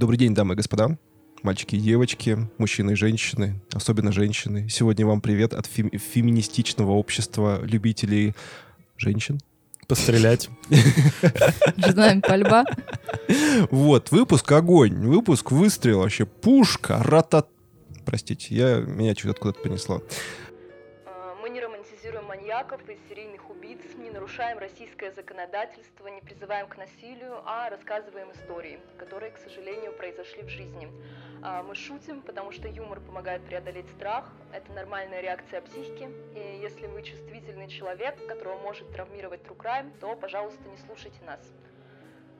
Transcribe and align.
Добрый 0.00 0.16
день, 0.16 0.34
дамы 0.34 0.54
и 0.54 0.56
господа, 0.56 0.96
мальчики 1.42 1.76
и 1.76 1.78
девочки, 1.78 2.48
мужчины 2.56 2.92
и 2.92 2.94
женщины, 2.94 3.60
особенно 3.74 4.12
женщины. 4.12 4.66
Сегодня 4.70 5.04
вам 5.04 5.20
привет 5.20 5.52
от 5.52 5.66
фем- 5.66 5.94
феминистичного 5.94 6.92
общества 6.92 7.60
любителей 7.62 8.34
женщин. 8.96 9.40
Пострелять. 9.88 10.48
Знаем 11.76 12.22
пальба. 12.22 12.64
Вот, 13.70 14.10
выпуск 14.10 14.50
огонь, 14.52 15.06
выпуск 15.06 15.50
выстрел, 15.50 15.98
вообще 15.98 16.24
пушка, 16.24 17.02
ратат... 17.02 17.48
Простите, 18.06 18.54
я, 18.54 18.78
меня 18.78 19.12
что-то 19.12 19.32
откуда-то 19.32 19.60
понесло. 19.60 20.02
Маньяков 22.60 22.86
и 22.90 22.98
серийных 23.08 23.48
убийц, 23.48 23.80
не 23.96 24.10
нарушаем 24.10 24.58
российское 24.58 25.10
законодательство, 25.12 26.08
не 26.08 26.20
призываем 26.20 26.68
к 26.68 26.76
насилию, 26.76 27.40
а 27.46 27.70
рассказываем 27.70 28.30
истории, 28.32 28.78
которые, 28.98 29.32
к 29.32 29.38
сожалению, 29.38 29.94
произошли 29.94 30.42
в 30.42 30.48
жизни. 30.50 30.86
А, 31.42 31.62
Мы 31.62 31.74
шутим, 31.74 32.20
потому 32.20 32.52
что 32.52 32.68
юмор 32.68 33.00
помогает 33.00 33.42
преодолеть 33.46 33.88
страх, 33.88 34.30
это 34.52 34.70
нормальная 34.72 35.22
реакция 35.22 35.62
психики, 35.62 36.10
и 36.34 36.60
если 36.60 36.86
вы 36.86 37.02
чувствительный 37.02 37.68
человек, 37.68 38.26
которого 38.26 38.58
может 38.58 38.92
травмировать 38.92 39.40
true 39.40 39.56
crime, 39.56 39.90
то, 39.98 40.14
пожалуйста, 40.14 40.68
не 40.68 40.76
слушайте 40.76 41.24
нас. 41.24 41.40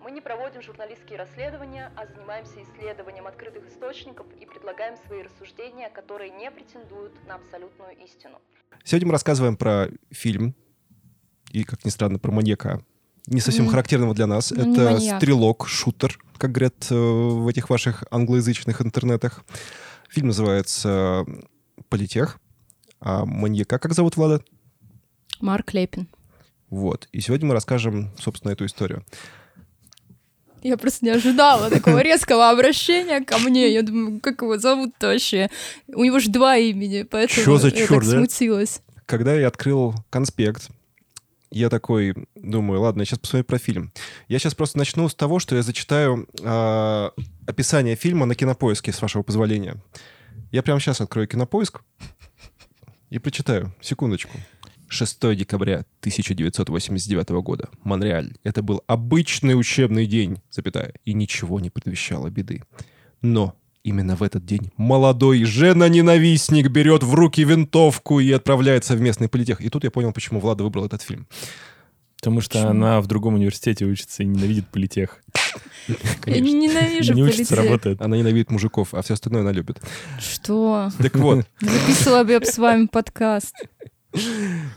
Мы 0.03 0.11
не 0.13 0.21
проводим 0.21 0.63
журналистские 0.63 1.19
расследования, 1.19 1.93
а 1.97 2.07
занимаемся 2.07 2.63
исследованием 2.63 3.27
открытых 3.27 3.69
источников 3.69 4.27
и 4.41 4.47
предлагаем 4.47 4.97
свои 5.07 5.23
рассуждения, 5.23 5.91
которые 5.91 6.31
не 6.31 6.51
претендуют 6.51 7.13
на 7.27 7.35
абсолютную 7.37 7.97
истину. 8.05 8.39
Сегодня 8.85 9.09
мы 9.09 9.13
рассказываем 9.13 9.57
про 9.57 9.89
фильм, 10.11 10.55
и, 11.51 11.65
как 11.65 11.85
ни 11.85 11.91
странно, 11.91 12.19
про 12.19 12.31
маньяка. 12.33 12.83
Не 13.27 13.41
совсем 13.41 13.67
М. 13.67 13.71
характерного 13.71 14.15
для 14.15 14.27
нас. 14.27 14.51
Ну, 14.51 14.73
Это 14.73 14.93
маньяк. 14.93 15.21
стрелок, 15.21 15.69
шутер, 15.69 16.19
как 16.39 16.53
говорят 16.53 16.91
э, 16.91 16.95
в 16.95 17.47
этих 17.49 17.69
ваших 17.69 18.05
англоязычных 18.11 18.81
интернетах. 18.81 19.45
Фильм 20.09 20.29
называется 20.29 21.27
«Политех». 21.91 22.41
А 23.01 23.25
маньяка 23.27 23.79
как 23.79 23.93
зовут, 23.93 24.17
Влада? 24.17 24.43
Марк 25.41 25.75
Лепин. 25.75 26.09
Вот. 26.71 27.09
И 27.13 27.21
сегодня 27.21 27.49
мы 27.49 27.55
расскажем, 27.55 28.11
собственно, 28.19 28.53
эту 28.53 28.65
историю. 28.65 29.05
Я 30.63 30.77
просто 30.77 31.05
не 31.05 31.11
ожидала 31.11 31.71
такого 31.71 32.03
резкого 32.03 32.51
обращения 32.51 33.21
ко 33.25 33.39
мне. 33.39 33.73
Я 33.73 33.83
думаю, 33.83 34.21
как 34.21 34.43
его 34.43 34.59
зовут-то 34.59 35.09
вообще? 35.09 35.51
У 35.89 36.05
него 36.05 36.19
же 36.19 36.31
два 36.31 36.57
имени, 36.57 37.03
поэтому 37.03 37.45
Чё 37.45 37.59
за 37.59 37.69
я 37.69 37.87
чёрт, 37.87 37.91
так 37.91 38.05
да? 38.05 38.17
смутилась. 38.19 38.83
Когда 39.07 39.35
я 39.35 39.49
открыл 39.49 39.95
конспект, 40.11 40.71
я 41.51 41.69
такой 41.69 42.15
думаю, 42.37 42.81
ладно, 42.81 43.01
я 43.03 43.07
сейчас 43.07 43.19
посмотрю 43.19 43.45
про 43.45 43.59
фильм. 43.59 43.93
Я 44.29 44.39
сейчас 44.39 44.55
просто 44.55 44.79
начну 44.79 45.09
с 45.09 45.15
того, 45.15 45.41
что 45.41 45.57
я 45.57 45.63
зачитаю 45.63 46.29
а, 46.45 47.13
описание 47.47 47.97
фильма 47.97 48.27
на 48.27 48.37
кинопоиске, 48.37 48.93
с 48.93 49.03
вашего 49.03 49.23
позволения. 49.23 49.77
Я 50.53 50.63
прямо 50.63 50.79
сейчас 50.79 51.01
открою 51.01 51.27
кинопоиск 51.27 51.81
и 53.11 53.19
прочитаю. 53.19 53.75
Секундочку. 53.81 54.33
6 54.91 55.37
декабря 55.37 55.85
1989 56.01 57.29
года. 57.43 57.69
Монреаль. 57.85 58.35
Это 58.43 58.63
был 58.63 58.83
обычный 58.87 59.59
учебный 59.59 60.07
день, 60.07 60.41
запятая, 60.51 60.95
и 61.05 61.15
ничего 61.15 61.61
не 61.61 61.71
предвещало 61.71 62.29
беды. 62.29 62.65
Но 63.23 63.55
именно 63.85 64.17
в 64.17 64.23
этот 64.23 64.45
день 64.45 64.73
молодой 64.77 65.45
жена-ненавистник 65.45 66.69
берет 66.69 67.03
в 67.03 67.15
руки 67.15 67.45
винтовку 67.45 68.21
и 68.21 68.31
отправляется 68.33 68.95
в 68.97 69.01
местный 69.01 69.29
политех. 69.29 69.61
И 69.61 69.69
тут 69.71 69.85
я 69.85 69.91
понял, 69.91 70.13
почему 70.13 70.41
Влада 70.41 70.65
выбрал 70.65 70.87
этот 70.87 71.03
фильм. 71.03 71.27
Потому 72.17 72.43
что 72.43 72.59
Почему? 72.59 72.71
она 72.71 73.01
в 73.01 73.07
другом 73.07 73.35
университете 73.37 73.87
учится 73.87 74.23
и 74.23 74.27
ненавидит 74.27 74.69
политех. 74.69 75.23
Я 76.27 76.41
не 76.41 76.53
ненавижу 76.53 77.15
не 77.15 77.23
учится, 77.23 77.57
работает. 77.57 78.03
Она 78.03 78.19
ненавидит 78.19 78.51
мужиков, 78.51 78.93
а 78.93 79.01
все 79.01 79.15
остальное 79.15 79.41
она 79.41 79.53
любит. 79.53 79.81
Что? 80.19 80.91
Так 80.99 81.17
вот, 81.17 81.47
Записывала 81.61 82.25
бы 82.25 82.33
я 82.33 82.41
с 82.43 82.59
вами 82.59 82.87
подкаст. 82.87 83.55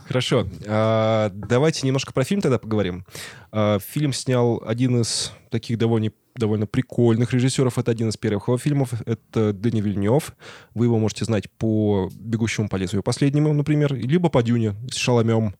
Хорошо. 0.06 0.46
А, 0.66 1.30
давайте 1.34 1.86
немножко 1.86 2.12
про 2.12 2.24
фильм 2.24 2.40
тогда 2.40 2.58
поговорим. 2.58 3.04
А, 3.52 3.78
фильм 3.78 4.12
снял 4.12 4.62
один 4.64 5.00
из 5.00 5.32
таких 5.50 5.78
довольно 5.78 6.10
довольно 6.36 6.66
прикольных 6.66 7.32
режиссеров. 7.32 7.78
Это 7.78 7.92
один 7.92 8.08
из 8.08 8.16
первых 8.16 8.48
его 8.48 8.58
фильмов. 8.58 8.92
Это 9.06 9.52
Дени 9.52 9.80
Вильнев. 9.80 10.34
Вы 10.74 10.86
его 10.86 10.98
можете 10.98 11.24
знать 11.24 11.48
по 11.48 12.10
«Бегущему 12.18 12.68
по 12.68 12.74
лезвию» 12.74 13.04
последнему, 13.04 13.52
например, 13.52 13.94
либо 13.94 14.28
по 14.30 14.42
«Дюне» 14.42 14.74
с 14.90 14.96
Шаламем. 14.96 15.54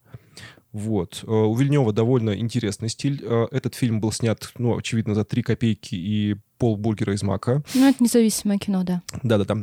Вот. 0.72 1.22
Э, 1.22 1.30
У 1.30 1.54
Вильнева 1.54 1.92
довольно 1.92 2.36
интересный 2.36 2.88
стиль. 2.88 3.24
Этот 3.52 3.76
фильм 3.76 4.00
был 4.00 4.10
снят, 4.10 4.50
ну, 4.58 4.76
очевидно, 4.76 5.14
за 5.14 5.24
три 5.24 5.42
копейки 5.44 5.94
и 5.94 6.34
полбургера 6.58 7.14
из 7.14 7.22
мака. 7.22 7.62
Ну, 7.74 7.88
это 7.88 8.02
независимое 8.02 8.58
кино, 8.58 8.82
да. 8.82 9.02
Да-да-да. 9.22 9.54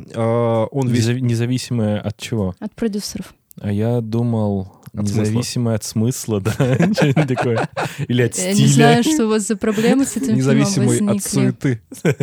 Он 0.70 0.88
весь... 0.88 1.08
Независимое 1.08 2.00
от 2.00 2.16
чего? 2.16 2.54
От 2.58 2.74
продюсеров. 2.74 3.34
А 3.60 3.70
я 3.72 4.00
думал, 4.00 4.72
От 4.94 5.08
смысла. 5.08 5.20
независимое 5.20 5.74
от 5.76 5.84
смысла, 5.84 6.40
да? 6.40 6.52
Что-нибудь 6.94 7.28
такое. 7.28 7.68
Или 8.08 8.22
от 8.22 8.36
Я 8.38 8.52
не 8.54 8.66
знаю, 8.66 9.02
стиля. 9.02 9.14
что 9.14 9.26
у 9.26 9.28
вас 9.28 9.46
за 9.46 9.56
проблемы 9.56 10.04
с 10.06 10.16
этим 10.16 10.36
фильмом 10.36 10.38
Независимый 10.38 10.96
от 10.98 11.22
возникли. 11.24 11.28
суеты. 11.28 11.82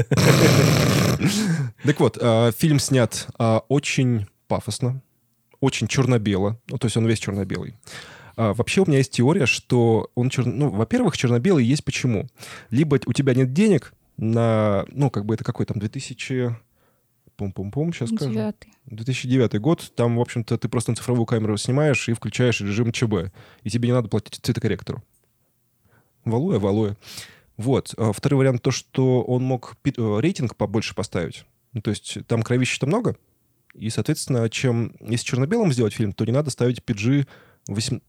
Так 1.83 1.99
вот, 1.99 2.17
э, 2.19 2.51
фильм 2.57 2.79
снят 2.79 3.27
э, 3.37 3.59
очень 3.67 4.27
пафосно, 4.47 5.01
очень 5.59 5.87
черно-бело. 5.87 6.59
Ну, 6.69 6.77
то 6.77 6.85
есть 6.85 6.97
он 6.97 7.05
весь 7.05 7.19
черно-белый. 7.19 7.75
А, 8.35 8.53
Вообще 8.53 8.81
у 8.81 8.85
меня 8.85 8.97
есть 8.99 9.11
теория, 9.11 9.45
что 9.45 10.09
он 10.15 10.29
черно... 10.29 10.51
Ну, 10.53 10.69
во-первых, 10.69 11.17
черно-белый 11.17 11.65
есть 11.65 11.83
почему. 11.83 12.27
Либо 12.69 12.99
у 13.05 13.13
тебя 13.13 13.33
нет 13.33 13.51
денег 13.53 13.93
на... 14.17 14.85
Ну, 14.89 15.09
как 15.09 15.25
бы 15.25 15.33
это 15.33 15.43
какой 15.43 15.65
там 15.65 15.79
2000... 15.79 16.55
Пум-пум-пум, 17.39 17.93
сейчас 17.93 18.09
скажу. 18.09 18.33
Девятый. 18.33 18.73
2009 18.87 19.61
год, 19.61 19.93
там, 19.95 20.17
в 20.17 20.21
общем-то, 20.21 20.57
ты 20.57 20.67
просто 20.67 20.91
на 20.91 20.97
цифровую 20.97 21.25
камеру 21.25 21.55
снимаешь 21.55 22.09
и 22.09 22.13
включаешь 22.13 22.59
режим 22.59 22.91
ЧБ. 22.91 23.31
И 23.63 23.69
тебе 23.69 23.87
не 23.87 23.93
надо 23.93 24.09
платить 24.09 24.41
цветокорректору. 24.43 25.01
Валуя, 26.25 26.59
валуя. 26.59 26.97
Вот. 27.55 27.93
А 27.97 28.11
Второй 28.11 28.39
вариант 28.39 28.61
то, 28.61 28.71
что 28.71 29.21
он 29.21 29.43
мог 29.43 29.77
э, 29.85 29.91
рейтинг 30.19 30.57
побольше 30.57 30.93
поставить. 30.93 31.45
Ну, 31.71 31.81
то 31.81 31.91
есть 31.91 32.17
там 32.27 32.43
кровища-то 32.43 32.87
много. 32.87 33.15
И, 33.73 33.89
соответственно, 33.89 34.49
чем... 34.49 34.93
Если 34.99 35.25
черно-белым 35.25 35.71
сделать 35.71 35.93
фильм, 35.93 36.11
то 36.11 36.25
не 36.25 36.33
надо 36.33 36.49
ставить 36.49 36.79
PG 36.79 37.25
8... 37.67 38.01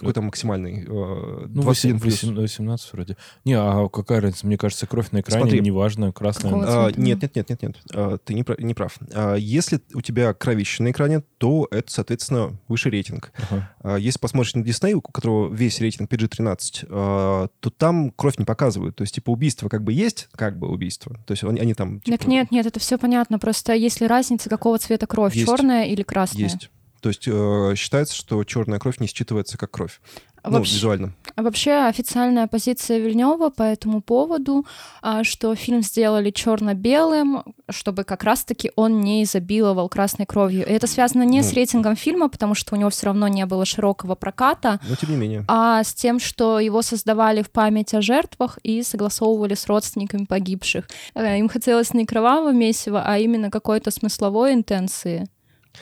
Какой 0.00 0.12
там 0.14 0.24
максимальный? 0.26 0.84
Э, 0.84 1.46
Ну, 1.48 1.62
21 1.62 2.00
плюс. 2.00 2.14
18 2.22 2.38
18 2.58 2.92
вроде. 2.92 3.16
Не, 3.44 3.54
а 3.54 3.88
какая 3.88 4.20
разница? 4.20 4.46
Мне 4.46 4.56
кажется, 4.58 4.86
кровь 4.86 5.10
на 5.10 5.20
экране, 5.20 5.42
Смотри. 5.42 5.60
неважно, 5.60 6.12
красная. 6.12 6.52
А, 6.54 6.90
нет, 6.96 7.22
нет, 7.22 7.34
нет, 7.36 7.48
нет, 7.50 7.62
нет. 7.62 7.76
А, 7.94 8.18
ты 8.18 8.34
не, 8.34 8.42
прав- 8.44 8.58
не 8.60 8.74
прав. 8.74 8.96
А, 9.14 9.34
если 9.34 9.80
у 9.94 10.00
тебя 10.00 10.32
кровище 10.34 10.82
на 10.82 10.90
экране, 10.90 11.22
то 11.38 11.66
это, 11.70 11.90
соответственно, 11.90 12.58
выше 12.68 12.90
рейтинг. 12.90 13.32
Ага. 13.50 13.70
А, 13.80 13.96
Если 13.96 14.18
посмотришь 14.18 14.54
на 14.54 14.60
Disney, 14.62 14.92
у 14.92 15.00
которого 15.00 15.52
весь 15.52 15.80
рейтинг 15.80 16.10
PG-13, 16.10 16.86
а, 16.90 17.48
то 17.60 17.70
там 17.70 18.10
кровь 18.10 18.38
не 18.38 18.44
показывают. 18.44 18.96
То 18.96 19.02
есть, 19.02 19.14
типа, 19.14 19.30
убийство 19.30 19.68
как 19.68 19.82
бы 19.84 19.92
есть, 19.92 20.28
как 20.34 20.58
бы 20.58 20.68
убийство. 20.68 21.16
То 21.26 21.32
есть 21.32 21.44
они, 21.44 21.60
они 21.60 21.74
там... 21.74 22.00
Так 22.00 22.20
типа, 22.20 22.30
нет, 22.30 22.50
нет, 22.50 22.66
это 22.66 22.78
все 22.80 22.98
понятно. 22.98 23.38
Просто 23.38 23.72
есть 23.74 24.00
ли 24.00 24.06
разница, 24.06 24.48
какого 24.48 24.78
цвета 24.78 25.06
кровь, 25.06 25.34
Есть. 25.34 25.46
черная 25.48 25.84
или 25.86 26.02
красная? 26.02 26.42
Есть. 26.42 26.70
То 27.00 27.08
есть 27.10 27.24
э, 27.26 27.74
считается, 27.76 28.14
что 28.14 28.42
черная 28.44 28.78
кровь 28.78 28.98
не 29.00 29.06
считывается 29.06 29.56
как 29.56 29.70
кровь. 29.70 30.00
Ну, 30.44 30.52
вообще- 30.52 30.76
визуально. 30.76 31.12
А 31.34 31.42
Вообще 31.42 31.72
официальная 31.88 32.46
позиция 32.46 32.98
Вильнева 32.98 33.50
по 33.50 33.62
этому 33.64 34.00
поводу, 34.00 34.64
а, 35.02 35.22
что 35.24 35.54
фильм 35.54 35.82
сделали 35.82 36.30
черно-белым, 36.30 37.42
чтобы 37.70 38.04
как 38.04 38.22
раз-таки 38.24 38.70
он 38.76 39.00
не 39.00 39.24
изобиловал 39.24 39.88
красной 39.88 40.26
кровью. 40.26 40.64
И 40.66 40.70
это 40.70 40.86
связано 40.86 41.24
не 41.24 41.42
с 41.42 41.50
Ну. 41.50 41.56
рейтингом 41.56 41.96
фильма, 41.96 42.28
потому 42.28 42.54
что 42.54 42.74
у 42.74 42.78
него 42.78 42.88
все 42.88 43.06
равно 43.06 43.28
не 43.28 43.44
было 43.46 43.64
широкого 43.66 44.14
проката, 44.14 44.80
Но 44.88 44.94
тем 44.96 45.10
не 45.10 45.16
менее. 45.16 45.44
а 45.48 45.82
с 45.82 45.92
тем, 45.92 46.18
что 46.20 46.60
его 46.60 46.82
создавали 46.82 47.42
в 47.42 47.50
память 47.50 47.92
о 47.94 48.00
жертвах 48.00 48.58
и 48.62 48.82
согласовывали 48.82 49.54
с 49.54 49.66
родственниками 49.66 50.24
погибших. 50.24 50.88
Э, 51.14 51.36
Им 51.38 51.48
хотелось 51.48 51.92
не 51.94 52.06
кровавого 52.06 52.52
месива, 52.52 53.02
а 53.04 53.18
именно 53.18 53.50
какой-то 53.50 53.90
смысловой 53.90 54.54
интенции, 54.54 55.26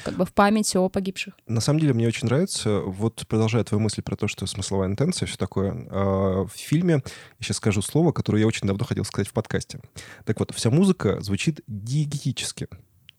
как 0.04 0.14
бы 0.14 0.24
в 0.24 0.32
памяти 0.32 0.76
о 0.76 0.88
погибших. 0.88 1.34
На 1.46 1.60
самом 1.60 1.80
деле 1.80 1.92
мне 1.92 2.06
очень 2.06 2.26
нравится, 2.26 2.80
вот 2.80 3.24
продолжая 3.28 3.64
твою 3.64 3.80
мысль 3.80 4.02
про 4.02 4.16
то, 4.16 4.28
что 4.28 4.46
смысловая 4.46 4.88
интенция, 4.88 5.26
все 5.26 5.36
такое, 5.36 5.86
а, 5.90 6.46
в 6.46 6.52
фильме, 6.52 6.94
я 6.94 7.02
сейчас 7.40 7.58
скажу 7.58 7.82
слово, 7.82 8.12
которое 8.12 8.40
я 8.40 8.46
очень 8.46 8.66
давно 8.66 8.84
хотел 8.84 9.04
сказать 9.04 9.28
в 9.28 9.32
подкасте. 9.32 9.80
Так 10.24 10.38
вот, 10.40 10.52
вся 10.54 10.70
музыка 10.70 11.20
звучит 11.20 11.60
диегетически. 11.66 12.68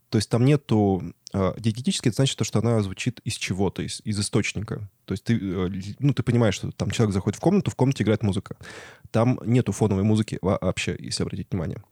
То 0.09 0.18
есть 0.18 0.29
там 0.29 0.45
нету... 0.45 1.03
а, 1.33 1.53
Диегетически 1.59 2.07
это 2.07 2.15
значит 2.15 2.38
то, 2.38 2.45
что 2.45 2.59
она 2.59 2.81
звучит 2.81 3.19
из 3.25 3.35
чего-то, 3.35 3.81
из, 3.81 4.01
из 4.06 4.19
источника. 4.19 4.89
То 5.06 5.13
есть 5.13 5.25
ты, 5.25 5.35
э, 5.35 5.69
ну, 6.00 6.13
ты 6.13 6.23
понимаешь, 6.23 6.56
что 6.56 6.71
там 6.71 6.91
человек 6.91 7.13
заходит 7.13 7.38
в 7.38 7.41
комнату, 7.41 7.71
в 7.71 7.75
комнате 7.75 8.03
играет 8.03 8.23
музыка. 8.23 8.56
Там 9.12 9.39
нету 9.45 9.73
фоновой 9.73 10.03
музыки 10.03 10.39
вообще, 10.41 10.95
если 10.97 11.23
обратить 11.23 11.47
внимание. 11.51 11.83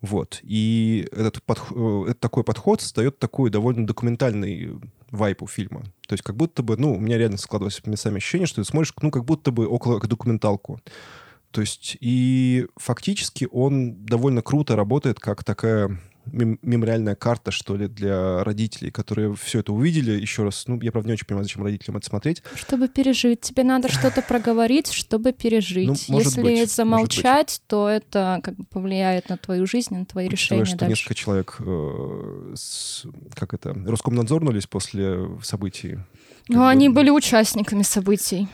Вот. 0.00 0.40
И 0.42 1.08
этот, 1.12 1.42
подх- 1.44 2.08
э, 2.10 2.14
такой 2.14 2.44
подход 2.44 2.80
создает 2.80 3.18
такой 3.18 3.50
довольно 3.50 3.86
документальный 3.86 4.78
вайп 5.10 5.42
у 5.42 5.46
фильма. 5.46 5.82
То 6.06 6.14
есть 6.14 6.22
как 6.22 6.36
будто 6.36 6.62
бы, 6.62 6.76
ну, 6.76 6.94
у 6.94 7.00
меня 7.00 7.18
реально 7.18 7.38
складывалось 7.38 7.84
местами 7.84 8.18
ощущение, 8.18 8.46
что 8.46 8.62
ты 8.62 8.68
смотришь, 8.68 8.94
ну, 9.00 9.10
как 9.10 9.24
будто 9.24 9.50
бы 9.50 9.66
около 9.66 10.00
документалку. 10.00 10.80
То 11.50 11.62
есть 11.62 11.96
и 12.00 12.66
фактически 12.76 13.48
он 13.50 14.04
довольно 14.04 14.42
круто 14.42 14.76
работает 14.76 15.18
как 15.18 15.44
такая 15.44 15.98
мем- 16.32 16.58
мемориальная 16.62 17.14
карта, 17.14 17.50
что 17.50 17.76
ли, 17.76 17.88
для 17.88 18.42
родителей, 18.44 18.90
которые 18.90 19.34
все 19.34 19.60
это 19.60 19.72
увидели. 19.72 20.12
Еще 20.20 20.44
раз, 20.44 20.64
ну, 20.66 20.80
я, 20.80 20.92
правда, 20.92 21.08
не 21.08 21.12
очень 21.14 21.26
понимаю, 21.26 21.44
зачем 21.44 21.62
родителям 21.62 21.96
это 21.96 22.06
смотреть. 22.06 22.42
Чтобы 22.54 22.88
пережить. 22.88 23.40
Тебе 23.40 23.64
надо 23.64 23.88
что-то 23.88 24.22
проговорить, 24.22 24.90
чтобы 24.92 25.32
пережить. 25.32 26.06
Ну, 26.08 26.18
Если 26.18 26.42
быть, 26.42 26.70
замолчать, 26.70 27.60
то 27.66 27.88
это 27.88 28.40
как 28.42 28.56
бы 28.56 28.64
повлияет 28.64 29.28
на 29.28 29.36
твою 29.36 29.66
жизнь, 29.66 29.94
на 29.94 30.04
твои 30.06 30.28
Учитывая, 30.28 30.60
решения 30.62 30.64
что 30.64 30.76
дальше. 30.78 30.90
несколько 30.90 31.14
человек, 31.14 31.56
э, 31.60 32.52
с- 32.56 33.04
как 33.34 33.54
это, 33.54 33.74
Роскомнадзорнулись 33.74 34.66
после 34.66 35.28
событий. 35.42 35.98
Ну, 36.48 36.58
бы- 36.58 36.68
они 36.68 36.88
были 36.88 37.10
участниками 37.10 37.82
событий. 37.82 38.48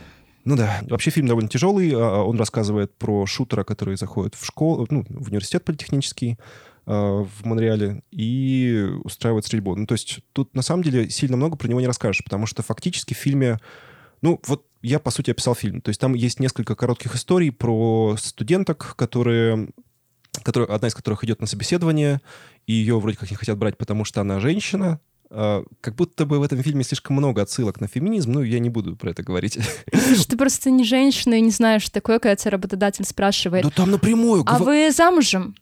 Ну 0.44 0.56
да. 0.56 0.80
Вообще 0.90 1.10
фильм 1.10 1.26
довольно 1.26 1.48
тяжелый. 1.48 1.92
А, 1.94 2.22
Он 2.22 2.36
рассказывает 2.38 2.94
про 2.98 3.24
шутера, 3.24 3.64
который 3.64 3.96
заходит 3.96 4.34
в 4.34 4.44
школу, 4.44 4.86
ну, 4.90 5.04
в 5.08 5.28
университет 5.28 5.64
политехнический 5.64 6.38
в 6.86 7.44
Монреале 7.44 8.02
и 8.10 8.86
устраивает 9.04 9.46
стрельбу. 9.46 9.74
Ну, 9.74 9.86
то 9.86 9.94
есть 9.94 10.20
тут 10.32 10.54
на 10.54 10.62
самом 10.62 10.82
деле 10.82 11.08
сильно 11.08 11.36
много 11.36 11.56
про 11.56 11.68
него 11.68 11.80
не 11.80 11.86
расскажешь, 11.86 12.22
потому 12.24 12.46
что 12.46 12.62
фактически 12.62 13.14
в 13.14 13.18
фильме... 13.18 13.58
Ну, 14.22 14.40
вот 14.46 14.66
я, 14.82 14.98
по 14.98 15.10
сути, 15.10 15.30
описал 15.30 15.54
фильм. 15.54 15.80
То 15.80 15.88
есть 15.90 16.00
там 16.00 16.14
есть 16.14 16.40
несколько 16.40 16.74
коротких 16.74 17.14
историй 17.14 17.50
про 17.52 18.16
студенток, 18.18 18.94
которые 18.96 19.68
которые, 20.42 20.68
одна 20.68 20.88
из 20.88 20.94
которых 20.94 21.22
идет 21.24 21.40
на 21.40 21.46
собеседование, 21.46 22.20
и 22.66 22.72
ее 22.72 22.98
вроде 22.98 23.16
как 23.16 23.30
не 23.30 23.36
хотят 23.36 23.56
брать, 23.56 23.78
потому 23.78 24.04
что 24.04 24.20
она 24.20 24.40
женщина. 24.40 25.00
А, 25.30 25.64
Как 25.80 25.94
будто 25.94 26.26
бы 26.26 26.38
в 26.38 26.42
этом 26.42 26.62
фильме 26.62 26.84
слишком 26.84 27.16
много 27.16 27.42
отсылок 27.42 27.80
на 27.80 27.88
феминизм, 27.88 28.32
ну, 28.32 28.42
я 28.42 28.58
не 28.58 28.70
буду 28.70 28.96
про 28.96 29.10
это 29.10 29.22
говорить. 29.22 29.58
Слушай, 29.92 30.26
Ты 30.26 30.36
просто 30.36 30.70
не 30.70 30.84
женщина 30.84 31.34
и 31.34 31.40
не 31.40 31.50
знаешь, 31.50 31.82
что 31.82 31.92
такое, 31.92 32.18
когда 32.18 32.36
тебя 32.36 32.52
работодатель 32.52 33.04
спрашивает, 33.04 33.64
Да 33.64 33.70
там 33.70 33.90
напрямую. 33.90 34.44
а 34.46 34.58
вы 34.58 34.90
замужем? 34.90 35.54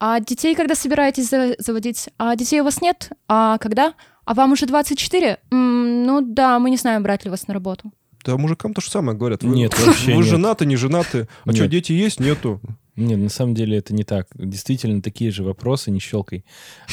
А 0.00 0.18
детей 0.20 0.54
когда 0.54 0.74
собираетесь 0.74 1.28
за- 1.28 1.54
заводить? 1.58 2.08
А 2.18 2.34
детей 2.34 2.60
у 2.60 2.64
вас 2.64 2.80
нет? 2.80 3.10
А 3.28 3.58
когда? 3.58 3.94
А 4.24 4.34
вам 4.34 4.52
уже 4.52 4.66
24? 4.66 5.38
М, 5.50 6.04
ну 6.04 6.20
да, 6.22 6.58
мы 6.58 6.70
не 6.70 6.76
знаем, 6.76 7.02
брать 7.02 7.24
ли 7.24 7.30
вас 7.30 7.46
на 7.46 7.54
работу. 7.54 7.92
Да 8.24 8.36
мужикам 8.36 8.74
то 8.74 8.80
же 8.80 8.90
самое 8.90 9.16
говорят. 9.16 9.42
Вы, 9.42 9.54
Нет, 9.54 9.78
вообще 9.78 10.06
Вы 10.14 10.22
нет. 10.22 10.26
женаты, 10.26 10.66
не 10.66 10.76
женаты? 10.76 11.28
А 11.44 11.52
что, 11.52 11.62
Нет. 11.62 11.70
дети 11.70 11.92
есть? 11.92 12.18
Нету. 12.20 12.60
Нет, 13.00 13.18
на 13.18 13.30
самом 13.30 13.54
деле 13.54 13.78
это 13.78 13.94
не 13.94 14.04
так. 14.04 14.28
Действительно, 14.34 15.00
такие 15.00 15.30
же 15.30 15.42
вопросы, 15.42 15.90
не 15.90 16.00
щелкай, 16.00 16.44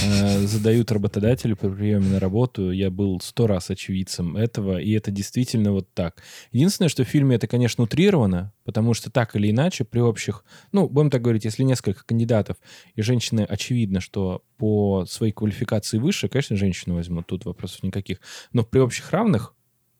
э, 0.01 0.39
задают 0.47 0.89
работодатели 0.89 1.53
при 1.53 1.67
приеме 1.67 2.07
на 2.07 2.19
работу. 2.21 2.71
Я 2.71 2.89
был 2.89 3.19
сто 3.19 3.45
раз 3.45 3.69
очевидцем 3.69 4.37
этого, 4.37 4.79
и 4.79 4.91
это 4.91 5.11
действительно 5.11 5.73
вот 5.73 5.93
так. 5.93 6.23
Единственное, 6.53 6.87
что 6.87 7.03
в 7.03 7.07
фильме 7.09 7.35
это, 7.35 7.47
конечно, 7.47 7.83
утрировано, 7.83 8.53
потому 8.63 8.93
что 8.93 9.11
так 9.11 9.35
или 9.35 9.51
иначе 9.51 9.83
при 9.83 9.99
общих, 9.99 10.45
ну, 10.71 10.87
будем 10.87 11.09
так 11.09 11.21
говорить, 11.21 11.43
если 11.43 11.63
несколько 11.63 12.05
кандидатов, 12.05 12.55
и 12.95 13.01
женщины 13.01 13.41
очевидно, 13.41 13.99
что 13.99 14.43
по 14.55 15.05
своей 15.05 15.33
квалификации 15.33 15.97
выше, 15.97 16.29
конечно, 16.29 16.55
женщину 16.55 16.95
возьмут, 16.95 17.27
тут 17.27 17.43
вопросов 17.43 17.83
никаких. 17.83 18.19
Но 18.53 18.63
при 18.63 18.79
общих 18.79 19.11
равных, 19.11 19.55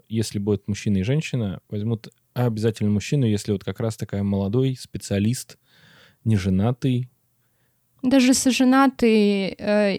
если 0.08 0.40
будет 0.40 0.70
мужчина 0.70 1.00
и 1.00 1.04
женщина, 1.04 1.60
возьмут 1.70 2.08
обязательно 2.34 2.92
мужчину, 2.92 3.26
если 3.26 3.52
вот 3.52 3.64
как 3.64 3.80
раз 3.80 3.98
такая 3.98 4.24
молодой 4.24 4.78
специалист, 4.80 5.58
неженатый. 6.28 7.10
Даже 8.04 8.28
если 8.28 8.52
женатый, 8.52 9.56
э, 9.58 9.98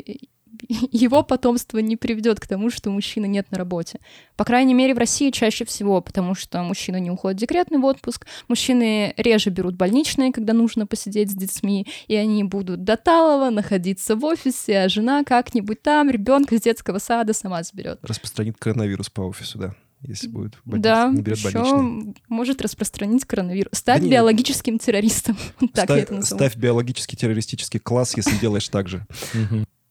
его 0.92 1.22
потомство 1.22 1.78
не 1.78 1.96
приведет 1.96 2.40
к 2.40 2.46
тому, 2.46 2.70
что 2.70 2.90
мужчины 2.90 3.26
нет 3.26 3.50
на 3.50 3.58
работе. 3.58 4.00
По 4.36 4.44
крайней 4.44 4.74
мере, 4.74 4.94
в 4.94 4.98
России 4.98 5.30
чаще 5.30 5.64
всего, 5.64 6.00
потому 6.00 6.34
что 6.34 6.62
мужчины 6.62 7.00
не 7.00 7.10
уходят 7.10 7.38
в 7.38 7.40
декретный 7.40 7.78
отпуск, 7.78 8.26
мужчины 8.48 9.14
реже 9.16 9.50
берут 9.50 9.76
больничные, 9.76 10.32
когда 10.32 10.52
нужно 10.52 10.86
посидеть 10.86 11.30
с 11.30 11.34
детьми, 11.34 11.86
и 12.06 12.14
они 12.14 12.44
будут 12.44 12.84
до 12.84 12.96
талого 12.96 13.50
находиться 13.50 14.16
в 14.16 14.24
офисе, 14.24 14.80
а 14.80 14.88
жена 14.88 15.24
как-нибудь 15.24 15.82
там 15.82 16.10
ребенка 16.10 16.56
с 16.58 16.62
детского 16.62 16.98
сада 16.98 17.32
сама 17.32 17.62
заберет. 17.62 17.98
Распространит 18.02 18.56
коронавирус 18.58 19.10
по 19.10 19.22
офису, 19.22 19.58
да. 19.58 19.74
Если 20.02 20.28
будет 20.28 20.56
Да, 20.64 21.08
еще 21.08 22.14
может 22.28 22.62
распространить 22.62 23.24
коронавирус. 23.24 23.70
Стать 23.72 24.02
Да 24.02 24.08
биологическим 24.08 24.78
террористом. 24.78 25.36
Так 25.74 25.88
я 25.90 25.96
Ставь, 25.96 26.02
это 26.02 26.14
назову. 26.14 26.38
ставь 26.38 26.56
биологический 26.56 27.16
террористический 27.16 27.80
класс, 27.80 28.16
если 28.16 28.36
делаешь 28.36 28.68
так 28.68 28.88
же. 28.88 29.06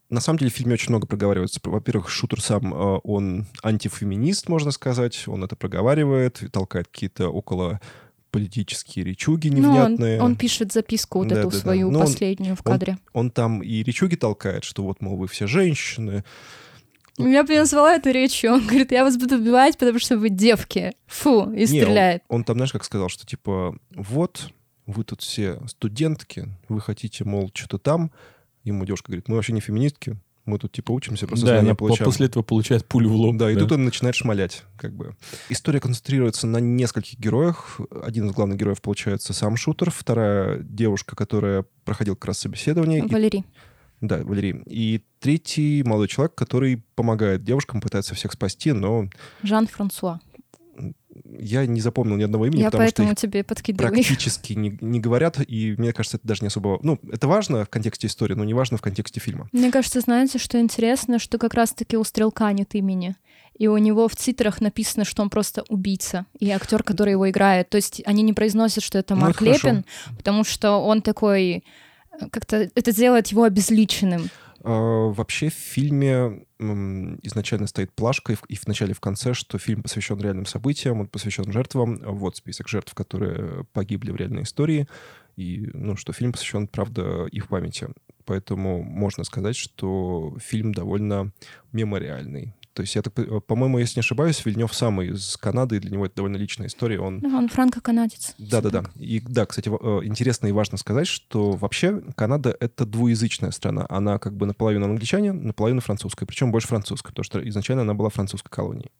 На 0.09 0.21
самом 0.21 0.39
деле 0.39 0.49
в 0.51 0.53
фильме 0.53 0.73
очень 0.75 0.89
много 0.91 1.05
проговаривается. 1.05 1.59
Во-первых, 1.61 2.09
шутер 2.09 2.39
сам, 2.41 2.73
э, 2.73 2.99
он 3.03 3.45
антифеминист, 3.61 4.47
можно 4.47 4.71
сказать. 4.71 5.25
Он 5.27 5.43
это 5.43 5.57
проговаривает, 5.57 6.41
толкает 6.53 6.87
какие-то 6.87 7.27
около 7.27 7.81
политические 8.31 9.03
речуги 9.03 9.49
Ну, 9.49 9.57
он, 9.69 9.73
невнятные. 9.73 10.21
он 10.21 10.37
пишет 10.37 10.71
записку 10.71 11.19
вот 11.19 11.27
Да, 11.27 11.39
эту 11.39 11.49
да, 11.49 11.55
да. 11.55 11.61
свою 11.61 11.91
Ну, 11.91 11.99
он- 11.99 12.05
последнюю 12.05 12.55
в 12.55 12.61
он- 12.63 12.71
кадре. 12.71 12.97
Он 13.11 13.31
там 13.31 13.61
и 13.61 13.83
речуги 13.83 14.15
толкает, 14.15 14.63
что 14.63 14.83
вот, 14.83 15.01
мол, 15.01 15.17
вы 15.17 15.27
все 15.27 15.45
женщины. 15.45 16.23
Я 17.17 17.43
бы 17.43 17.55
назвала 17.55 17.95
эту 17.95 18.11
речью. 18.11 18.53
Он 18.53 18.61
говорит, 18.67 18.91
я 18.91 19.03
вас 19.03 19.17
буду 19.17 19.35
убивать, 19.37 19.77
потому 19.77 19.99
что 19.99 20.17
вы 20.17 20.29
девки. 20.29 20.93
Фу, 21.07 21.51
и 21.51 21.59
Не, 21.61 21.65
стреляет. 21.65 22.23
Он, 22.27 22.37
он 22.37 22.43
там, 22.43 22.57
знаешь, 22.57 22.71
как 22.71 22.83
сказал, 22.83 23.09
что 23.09 23.25
типа, 23.25 23.75
вот, 23.95 24.49
вы 24.85 25.03
тут 25.03 25.21
все 25.21 25.59
студентки, 25.67 26.47
вы 26.69 26.79
хотите, 26.81 27.23
мол, 27.23 27.49
что-то 27.53 27.77
там. 27.79 28.11
Ему 28.63 28.85
девушка 28.85 29.07
говорит, 29.11 29.27
мы 29.29 29.35
вообще 29.35 29.53
не 29.53 29.61
феминистки, 29.61 30.17
мы 30.45 30.59
тут 30.59 30.71
типа 30.73 30.91
учимся, 30.91 31.25
просто 31.27 31.45
Да, 31.45 31.51
знания 31.53 31.67
она 31.69 31.75
по- 31.75 31.87
получаем. 31.87 32.05
после 32.05 32.25
этого 32.27 32.43
получает 32.43 32.85
пулю 32.85 33.09
в 33.09 33.15
лоб. 33.15 33.35
Да, 33.37 33.51
и 33.51 33.55
тут 33.55 33.71
он 33.71 33.83
начинает 33.85 34.15
шмалять, 34.15 34.63
как 34.77 34.93
бы. 34.93 35.15
История 35.49 35.79
концентрируется 35.79 36.47
на 36.47 36.57
нескольких 36.59 37.17
героях. 37.19 37.79
Один 38.03 38.27
из 38.27 38.31
главных 38.33 38.57
героев, 38.57 38.81
получается, 38.81 39.33
сам 39.33 39.57
шутер. 39.57 39.89
Вторая 39.91 40.59
девушка, 40.59 41.15
которая 41.15 41.65
проходила 41.83 42.15
как 42.15 42.25
раз 42.25 42.39
собеседование. 42.39 42.99
И- 43.05 43.07
Валерий. 43.11 43.43
Да, 44.01 44.17
Валерий. 44.23 44.61
И 44.65 45.03
третий 45.19 45.83
молодой 45.83 46.07
человек, 46.07 46.35
который 46.35 46.83
помогает 46.95 47.43
девушкам, 47.43 47.81
пытается 47.81 48.15
всех 48.15 48.31
спасти, 48.33 48.71
но 48.71 49.09
Жан-Франсуа. 49.43 50.19
я 51.39 51.65
не 51.65 51.81
запомнил 51.81 52.15
ни 52.15 52.23
одного 52.23 52.45
имени, 52.45 52.61
Я 52.61 52.71
потому 52.71 52.89
что 52.89 53.03
их 53.03 53.15
тебе 53.15 53.43
подкидываю. 53.43 53.91
практически 53.93 54.53
не, 54.53 54.77
не 54.81 54.99
говорят, 54.99 55.39
и 55.47 55.75
мне 55.77 55.93
кажется, 55.93 56.17
это 56.17 56.27
даже 56.27 56.41
не 56.41 56.47
особо... 56.47 56.79
Ну, 56.83 56.99
это 57.11 57.27
важно 57.27 57.65
в 57.65 57.69
контексте 57.69 58.07
истории, 58.07 58.35
но 58.35 58.43
не 58.43 58.53
важно 58.53 58.77
в 58.77 58.81
контексте 58.81 59.19
фильма. 59.19 59.49
Мне 59.51 59.71
кажется, 59.71 59.99
знаете, 59.99 60.37
что 60.37 60.59
интересно, 60.59 61.19
что 61.19 61.37
как 61.37 61.53
раз-таки 61.53 61.97
у 61.97 62.03
Стрелка 62.03 62.51
нет 62.51 62.75
имени. 62.75 63.15
И 63.57 63.67
у 63.67 63.77
него 63.77 64.07
в 64.07 64.15
титрах 64.15 64.61
написано, 64.61 65.03
что 65.03 65.23
он 65.23 65.31
просто 65.31 65.63
убийца. 65.69 66.27
И 66.37 66.51
актер, 66.51 66.83
который 66.83 67.11
его 67.13 67.27
играет. 67.27 67.69
То 67.69 67.77
есть 67.77 68.03
они 68.05 68.21
не 68.21 68.33
произносят, 68.33 68.83
что 68.83 68.99
это 68.99 69.15
Ну, 69.15 69.21
Марк 69.21 69.41
это 69.41 69.45
хорошо. 69.45 69.67
Лепин, 69.69 69.85
потому 70.15 70.43
что 70.43 70.73
он 70.77 71.01
такой... 71.01 71.63
Как-то 72.31 72.69
это 72.73 72.93
делает 72.93 73.27
его 73.27 73.43
обезличенным. 73.43 74.29
А, 74.63 75.07
Вообще 75.09 75.49
в 75.49 75.53
фильме 75.53 76.45
изначально 76.59 77.67
стоит 77.67 77.93
плашка 77.93 78.33
и 78.47 78.55
в 78.55 78.67
начале, 78.67 78.91
и 78.91 78.95
в 78.95 78.99
конце, 78.99 79.33
что 79.33 79.57
фильм 79.59 79.83
посвящен 79.83 80.19
реальным 80.19 80.45
событиям, 80.45 80.99
он 80.99 81.07
посвящен 81.07 81.51
жертвам. 81.51 81.99
Вот 82.03 82.37
список 82.37 82.67
жертв, 82.67 82.93
которые 82.93 83.65
погибли 83.73 84.11
в 84.11 84.15
реальной 84.15 84.43
истории. 84.43 84.87
И, 85.35 85.69
ну, 85.73 85.95
что 85.95 86.13
фильм 86.13 86.31
посвящен, 86.31 86.67
правда, 86.67 87.27
их 87.31 87.47
памяти. 87.47 87.89
Поэтому 88.25 88.81
можно 88.81 89.23
сказать, 89.23 89.55
что 89.55 90.35
фильм 90.39 90.73
довольно 90.73 91.31
мемориальный. 91.71 92.53
То 92.77 92.81
есть, 92.83 92.93
я 92.95 93.01
так, 93.01 93.11
по- 93.15 93.39
по-моему, 93.39 93.79
если 93.79 93.97
не 93.97 94.01
ошибаюсь, 94.01 94.45
Вильнев 94.45 94.71
сам 94.71 95.01
из 95.01 95.35
Канады, 95.37 95.79
для 95.79 95.89
него 95.89 96.05
это 96.05 96.17
довольно 96.17 96.37
личная 96.37 96.67
история. 96.67 96.99
Он 96.99 97.17
Ну, 97.23 97.35
Он 97.35 97.49
франко-канадец. 97.49 98.35
да-да-да. 98.37 98.83
И 98.99 99.19
да, 99.19 99.47
кстати, 99.47 99.69
э, 99.69 100.05
интересно 100.05 100.45
и 100.45 100.51
важно 100.51 100.77
сказать, 100.77 101.07
что 101.07 101.53
вообще 101.53 102.03
Канада— 102.15 102.55
это 102.59 102.85
двуязычная 102.85 103.49
страна. 103.49 103.87
Она 103.89 104.19
как 104.19 104.33
бы 104.37 104.45
наполовину 104.45 104.85
англичане, 104.85 105.31
наполовину 105.31 105.81
французская. 105.81 106.27
Причем 106.27 106.51
больше 106.51 106.67
французская, 106.67 107.09
потому 107.09 107.23
что 107.23 107.49
изначально 107.49 107.81
она 107.81 107.95
была 107.95 108.09
французской 108.09 108.49
колонией. 108.51 108.91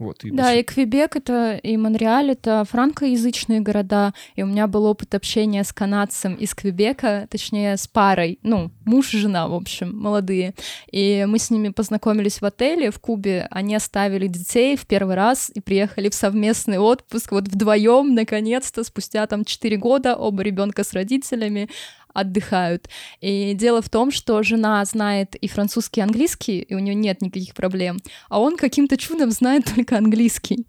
Вот. 0.00 0.24
И 0.24 0.30
Да, 0.30 0.54
и 0.54 0.62
Квебек 0.62 1.14
это 1.14 1.56
и 1.62 1.76
Монреаль 1.76 2.30
это 2.30 2.64
франкоязычные 2.64 3.60
города, 3.60 4.14
и 4.34 4.42
у 4.42 4.46
меня 4.46 4.66
был 4.66 4.86
опыт 4.86 5.14
общения 5.14 5.62
с 5.62 5.74
канадцем 5.74 6.34
из 6.36 6.54
Квебека, 6.54 7.28
точнее 7.30 7.76
с 7.76 7.86
парой, 7.86 8.38
ну 8.42 8.70
муж 8.86 9.12
и 9.12 9.18
жена, 9.18 9.46
в 9.46 9.54
общем, 9.54 9.94
молодые, 9.94 10.54
и 10.90 11.26
мы 11.28 11.38
с 11.38 11.50
ними 11.50 11.68
познакомились 11.68 12.40
в 12.40 12.44
отеле 12.46 12.90
в 12.90 12.98
Кубе, 12.98 13.46
они 13.50 13.74
оставили 13.74 14.26
детей 14.26 14.74
в 14.74 14.86
первый 14.86 15.16
раз 15.16 15.50
и 15.54 15.60
приехали 15.60 16.08
в 16.08 16.14
совместный 16.14 16.78
отпуск. 16.78 17.32
Вот 17.32 17.48
вдвоем, 17.48 18.14
наконец-то, 18.14 18.82
спустя 18.84 19.26
там 19.26 19.44
4 19.44 19.76
года, 19.76 20.16
оба 20.16 20.42
ребенка 20.42 20.82
с 20.82 20.94
родителями 20.94 21.68
отдыхают. 22.14 22.88
И 23.20 23.54
дело 23.54 23.82
в 23.82 23.88
том, 23.88 24.10
что 24.10 24.42
жена 24.42 24.84
знает 24.84 25.36
и 25.36 25.48
французский, 25.48 26.00
и 26.00 26.04
английский, 26.04 26.60
и 26.60 26.74
у 26.74 26.78
нее 26.78 26.94
нет 26.94 27.22
никаких 27.22 27.54
проблем, 27.54 27.98
а 28.28 28.40
он 28.40 28.56
каким-то 28.56 28.96
чудом 28.96 29.30
знает 29.30 29.64
только 29.74 29.96
английский. 29.96 30.66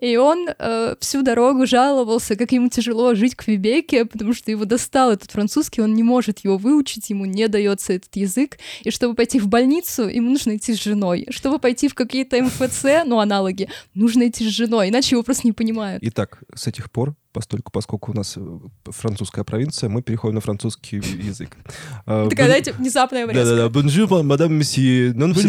И 0.00 0.16
он 0.16 0.48
э, 0.48 0.96
всю 1.00 1.22
дорогу 1.22 1.66
жаловался, 1.66 2.36
как 2.36 2.52
ему 2.52 2.68
тяжело 2.68 3.14
жить 3.14 3.34
в 3.34 3.36
Квебеке, 3.36 4.04
потому 4.04 4.32
что 4.32 4.50
его 4.50 4.64
достал 4.64 5.12
этот 5.12 5.30
французский, 5.30 5.82
он 5.82 5.94
не 5.94 6.02
может 6.02 6.40
его 6.40 6.56
выучить, 6.56 7.10
ему 7.10 7.24
не 7.24 7.48
дается 7.48 7.92
этот 7.92 8.14
язык. 8.16 8.58
И 8.82 8.90
чтобы 8.90 9.14
пойти 9.14 9.38
в 9.38 9.48
больницу, 9.48 10.08
ему 10.08 10.30
нужно 10.30 10.56
идти 10.56 10.74
с 10.74 10.82
женой. 10.82 11.26
Чтобы 11.30 11.58
пойти 11.58 11.88
в 11.88 11.94
какие-то 11.94 12.42
МФЦ, 12.42 13.04
ну, 13.04 13.18
аналоги, 13.18 13.68
нужно 13.94 14.28
идти 14.28 14.48
с 14.48 14.52
женой, 14.52 14.88
иначе 14.88 15.14
его 15.14 15.22
просто 15.22 15.46
не 15.46 15.52
понимают. 15.52 16.02
Итак, 16.02 16.42
с 16.54 16.66
этих 16.66 16.90
пор 16.90 17.14
постольку, 17.32 17.72
поскольку 17.72 18.12
у 18.12 18.14
нас 18.14 18.34
э, 18.36 18.58
французская 18.84 19.44
провинция, 19.44 19.88
мы 19.88 20.02
переходим 20.02 20.34
на 20.36 20.40
французский 20.40 20.96
язык. 20.96 21.56
А, 22.06 22.28
Такая, 22.28 22.46
знаете, 22.46 22.72
внезапная 22.72 23.26
врезка. 23.26 23.44
Да-да-да. 23.44 23.80
Bonjour, 23.80 24.08
madame, 24.22 24.58
monsieur. 24.58 25.12
Non, 25.14 25.32
c'est. 25.34 25.48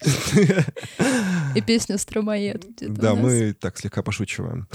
И 1.56 1.60
песня 1.60 1.98
«Стромоед». 1.98 2.64
у 2.82 2.88
Да, 2.92 3.14
мы 3.14 3.52
так 3.52 3.76
слегка 3.78 4.02
пошучиваем. 4.02 4.68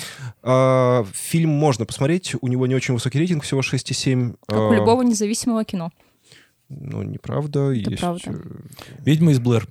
А, 0.43 1.05
Фильм 1.13 1.49
можно 1.51 1.85
посмотреть. 1.85 2.35
У 2.41 2.47
него 2.47 2.67
не 2.67 2.75
очень 2.75 2.93
высокий 2.93 3.17
рейтинг, 3.19 3.43
всего 3.43 3.61
6,7. 3.61 4.35
Как 4.47 4.59
у 4.59 4.71
А, 4.71 4.75
любого 4.75 5.01
независимого 5.01 5.63
кино. 5.63 5.91
Ну, 6.69 7.03
неправда. 7.03 7.71
Есть... 7.71 7.99
правда. 8.01 8.21
э, 8.25 8.41
«Ведьма 9.05 9.31
из 9.31 9.39
Блэр». 9.39 9.67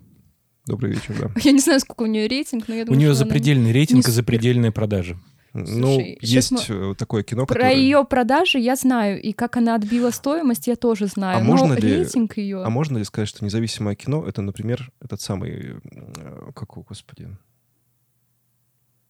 Добрый 0.66 0.92
вечер, 0.92 1.14
да. 1.20 1.30
Я 1.42 1.52
не 1.52 1.60
знаю, 1.60 1.78
сколько 1.80 2.04
у 2.04 2.06
нее 2.06 2.26
рейтинг, 2.26 2.68
но 2.68 2.74
я 2.74 2.82
У 2.84 2.86
думаю, 2.86 2.98
нее 3.00 3.12
что 3.12 3.22
она- 3.22 3.28
запредельный 3.28 3.72
рейтинг 3.72 4.08
и 4.08 4.10
запредельные 4.10 4.72
продажи. 4.72 5.18
Ну, 5.54 6.00
есть 6.20 6.52
э, 6.68 6.94
такое 6.98 7.22
кино, 7.22 7.46
Про 7.46 7.54
которое... 7.54 7.76
ее 7.76 8.04
продажи 8.04 8.58
я 8.58 8.74
знаю, 8.74 9.22
и 9.22 9.32
как 9.32 9.56
она 9.56 9.76
отбила 9.76 10.10
стоимость, 10.10 10.66
я 10.66 10.74
тоже 10.74 11.06
знаю. 11.06 11.38
А 11.38 11.40
но 11.40 11.46
можно 11.46 11.74
ли- 11.74 11.98
рейтинг 11.98 12.36
ее... 12.36 12.64
А 12.64 12.70
можно 12.70 12.98
ли 12.98 13.04
сказать, 13.04 13.28
что 13.28 13.44
независимое 13.44 13.94
кино— 13.94 14.26
это, 14.28 14.42
например, 14.42 14.90
этот 15.00 15.20
самый... 15.20 15.76
э, 15.84 16.50
Как, 16.54 16.70
господи... 16.74 17.28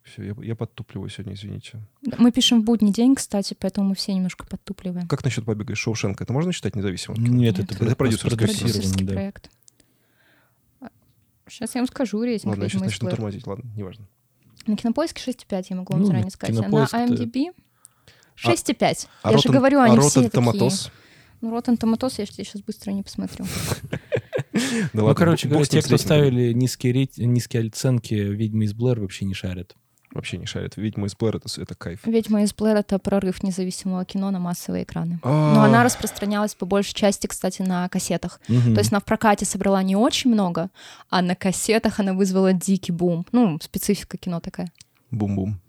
Все, 0.03 0.23
я, 0.23 0.35
я 0.43 0.55
подтупливаю 0.55 1.09
сегодня, 1.09 1.33
извините. 1.33 1.81
Мы 2.19 2.31
пишем 2.31 2.61
в 2.61 2.65
будний 2.65 2.93
день, 2.93 3.15
кстати, 3.15 3.57
поэтому 3.59 3.89
мы 3.89 3.95
все 3.95 4.13
немножко 4.13 4.47
подтупливаем. 4.47 5.09
Как 5.09 5.25
насчет 5.25 5.47
«Побега 5.47 5.73
из 5.73 5.79
Шоушенка»? 5.79 6.25
Это 6.25 6.33
можно 6.35 6.53
считать 6.53 6.77
независимым 6.77 7.25
кино? 7.25 7.35
Нет, 7.35 7.57
Нет. 7.57 7.73
это, 7.73 7.83
Это 7.87 7.97
продюсерское 7.97 8.47
кино. 8.49 8.59
Продюсерский 8.59 9.07
да. 9.07 9.15
проект. 9.15 9.51
Сейчас 11.49 11.75
я 11.75 11.81
вам 11.81 11.89
скажу 11.89 12.23
рейтинг 12.23 12.51
Ладно, 12.51 12.65
я 12.65 12.69
сейчас 12.69 12.83
«Ведьмы 12.83 12.87
из 12.87 12.93
начну 12.93 13.07
Блэр». 13.07 13.17
тормозить, 13.17 13.47
ладно, 13.47 13.71
неважно. 13.77 14.07
На 14.67 14.77
кинопоиске 14.77 15.23
6,5 15.31 15.67
я 15.71 15.77
могу 15.77 15.93
вам 15.93 16.03
Ну, 16.03 16.07
заранее 16.07 16.31
сказать. 16.31 16.57
А 16.65 16.69
на 16.69 16.85
IMDb 16.85 17.53
6,5. 18.37 19.09
А 19.23 19.33
я 19.33 19.39
же 19.39 19.49
Rotten- 19.49 19.53
говорю, 19.53 19.79
а 19.79 19.85
они 19.85 19.97
Rotten 19.97 20.09
все 20.09 20.29
такие. 20.29 20.53
Tomatoes? 20.53 20.91
Ну, 21.41 21.57
Rotten 21.57 21.79
Tomatoes 21.79 22.15
я 22.19 22.27
сейчас 22.27 22.63
быстро 22.63 22.91
не 22.93 23.03
посмотрю. 23.03 23.45
Ну, 24.93 25.13
короче 25.15 25.49
говоря, 25.49 25.65
те, 25.67 25.83
кто 25.83 25.97
ставили 25.97 26.53
низкие 26.53 27.67
оценки 27.67 28.15
«Ведьмы 28.15 28.67
из 28.67 28.73
Блэр», 28.73 29.01
вообще 29.01 29.25
не 29.25 29.35
шарят. 29.35 29.75
Вообще 30.15 30.39
не 30.39 30.47
шарят. 30.47 30.77
«Ведьма 30.77 31.09
из 31.09 31.17
Блэр»— 31.17 31.37
это, 31.45 31.49
это 31.61 31.75
кайф. 31.75 32.07
«Ведьма 32.07 32.45
из 32.45 32.55
Блэр»— 32.55 32.77
это 32.79 33.01
прорыв 33.01 33.43
независимого 33.43 34.05
кино 34.05 34.31
на 34.31 34.39
массовые 34.39 34.85
экраны. 34.85 35.19
А, 35.25 35.55
Но 35.55 35.63
она 35.65 35.83
распространялась 35.83 36.55
по 36.55 36.67
большей 36.67 36.95
части, 36.95 37.27
кстати, 37.27 37.63
на 37.63 37.89
кассетах. 37.89 38.41
То 38.47 38.79
есть 38.79 38.93
она 38.93 39.01
в 39.01 39.05
прокате 39.05 39.45
собрала 39.45 39.83
не 39.83 39.97
очень 39.97 40.31
много, 40.31 40.71
а 41.11 41.21
на 41.21 41.35
кассетах 41.35 41.99
она 41.99 42.15
вызвала 42.15 42.53
дикий 42.53 42.93
бум. 42.93 43.27
Ну, 43.33 43.59
специфика 43.61 44.17
кино 44.17 44.41
такая. 44.41 44.71
Бум-бум. 45.11 45.61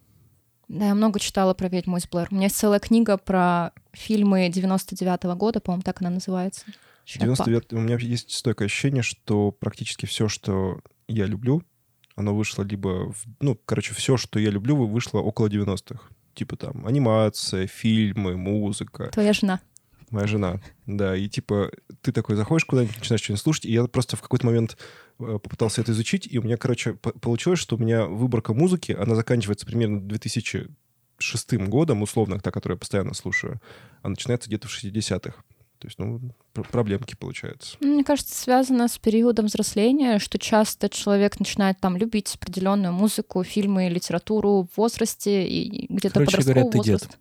Да, 0.67 0.87
я 0.87 0.95
много 0.95 1.19
читала 1.19 1.53
про 1.53 1.67
«Ведьму 1.67 1.97
из 1.97 2.07
Блэр». 2.07 2.27
У 2.31 2.35
меня 2.35 2.45
есть 2.45 2.57
целая 2.57 2.79
книга 2.79 3.17
про 3.17 3.71
фильмы 3.93 4.47
99-го 4.49 5.35
года, 5.35 5.59
по-моему, 5.59 5.83
так 5.83 6.01
она 6.01 6.09
называется. 6.09 6.65
Ещё 7.05 7.19
так 7.19 7.27
99 7.27 7.73
У 7.73 7.79
меня 7.79 7.97
есть 7.97 8.31
стойкое 8.31 8.65
ощущение, 8.67 9.03
что 9.03 9.51
практически 9.51 10.05
все, 10.07 10.27
что 10.27 10.79
я 11.07 11.25
люблю, 11.27 11.61
оно 12.15 12.35
вышло 12.35 12.63
либо... 12.63 13.11
в- 13.11 13.25
Ну, 13.39 13.59
короче, 13.65 13.93
все, 13.93 14.17
что 14.17 14.39
я 14.39 14.49
люблю, 14.49 14.75
вышло 14.87 15.19
около 15.19 15.47
90-х. 15.47 15.99
Типа 16.33 16.55
там 16.57 16.85
анимация, 16.85 17.67
фильмы, 17.67 18.35
музыка. 18.37 19.09
Твоя 19.13 19.33
жена. 19.33 19.59
Моя 20.11 20.27
жена. 20.27 20.61
Да, 20.85 21.15
и 21.15 21.27
типа 21.27 21.71
ты 22.01 22.11
такой 22.11 22.35
заходишь 22.35 22.65
куда-нибудь, 22.65 22.97
начинаешь 22.97 23.21
что-нибудь 23.21 23.41
слушать, 23.41 23.65
и 23.65 23.71
я 23.71 23.85
просто 23.87 24.15
в 24.17 24.21
какой-то 24.21 24.45
момент 24.45 24.77
э, 25.19 25.39
попытался 25.41 25.81
это 25.81 25.91
изучить, 25.93 26.27
и 26.31 26.37
у 26.37 26.43
меня, 26.43 26.57
короче, 26.57 26.93
по- 26.93 27.11
получилось, 27.11 27.59
что 27.59 27.75
у 27.75 27.79
меня 27.79 28.05
выборка 28.05 28.53
музыки, 28.53 28.91
она 28.91 29.15
заканчивается 29.15 29.65
примерно 29.65 29.99
2006 30.01 31.53
годом, 31.67 32.01
условно, 32.01 32.39
та, 32.39 32.51
которую 32.51 32.75
я 32.75 32.79
постоянно 32.79 33.13
слушаю, 33.13 33.59
а 34.03 34.09
начинается 34.09 34.47
где-то 34.47 34.67
в 34.67 34.71
60-х. 34.71 35.33
То 35.79 35.87
есть, 35.87 35.99
ну, 35.99 36.19
пр- 36.53 36.67
проблемки 36.69 37.15
получаются. 37.15 37.77
Ну, 37.79 37.93
Мне 37.95 38.03
кажется, 38.03 38.35
связано 38.35 38.87
с 38.87 38.97
периодом 38.97 39.45
взросления, 39.47 40.19
что 40.19 40.37
часто 40.39 40.89
человек 40.89 41.39
начинает 41.39 41.79
там 41.79 41.97
любить 41.97 42.33
определенную 42.35 42.93
музыку, 42.93 43.43
фильмы, 43.43 43.89
литературу 43.89 44.67
в 44.73 44.77
возрасте 44.77 45.47
и 45.47 45.87
где-то 45.89 46.15
Короче 46.15 46.37
подростковый 46.37 46.63
говоря, 46.63 46.71
ты 46.71 46.79
дед. 46.79 47.01
возраст. 47.01 47.19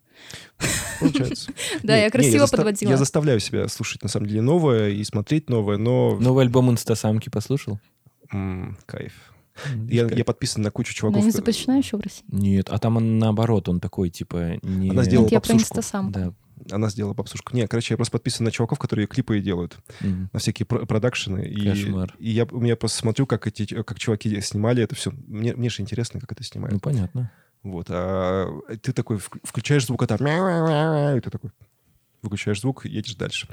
Получается. 1.01 1.53
Да, 1.83 1.97
я 1.97 2.11
красиво 2.11 2.47
подводила. 2.47 2.91
Я 2.91 2.97
заставляю 2.97 3.41
себя 3.41 3.69
слушать, 3.69 4.03
на 4.03 4.09
самом 4.09 4.27
деле, 4.29 4.41
новое 4.43 4.91
и 4.91 5.03
смотреть 5.05 5.51
новое, 5.51 5.77
но... 5.77 6.17
Новый 6.21 6.45
альбом 6.45 6.71
«Инстасамки» 6.71 7.29
послушал? 7.29 7.79
кайф. 8.87 9.13
Я, 9.89 10.07
я 10.09 10.25
подписан 10.25 10.63
на 10.63 10.71
кучу 10.71 10.91
Она 10.93 11.13
чуваков. 11.13 11.25
не 11.25 11.31
запрещена 11.31 11.79
еще 11.79 11.97
в 11.97 12.01
России. 12.01 12.25
Нет, 12.29 12.69
а 12.71 12.79
там 12.79 12.97
он 12.97 13.19
наоборот, 13.19 13.69
он 13.69 13.79
такой, 13.81 14.11
типа, 14.11 14.59
не... 14.63 14.91
Она 14.91 15.05
сделала 15.05 15.27
Нет, 15.27 15.33
я 15.33 15.41
про 15.41 15.55
инстасамку. 15.55 16.13
Да. 16.13 16.33
Она 16.71 16.89
сделала 16.89 17.15
попсушку. 17.15 17.55
Не, 17.57 17.67
короче, 17.67 17.95
я 17.95 17.97
просто 17.97 18.13
подписан 18.13 18.45
на 18.45 18.51
чуваков, 18.51 18.79
которые 18.79 19.07
клипы 19.07 19.39
и 19.39 19.43
делают. 19.43 19.77
Мгм. 20.01 20.31
на 20.33 20.39
всякие 20.39 20.67
про- 20.67 20.87
продакшены. 20.87 21.41
И, 21.47 21.69
Кошмар. 21.69 22.15
и 22.19 22.31
я, 22.31 22.47
я 22.63 22.77
просто 22.77 22.99
смотрю, 22.99 23.27
как 23.27 23.47
эти, 23.47 23.65
как 23.83 23.99
чуваки 23.99 24.41
снимали 24.41 24.83
это 24.83 24.95
все. 24.95 25.11
Мне, 25.27 25.55
мне 25.55 25.69
же 25.71 25.83
интересно, 25.83 26.21
как 26.21 26.33
это 26.33 26.41
Ну, 26.43 26.47
снимают. 26.47 26.83
понятно. 26.83 27.31
Вот. 27.63 27.87
А 27.91 28.47
ты 28.83 28.93
такой 28.93 29.17
вк- 29.17 29.41
включаешь 29.43 29.87
звук, 29.87 30.03
а 30.03 30.07
там... 30.07 30.19
И 31.17 31.21
ты 31.21 31.31
такой 31.31 31.51
выключаешь 32.23 32.61
звук, 32.61 32.85
едешь 32.87 33.15
дальше. 33.17 33.49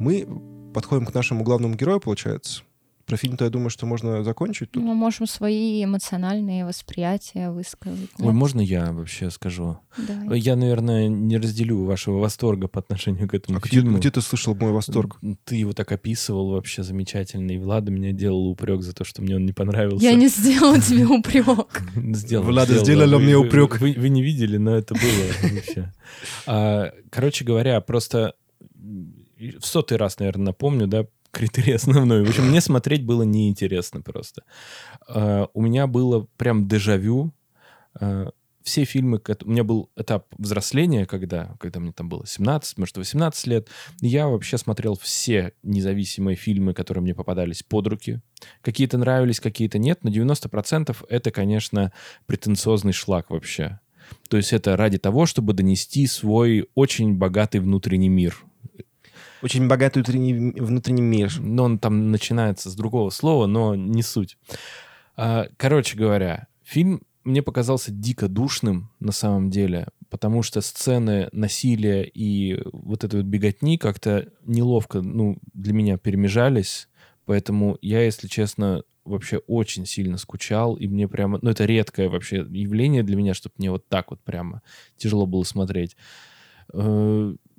Мы 0.00 0.26
подходим 0.72 1.06
к 1.06 1.14
нашему 1.14 1.44
главному 1.44 1.74
герою, 1.74 2.00
получается. 2.00 2.62
Про 3.10 3.16
фильм-то 3.16 3.42
я 3.44 3.50
думаю, 3.50 3.70
что 3.70 3.86
можно 3.86 4.22
закончить 4.22 4.70
тут. 4.70 4.84
Мы 4.84 4.94
можем 4.94 5.26
свои 5.26 5.82
эмоциональные 5.82 6.64
восприятия 6.64 7.50
высказать. 7.50 8.08
Ой, 8.20 8.32
можно 8.32 8.60
я 8.60 8.92
вообще 8.92 9.30
скажу? 9.30 9.78
Давай. 9.96 10.38
Я, 10.38 10.54
наверное, 10.54 11.08
не 11.08 11.36
разделю 11.36 11.82
вашего 11.86 12.18
восторга 12.20 12.68
по 12.68 12.78
отношению 12.78 13.28
к 13.28 13.34
этому 13.34 13.58
А 13.58 13.60
где, 13.60 13.80
фильму. 13.80 13.98
где 13.98 14.12
ты 14.12 14.20
слышал 14.20 14.54
мой 14.54 14.70
восторг? 14.70 15.18
Ты 15.42 15.56
его 15.56 15.72
так 15.72 15.90
описывал 15.90 16.52
вообще 16.52 16.84
замечательно, 16.84 17.50
и 17.50 17.58
Влада 17.58 17.90
меня 17.90 18.12
делал 18.12 18.46
упрек 18.46 18.80
за 18.82 18.92
то, 18.94 19.02
что 19.02 19.22
мне 19.22 19.34
он 19.34 19.44
не 19.44 19.52
понравился. 19.52 20.04
Я 20.04 20.14
не 20.14 20.28
сделала 20.28 20.80
тебе 20.80 21.04
упрек. 21.04 21.82
Сделал, 22.14 22.44
Влада 22.44 22.74
сделал, 22.74 22.84
сделала 22.84 23.18
мне 23.18 23.36
упрек. 23.36 23.80
Вы, 23.80 23.92
вы 23.98 24.08
не 24.08 24.22
видели, 24.22 24.56
но 24.56 24.76
это 24.76 24.94
было 24.94 25.50
вообще. 25.50 25.92
А, 26.46 26.92
Короче 27.10 27.44
говоря, 27.44 27.80
просто 27.80 28.34
в 28.78 29.66
сотый 29.66 29.96
раз, 29.96 30.20
наверное, 30.20 30.46
напомню, 30.46 30.86
да, 30.86 31.06
критерий 31.30 31.72
основной. 31.74 32.24
В 32.24 32.28
общем, 32.28 32.48
мне 32.48 32.60
смотреть 32.60 33.04
было 33.04 33.22
неинтересно 33.22 34.02
просто. 34.02 34.42
А, 35.08 35.48
У 35.54 35.62
меня 35.62 35.86
было 35.86 36.26
прям 36.36 36.68
дежавю. 36.68 37.32
А, 38.00 38.30
Все 38.62 38.84
фильмы, 38.84 39.20
у 39.44 39.50
меня 39.50 39.64
был 39.64 39.90
этап 39.96 40.26
взросления, 40.36 41.06
когда, 41.06 41.56
когда 41.58 41.80
мне 41.80 41.92
там 41.92 42.08
было 42.08 42.26
17, 42.26 42.78
может, 42.78 42.96
18 42.96 43.46
лет. 43.46 43.68
Я 44.02 44.28
вообще 44.28 44.58
смотрел 44.58 44.96
все 45.00 45.52
независимые 45.62 46.36
фильмы, 46.36 46.74
которые 46.74 47.02
мне 47.02 47.14
попадались 47.14 47.62
под 47.62 47.86
руки. 47.86 48.20
Какие-то 48.62 48.98
нравились, 48.98 49.40
какие-то 49.40 49.78
нет, 49.78 50.04
но 50.04 50.10
90% 50.10 50.96
это, 51.08 51.30
конечно, 51.30 51.92
претенциозный 52.26 52.92
шлак 52.92 53.30
вообще. 53.30 53.80
То 54.28 54.36
есть 54.36 54.52
это 54.52 54.76
ради 54.76 54.98
того, 54.98 55.26
чтобы 55.26 55.52
донести 55.52 56.06
свой 56.06 56.68
очень 56.74 57.14
богатый 57.14 57.60
внутренний 57.60 58.08
мир. 58.08 58.36
Очень 59.42 59.68
богатый 59.68 59.98
внутренний, 59.98 60.60
внутренний 60.60 61.02
мир. 61.02 61.32
Но 61.40 61.64
он 61.64 61.78
там 61.78 62.10
начинается 62.10 62.70
с 62.70 62.74
другого 62.74 63.10
слова, 63.10 63.46
но 63.46 63.74
не 63.74 64.02
суть. 64.02 64.36
А, 65.16 65.46
Короче 65.56 65.96
говоря, 65.96 66.46
фильм 66.62 67.02
мне 67.24 67.42
показался 67.42 67.90
дико 67.90 68.28
душным 68.28 68.90
на 69.00 69.12
самом 69.12 69.50
деле, 69.50 69.88
потому 70.08 70.42
что 70.42 70.60
сцены 70.60 71.28
насилия 71.32 72.02
и 72.02 72.60
вот 72.72 73.04
этой 73.04 73.20
вот 73.20 73.26
беготни 73.26 73.78
как-то 73.78 74.28
неловко, 74.44 75.02
ну, 75.02 75.38
для 75.52 75.72
меня 75.72 75.98
перемежались, 75.98 76.88
поэтому 77.26 77.78
я, 77.82 78.02
если 78.02 78.26
честно, 78.26 78.82
вообще 79.04 79.38
очень 79.38 79.86
сильно 79.86 80.18
скучал, 80.18 80.74
и 80.74 80.86
мне 80.86 81.08
прямо, 81.08 81.38
ну, 81.42 81.50
это 81.50 81.64
редкое 81.64 82.08
вообще 82.08 82.38
явление 82.50 83.02
для 83.02 83.16
меня, 83.16 83.34
чтобы 83.34 83.54
мне 83.58 83.70
вот 83.70 83.86
так 83.88 84.10
вот 84.10 84.20
прямо 84.20 84.62
тяжело 84.96 85.26
было 85.26 85.42
смотреть. 85.44 85.96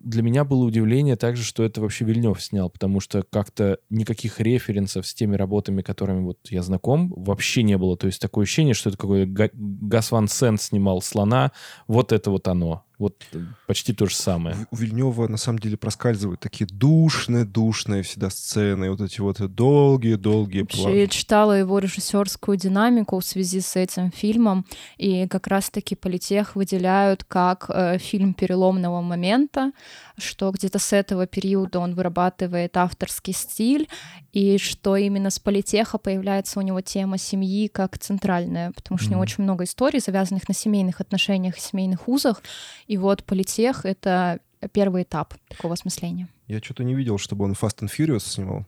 Для 0.04 0.24
меня 0.24 0.44
было 0.44 0.64
удивление 0.64 1.16
также, 1.16 1.44
что 1.44 1.64
это 1.64 1.82
вообще 1.82 2.06
Вильнев 2.06 2.42
снял, 2.42 2.70
потому 2.70 3.00
что 3.00 3.24
как-то 3.24 3.78
никаких 3.90 4.40
референсов 4.40 5.06
с 5.06 5.14
теми 5.14 5.36
работами, 5.36 5.82
которыми 5.82 6.22
вот 6.22 6.40
я 6.50 6.64
знаком, 6.64 7.14
вообще 7.16 7.64
не 7.64 7.78
было. 7.78 7.98
То 7.98 8.08
есть 8.08 8.22
такое 8.22 8.44
ощущение, 8.44 8.74
что 8.74 8.90
это 8.90 8.98
какой-то 8.98 9.32
Га- 9.32 9.50
Гас 9.54 10.12
Ван 10.12 10.28
Сент 10.28 10.62
снимал 10.62 11.02
«Слона», 11.02 11.52
вот 11.88 12.12
это 12.12 12.32
вот 12.32 12.48
оно. 12.48 12.84
Вот 13.02 13.16
э, 13.34 13.40
почти 13.66 13.94
то 13.94 14.06
же 14.06 14.16
самое. 14.16 14.56
У 14.70 14.76
Вильнева 14.76 15.28
на 15.28 15.38
самом 15.38 15.58
деле 15.58 15.76
проскальзывают 15.76 16.40
такие 16.40 16.68
душные, 16.68 17.46
душные 17.46 18.04
всегда 18.04 18.30
сцены, 18.30 18.92
вот 18.92 19.02
эти 19.02 19.20
вот 19.22 19.40
долгие-долгие 19.40 20.62
Вообще, 20.62 21.02
я 21.02 21.08
читала 21.08 21.54
его 21.54 21.80
режиссерскую 21.80 22.58
динамику 22.58 23.20
в 23.20 23.26
связи 23.26 23.60
с 23.60 23.76
этим 23.76 24.12
фильмом, 24.12 24.68
и 24.98 25.28
как 25.28 25.48
раз-таки 25.48 25.96
политех 25.96 26.56
выделяют 26.56 27.24
как 27.24 27.72
э, 27.74 27.98
фильм 27.98 28.36
переломного 28.36 29.02
момента, 29.02 29.72
что 30.18 30.52
где-то 30.52 30.80
с 30.80 30.94
этого 30.94 31.28
периода 31.28 31.80
он 31.80 31.96
вырабатывает 31.96 32.78
авторский 32.78 33.34
стиль, 33.34 33.90
и 34.32 34.58
что 34.58 34.96
именно 34.96 35.30
с 35.30 35.40
политеха 35.40 35.98
появляется 35.98 36.60
у 36.60 36.62
него 36.62 36.82
тема 36.82 37.18
семьи 37.18 37.68
как 37.68 37.98
центральная, 37.98 38.72
потому 38.72 38.98
что 38.98 39.08
mm-hmm. 39.08 39.10
у 39.10 39.14
него 39.14 39.22
очень 39.22 39.44
много 39.44 39.64
историй, 39.64 40.00
завязанных 40.00 40.48
на 40.48 40.54
семейных 40.54 41.02
отношениях 41.02 41.58
и 41.58 41.62
семейных 41.62 42.08
узах, 42.08 42.42
и 42.88 42.98
вот 42.98 43.24
политех— 43.24 43.82
это 43.86 44.40
первый 44.74 45.04
этап 45.04 45.34
такого 45.50 45.74
осмысления. 45.74 46.28
Я 46.48 46.60
что-то 46.60 46.84
не 46.84 46.96
видел, 46.96 47.18
чтобы 47.18 47.46
он 47.46 47.54
Fast 47.54 47.80
and 47.80 47.90
Furious 47.90 48.20
снимал. 48.20 48.66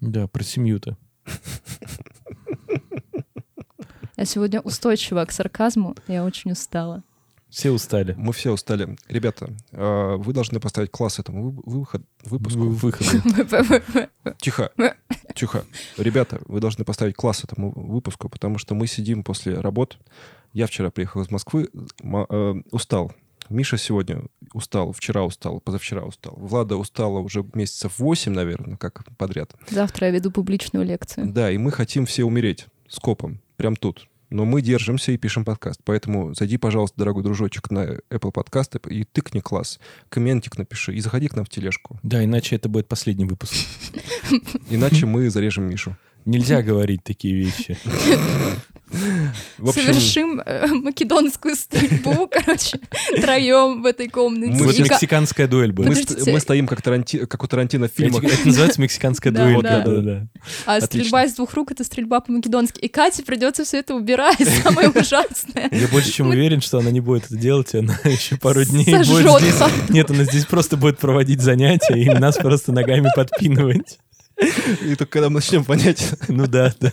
Да, 0.00 0.26
про 0.28 0.42
семью-то. 0.42 0.96
Я 4.16 4.24
сегодня 4.26 4.60
устойчива 4.60 5.24
к 5.24 5.32
сарказму, 5.32 5.94
я 6.06 6.24
очень 6.24 6.52
устала. 6.52 7.02
Все 7.50 7.70
устали. 7.70 8.14
Мы 8.16 8.32
все 8.32 8.52
устали. 8.52 8.96
Ребята, 9.08 9.54
а, 9.72 10.16
вы 10.16 10.32
должны 10.32 10.60
поставить 10.60 10.90
класс 10.90 11.18
этому 11.18 11.50
выход, 11.50 12.02
выпуску. 12.24 12.60
Выходу. 12.60 13.10
Тихо. 14.38 14.70
Тихо. 15.34 15.64
Ребята, 15.96 16.40
вы 16.46 16.60
должны 16.60 16.84
поставить 16.84 17.16
класс 17.16 17.44
этому 17.44 17.72
выпуску, 17.72 18.28
потому 18.28 18.58
что 18.58 18.74
мы 18.74 18.86
сидим 18.86 19.24
после 19.24 19.58
работ, 19.58 19.98
я 20.52 20.66
вчера 20.66 20.90
приехал 20.90 21.22
из 21.22 21.30
Москвы, 21.30 21.70
э, 22.02 22.54
устал. 22.70 23.12
Миша 23.48 23.78
сегодня 23.78 24.22
устал, 24.52 24.92
вчера 24.92 25.24
устал, 25.24 25.60
позавчера 25.60 26.02
устал. 26.02 26.34
Влада 26.36 26.76
устала 26.76 27.18
уже 27.18 27.44
месяцев 27.52 27.98
8, 27.98 28.32
наверное, 28.32 28.76
как 28.76 29.04
подряд. 29.16 29.54
Завтра 29.68 30.06
я 30.06 30.12
веду 30.12 30.30
публичную 30.30 30.86
лекцию. 30.86 31.32
Да, 31.32 31.50
и 31.50 31.58
мы 31.58 31.72
хотим 31.72 32.06
все 32.06 32.24
умереть 32.24 32.66
скопом, 32.88 33.40
прям 33.56 33.74
тут. 33.74 34.08
Но 34.30 34.44
мы 34.44 34.62
держимся 34.62 35.12
и 35.12 35.16
пишем 35.16 35.44
подкаст. 35.44 35.80
Поэтому 35.84 36.34
зайди, 36.34 36.56
пожалуйста, 36.56 36.98
дорогой 36.98 37.22
дружочек, 37.24 37.70
на 37.70 37.96
Apple 38.10 38.30
подкасты 38.30 38.80
и 38.88 39.04
тыкни 39.04 39.40
класс. 39.40 39.80
Комментик 40.08 40.56
напиши 40.56 40.94
и 40.94 41.00
заходи 41.00 41.28
к 41.28 41.34
нам 41.34 41.44
в 41.44 41.48
тележку. 41.48 41.98
Да, 42.02 42.24
иначе 42.24 42.56
это 42.56 42.68
будет 42.68 42.86
последний 42.88 43.24
выпуск. 43.24 43.54
Иначе 44.70 45.06
мы 45.06 45.28
зарежем 45.30 45.64
Мишу. 45.64 45.96
Нельзя 46.24 46.62
говорить 46.62 47.02
такие 47.04 47.34
вещи. 47.34 47.78
Общем, 49.58 49.72
Совершим 49.72 50.40
э, 50.44 50.66
македонскую 50.66 51.54
стрельбу, 51.54 52.28
короче, 52.30 52.80
троем 53.20 53.82
в 53.82 53.86
этой 53.86 54.08
комнате. 54.08 54.52
Мы, 54.52 54.66
вот 54.66 54.78
мексиканская 54.78 55.46
дуэль 55.46 55.70
будет. 55.70 55.88
Мы, 56.26 56.32
мы 56.32 56.40
стоим 56.40 56.66
как, 56.66 56.82
Таранти, 56.82 57.24
как 57.26 57.44
у 57.44 57.46
Тарантино 57.46 57.88
в 57.88 57.92
фильмах. 57.92 58.24
Это, 58.24 58.34
это 58.34 58.46
называется 58.48 58.80
мексиканская 58.80 59.32
дуэль. 59.32 59.62
Да, 59.62 59.82
да, 59.82 60.00
да. 60.00 60.26
А 60.66 60.76
Отлично. 60.76 60.86
стрельба 60.86 61.24
из 61.24 61.34
двух 61.34 61.54
рук— 61.54 61.70
это 61.72 61.84
стрельба 61.84 62.20
по-македонски. 62.20 62.80
И 62.80 62.88
Кате 62.88 63.22
придется 63.22 63.64
все 63.64 63.78
это 63.78 63.94
убирать, 63.94 64.38
самое 64.64 64.88
ужасное. 64.88 65.68
Я 65.70 65.86
больше 65.88 66.10
чем 66.10 66.30
уверен, 66.30 66.60
что 66.60 66.78
она 66.78 66.90
не 66.90 67.00
будет 67.00 67.26
это 67.26 67.36
делать, 67.36 67.74
и 67.74 67.78
она 67.78 67.96
еще 68.04 68.36
пару 68.38 68.64
дней 68.64 68.86
будет 68.86 69.40
здесь... 69.40 69.90
Нет, 69.90 70.10
она 70.10 70.24
здесь 70.24 70.46
просто 70.46 70.76
будет 70.76 70.98
проводить 70.98 71.42
занятия 71.42 71.94
и 71.94 72.08
нас 72.08 72.36
просто 72.36 72.72
ногами 72.72 73.08
подпинывать. 73.14 73.98
И 74.40 74.94
только 74.94 75.06
когда 75.06 75.28
мы 75.28 75.36
начнем 75.36 75.64
понять. 75.64 76.14
Ну 76.28 76.46
да, 76.46 76.72
да. 76.80 76.92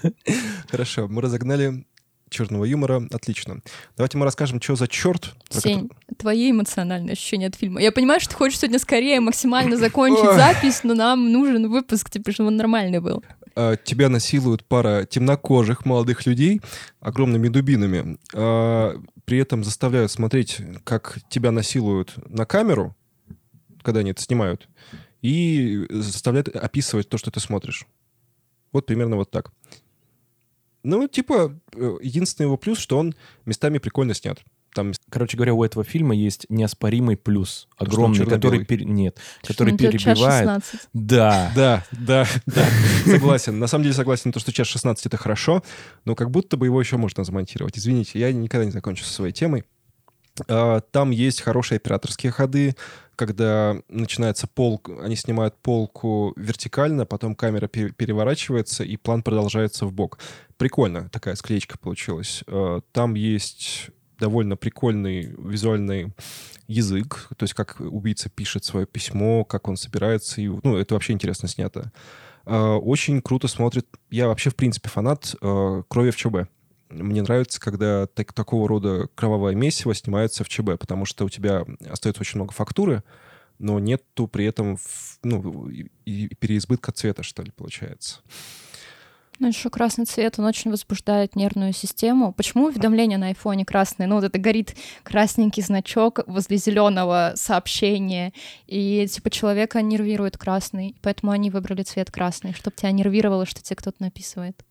Хорошо, 0.70 1.08
мы 1.08 1.22
разогнали 1.22 1.86
черного 2.30 2.66
юмора. 2.66 3.08
Отлично. 3.12 3.62
Давайте 3.96 4.18
мы 4.18 4.26
расскажем, 4.26 4.62
что 4.62 4.76
за 4.76 4.88
черт. 4.88 5.34
Сень, 5.50 5.90
который... 5.90 6.16
твои 6.18 6.52
эмоциональные 6.52 7.14
ощущения 7.14 7.48
от 7.48 7.56
фильма. 7.56 7.82
Я 7.82 7.92
понимаю, 7.92 8.20
что 8.20 8.32
ты 8.32 8.36
хочешь 8.36 8.60
сегодня 8.60 8.80
скорее 8.80 9.20
максимально 9.20 9.78
закончить 9.78 10.36
запись, 10.36 10.82
но 10.84 10.94
нам 10.94 11.32
нужен 11.32 11.70
выпуск, 11.70 12.10
типа, 12.10 12.32
чтобы 12.32 12.48
он 12.48 12.58
нормальный 12.58 13.00
был. 13.00 13.24
А, 13.56 13.76
тебя 13.76 14.10
насилуют 14.10 14.66
пара 14.66 15.06
темнокожих 15.06 15.86
молодых 15.86 16.26
людей 16.26 16.62
огромными 17.00 17.48
дубинами. 17.48 18.18
А, 18.34 19.00
при 19.26 19.40
этом 19.40 19.64
заставляют 19.64 20.12
смотреть, 20.12 20.60
как 20.84 21.20
тебя 21.30 21.52
насилуют 21.52 22.14
на 22.30 22.46
камеру, 22.46 22.96
когда 23.82 24.02
они 24.02 24.12
это 24.12 24.22
снимают 24.22 24.68
и 25.22 25.86
заставляет 25.90 26.50
описывать 26.56 27.10
то, 27.10 27.18
что 27.18 27.32
ты 27.32 27.40
смотришь. 27.40 27.86
Вот 28.72 28.86
примерно 28.86 29.16
вот 29.16 29.32
так. 29.32 29.52
Ну, 30.84 31.08
типа, 31.08 31.54
э, 31.74 31.98
единственный 32.02 32.46
его 32.46 32.58
плюс, 32.58 32.80
что 32.80 32.98
он 32.98 33.14
местами 33.46 33.78
прикольно 33.78 34.14
снят. 34.14 34.40
Там... 34.74 34.94
Короче 35.10 35.36
говоря, 35.36 35.54
у 35.54 35.64
этого 35.64 35.84
фильма 35.84 36.16
есть 36.16 36.46
неоспоримый 36.50 37.18
плюс, 37.18 37.68
огромный, 37.78 38.26
который 38.26 38.64
пер... 38.64 38.84
нет, 38.84 39.18
который 39.44 39.76
перебивает. 39.76 40.64
Да. 40.94 41.52
Да, 41.56 41.86
да, 41.92 42.28
да. 42.46 42.68
Согласен. 43.06 43.58
На 43.60 43.68
самом 43.68 43.84
деле 43.84 43.96
согласен, 43.96 44.32
то, 44.32 44.40
что 44.40 44.54
час 44.54 44.68
16 44.68 45.08
это 45.08 45.18
хорошо, 45.18 45.64
но 46.06 46.16
как 46.16 46.30
будто 46.30 46.58
бы 46.58 46.68
его 46.68 46.80
еще 46.80 46.98
можно 46.98 47.24
замонтировать. 47.24 47.78
Извините, 47.78 48.20
я 48.20 48.32
никогда 48.32 48.66
не 48.66 48.72
закончу 48.72 49.04
со 49.04 49.14
своей 49.14 49.34
темой. 49.34 49.64
А, 50.48 50.82
там 50.82 51.12
есть 51.12 51.42
хорошие 51.42 51.78
операторские 51.78 52.32
ходы, 52.32 52.76
когда 53.18 53.76
начинается 53.90 54.48
полк, 54.48 54.90
они 55.02 55.16
снимают 55.16 55.58
полку 55.58 56.34
вертикально, 56.38 57.06
потом 57.06 57.36
камера 57.36 57.68
переворачивается, 57.68 58.84
и 58.84 58.96
план 58.96 59.24
продолжается 59.24 59.86
в 59.86 59.92
бок. 59.92 60.20
Прикольно, 60.58 61.10
такая 61.10 61.36
склеечка 61.36 61.78
получилась. 61.78 62.44
А, 62.48 62.82
там 62.94 63.16
есть 63.16 63.90
довольно 64.20 64.56
прикольный 64.56 65.36
визуальный 65.38 66.14
язык, 66.68 67.28
то 67.36 67.44
есть 67.44 67.54
как 67.56 67.80
убийца 67.80 68.30
пишет 68.30 68.64
свое 68.64 68.86
письмо, 68.86 69.44
как 69.44 69.68
он 69.68 69.78
собирается, 69.78 70.40
и, 70.40 70.48
ну, 70.48 70.78
это 70.78 70.94
вообще 70.94 71.14
интересно 71.14 71.50
снято. 71.50 71.92
А, 72.46 72.78
очень 72.78 73.22
круто 73.22 73.48
смотрит, 73.48 73.88
я 74.12 74.28
вообще, 74.28 74.52
в 74.52 74.56
принципе, 74.56 74.90
фанат 74.90 75.36
«Крови 75.42 76.12
в 76.12 76.16
ЧБ» 76.16 76.48
мне 76.90 77.22
нравится, 77.22 77.60
когда 77.60 78.08
так, 78.08 78.34
такого 78.34 78.68
рода 78.68 79.08
кровавое 79.16 79.56
месиво 79.56 79.94
снимается 79.94 80.44
в 80.44 80.50
ЧБ, 80.50 80.80
потому 80.80 81.06
что 81.06 81.26
у 81.26 81.30
тебя 81.30 81.66
остается 81.90 82.22
очень 82.22 82.38
много 82.38 82.54
фактуры, 82.54 83.04
но 83.60 83.80
нету 83.80 84.28
при 84.28 84.46
этом 84.46 84.78
ну, 85.24 85.70
и, 85.70 85.88
и 86.06 86.28
переизбытка 86.36 86.92
цвета, 86.92 87.24
что 87.24 87.44
ли, 87.44 87.52
получается. 87.52 88.20
Ну, 89.40 89.48
еще 89.48 89.70
красный 89.70 90.06
цвет, 90.06 90.40
он 90.40 90.46
очень 90.46 90.72
возбуждает 90.72 91.36
нервную 91.36 91.72
систему. 91.72 92.34
Почему 92.34 92.66
уведомления 92.66 93.20
на 93.20 93.28
айфоне 93.28 93.66
красные? 93.66 94.08
Ну, 94.08 94.16
вот 94.16 94.24
это 94.24 94.40
горит 94.40 94.76
красненький 95.04 95.62
значок 95.62 96.22
возле 96.26 96.58
зеленого 96.58 97.34
сообщения, 97.36 98.34
и 98.66 99.08
типа 99.08 99.30
человека 99.30 99.82
нервирует 99.84 100.38
красный, 100.38 100.96
поэтому 101.04 101.32
они 101.32 101.52
выбрали 101.52 101.84
цвет 101.84 102.10
красный, 102.10 102.54
чтобы 102.54 102.76
тебя 102.76 102.92
нервировало, 102.92 103.46
что 103.46 103.62
тебе 103.62 103.76
кто-то 103.76 104.02
написывает. 104.02 104.64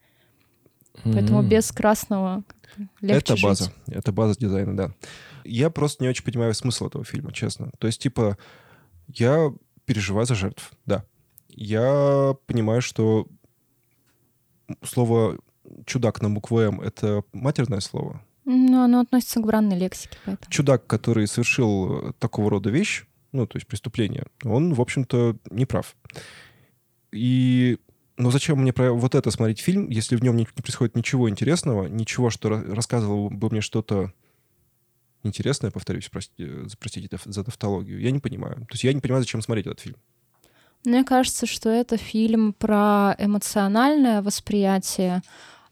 Поэтому 1.05 1.43
mm-hmm. 1.43 1.49
без 1.49 1.73
красного 1.73 2.45
легче 3.01 3.35
Это 3.35 3.43
база. 3.43 3.65
Жить. 3.65 3.75
Это 3.89 4.13
база 4.13 4.39
дизайна, 4.39 4.77
да. 4.77 4.91
Я 5.45 5.71
просто 5.71 6.03
не 6.03 6.09
очень 6.09 6.25
понимаю 6.25 6.55
смысл 6.55 6.87
этого 6.87 7.05
фильма, 7.05 7.33
честно. 7.33 7.71
То 7.79 7.87
есть, 7.87 8.01
типа, 8.01 8.37
я 9.09 9.53
переживаю 9.85 10.27
за 10.27 10.35
жертв, 10.35 10.73
да. 10.85 11.05
Я 11.49 12.35
понимаю, 12.47 12.83
что 12.83 13.27
слово 14.83 15.39
«чудак» 15.87 16.21
на 16.21 16.31
букву 16.31 16.59
«М»— 16.61 16.81
это 16.83 17.23
матерное 17.33 17.81
слово. 17.81 18.23
Ну, 18.45 18.83
оно 18.83 19.01
относится 19.01 19.41
к 19.41 19.47
бранной 19.47 19.79
лексике, 19.79 20.19
поэтому. 20.25 20.51
Чудак, 20.51 20.87
который 20.87 21.27
совершил 21.27 22.13
такого 22.19 22.51
рода 22.51 22.71
вещь, 22.71 23.05
ну, 23.33 23.47
то 23.47 23.57
есть 23.57 23.67
преступление, 23.67 24.27
он, 24.45 24.75
в 24.75 24.81
общем-то, 24.81 25.37
не 25.51 25.67
прав. 25.67 25.97
И 27.13 27.79
но 28.17 28.31
зачем 28.31 28.59
мне 28.59 28.73
про 28.73 28.93
вот 28.93 29.15
это 29.15 29.31
смотреть 29.31 29.61
фильм, 29.61 29.89
если 29.91 30.17
в 30.17 30.23
нем 30.23 30.37
не, 30.37 30.43
не 30.57 30.63
происходит 30.63 30.97
ничего 30.97 31.29
интересного, 31.29 31.87
ничего, 31.87 32.31
что 32.31 32.49
рассказывало 32.49 33.29
бы 33.29 33.51
мне 33.51 33.61
что-то 33.61 34.13
интересное, 35.23 35.71
повторюсь, 35.71 36.09
простите, 36.11 36.67
простите 36.79 37.19
за 37.25 37.45
тавтологию, 37.45 38.01
я 38.01 38.11
не 38.11 38.21
понимаю. 38.21 38.57
То 38.57 38.73
есть 38.73 38.85
я 38.85 38.93
не 38.93 39.01
понимаю, 39.01 39.23
зачем 39.23 39.43
смотреть 39.43 39.67
этот 39.67 39.81
фильм. 39.81 39.97
Мне 40.85 41.05
кажется, 41.05 41.47
что 41.47 41.69
это 41.69 41.97
фильм 41.97 42.53
про 42.53 43.17
эмоциональное 43.19 44.23
восприятие, 44.23 45.23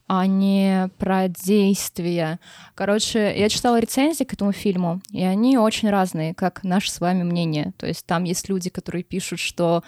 а 0.07 0.27
не 0.27 0.91
про 0.99 1.29
действие. 1.29 2.41
Короче, 2.75 3.33
я 3.39 3.49
читала 3.49 3.81
рецензии 3.81 4.25
к 4.25 4.35
этому 4.35 4.53
фильму, 4.53 5.01
и 5.11 5.23
они 5.23 5.57
очень 5.57 5.89
разные, 5.89 6.35
как 6.35 6.63
наше 6.65 6.91
с 6.91 7.01
вами 7.01 7.23
мнение. 7.23 7.73
То 7.79 7.87
есть 7.87 8.05
там 8.05 8.25
есть 8.25 8.49
люди, 8.49 8.71
которые 8.71 9.03
пишут, 9.03 9.39
что 9.39 9.83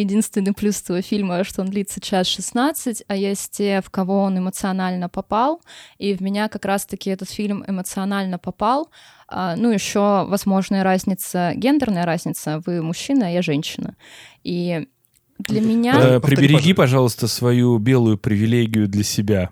единственный 0.00 0.52
плюс 0.52 0.82
этого 0.82 1.02
фильма, 1.02 1.44
что 1.44 1.62
он 1.62 1.68
длится 1.68 2.00
час 2.00 2.26
16, 2.26 3.04
а 3.06 3.16
есть 3.16 3.52
те, 3.52 3.80
в 3.80 3.90
кого 3.90 4.22
он 4.22 4.38
эмоционально 4.38 5.08
попал, 5.08 5.62
и 5.98 6.14
в 6.14 6.20
меня 6.20 6.48
как 6.48 6.64
раз-таки 6.64 7.10
этот 7.10 7.30
фильм 7.30 7.64
эмоционально 7.66 8.38
попал. 8.38 8.90
А, 9.28 9.56
ну, 9.56 9.70
еще 9.70 10.24
возможная 10.28 10.84
разница, 10.84 11.52
гендерная 11.54 12.04
разница, 12.04 12.62
вы 12.66 12.82
мужчина, 12.82 13.26
а 13.26 13.30
я 13.30 13.42
женщина. 13.42 13.96
И 14.44 14.86
для 15.38 15.60
меня... 15.60 15.94
Э, 15.98 16.20
прибереги, 16.20 16.72
пожалуйста, 16.72 17.26
свою 17.26 17.78
белую 17.78 18.18
привилегию 18.18 18.88
для 18.88 19.02
себя. 19.02 19.50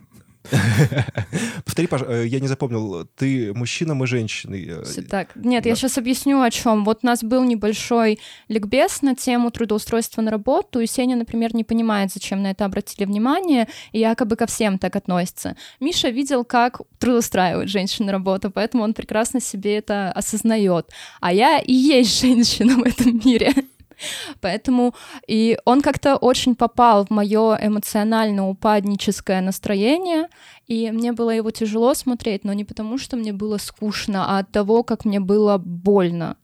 Повтори, 1.64 1.86
пожалуйста, 1.86 2.22
я 2.22 2.40
не 2.40 2.48
запомнил, 2.48 3.06
ты 3.16 3.52
мужчина, 3.54 3.94
мы 3.94 4.06
женщины. 4.06 4.82
Все 4.84 5.02
так. 5.02 5.34
Нет, 5.36 5.64
да. 5.64 5.70
я 5.70 5.76
сейчас 5.76 5.98
объясню, 5.98 6.42
о 6.42 6.50
чем. 6.50 6.84
Вот 6.84 7.00
у 7.02 7.06
нас 7.06 7.22
был 7.22 7.44
небольшой 7.44 8.18
ликбез 8.48 9.02
на 9.02 9.14
тему 9.14 9.50
трудоустройства 9.50 10.22
на 10.22 10.30
работу, 10.30 10.80
и 10.80 10.86
Сеня, 10.86 11.16
например, 11.16 11.54
не 11.54 11.64
понимает, 11.64 12.12
зачем 12.12 12.42
на 12.42 12.50
это 12.50 12.64
обратили 12.64 13.06
внимание, 13.06 13.68
и 13.92 14.00
якобы 14.00 14.36
ко 14.36 14.46
всем 14.46 14.78
так 14.78 14.96
относится. 14.96 15.56
Миша 15.80 16.10
видел, 16.10 16.44
как 16.44 16.80
трудоустраивают 16.98 17.70
женщин 17.70 18.06
на 18.06 18.12
работу, 18.12 18.50
поэтому 18.50 18.84
он 18.84 18.94
прекрасно 18.94 19.40
себе 19.40 19.78
это 19.78 20.12
осознает. 20.12 20.90
А 21.20 21.32
я 21.32 21.58
и 21.58 21.72
есть 21.72 22.20
женщина 22.20 22.76
в 22.76 22.82
этом 22.82 23.20
мире. 23.24 23.52
Поэтому 24.40 24.94
и 25.26 25.58
он 25.64 25.80
как-то 25.82 26.16
очень 26.16 26.54
попал 26.54 27.06
в 27.06 27.10
мое 27.10 27.58
эмоционально-упадническое 27.60 29.40
настроение, 29.40 30.28
и 30.66 30.90
мне 30.90 31.12
было 31.12 31.30
его 31.30 31.50
тяжело 31.50 31.94
смотреть, 31.94 32.44
но 32.44 32.52
не 32.52 32.64
потому, 32.64 32.98
что 32.98 33.16
мне 33.16 33.32
было 33.32 33.58
скучно, 33.58 34.24
а 34.26 34.38
от 34.38 34.50
того, 34.50 34.82
как 34.82 35.04
мне 35.04 35.20
было 35.20 35.58
больно. 35.58 36.36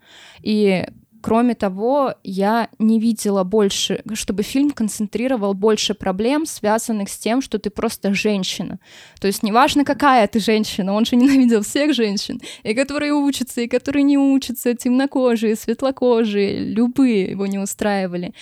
И 0.43 0.87
Кроме 1.23 1.55
того, 1.55 2.15
я 2.25 2.69
не 2.79 2.99
видела 2.99 3.45
больше, 3.45 4.03
чтобы 4.15 4.43
фильм 4.43 4.71
концентрировал 4.71 5.55
больше 5.55 5.95
проблем, 5.95 6.47
связанных 6.47 7.11
с 7.11 7.19
тем, 7.19 7.43
что 7.43 7.59
ты 7.59 7.69
просто 7.69 8.15
женщина. 8.15 8.79
То 9.21 9.27
есть 9.27 9.43
неважно, 9.43 9.85
какая 9.85 10.27
ты 10.27 10.41
женщина, 10.41 10.95
он 10.95 11.05
же 11.05 11.17
ненавидел 11.17 11.63
всех 11.63 11.95
женщин, 11.95 12.41
и 12.63 12.75
которые 12.75 13.13
учатся, 13.13 13.61
и 13.61 13.69
которые 13.69 14.03
не 14.03 14.17
учатся, 14.17 14.75
темнокожие, 14.75 15.57
светлокожие, 15.57 16.65
любые 16.65 17.31
его 17.31 17.47
не 17.47 17.59
устраивали. 17.59 18.33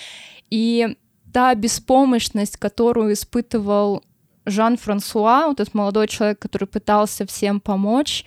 И 0.51 0.97
та 1.33 1.55
беспомощность, 1.55 2.57
которую 2.57 3.13
испытывал 3.13 4.03
Жан-Франсуа, 4.47 5.49
вот 5.49 5.61
этот 5.61 5.75
молодой 5.75 6.07
человек, 6.09 6.39
который 6.39 6.69
пытался 6.69 7.27
всем 7.27 7.61
помочь, 7.61 8.25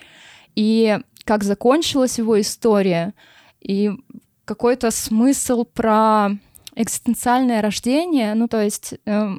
и 0.55 0.99
как 1.23 1.43
закончилась 1.43 2.17
его 2.17 2.39
история, 2.39 3.13
и 3.61 3.91
какой-то 4.51 4.91
смысл 4.91 5.63
про 5.63 6.31
экзистенциальное 6.75 7.61
рождение, 7.61 8.33
ну, 8.33 8.49
то 8.49 8.61
есть, 8.61 8.95
э, 9.05 9.29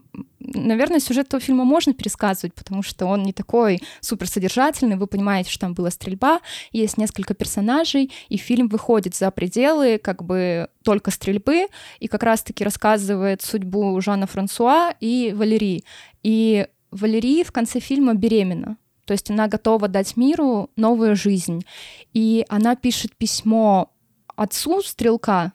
наверное, 0.40 1.00
сюжет 1.00 1.26
этого 1.26 1.38
фильма 1.38 1.64
можно 1.64 1.92
пересказывать, 1.92 2.54
потому 2.54 2.82
что 2.82 3.04
он 3.04 3.22
не 3.22 3.34
такой 3.34 3.82
суперсодержательный, 4.00 4.96
вы 4.96 5.06
понимаете, 5.06 5.50
что 5.50 5.60
там 5.60 5.74
была 5.74 5.90
стрельба, 5.90 6.40
есть 6.72 6.96
несколько 6.96 7.34
персонажей, 7.34 8.10
и 8.30 8.38
фильм 8.38 8.68
выходит 8.68 9.14
за 9.14 9.30
пределы 9.30 9.98
как 9.98 10.22
бы 10.22 10.68
только 10.82 11.10
стрельбы, 11.10 11.66
и 12.00 12.08
как 12.08 12.22
раз-таки 12.22 12.64
рассказывает 12.64 13.42
судьбу 13.42 14.00
Жана 14.00 14.26
Франсуа 14.26 14.94
и 14.98 15.34
Валерии. 15.36 15.84
И 16.22 16.66
Валерии 16.90 17.42
в 17.42 17.52
конце 17.52 17.80
фильма 17.80 18.14
беременна, 18.14 18.78
то 19.04 19.12
есть 19.12 19.30
она 19.30 19.48
готова 19.48 19.88
дать 19.88 20.16
миру 20.16 20.70
новую 20.76 21.16
жизнь. 21.16 21.64
И 22.14 22.44
она 22.48 22.76
пишет 22.76 23.16
письмо 23.16 23.91
отцу 24.36 24.82
стрелка 24.82 25.52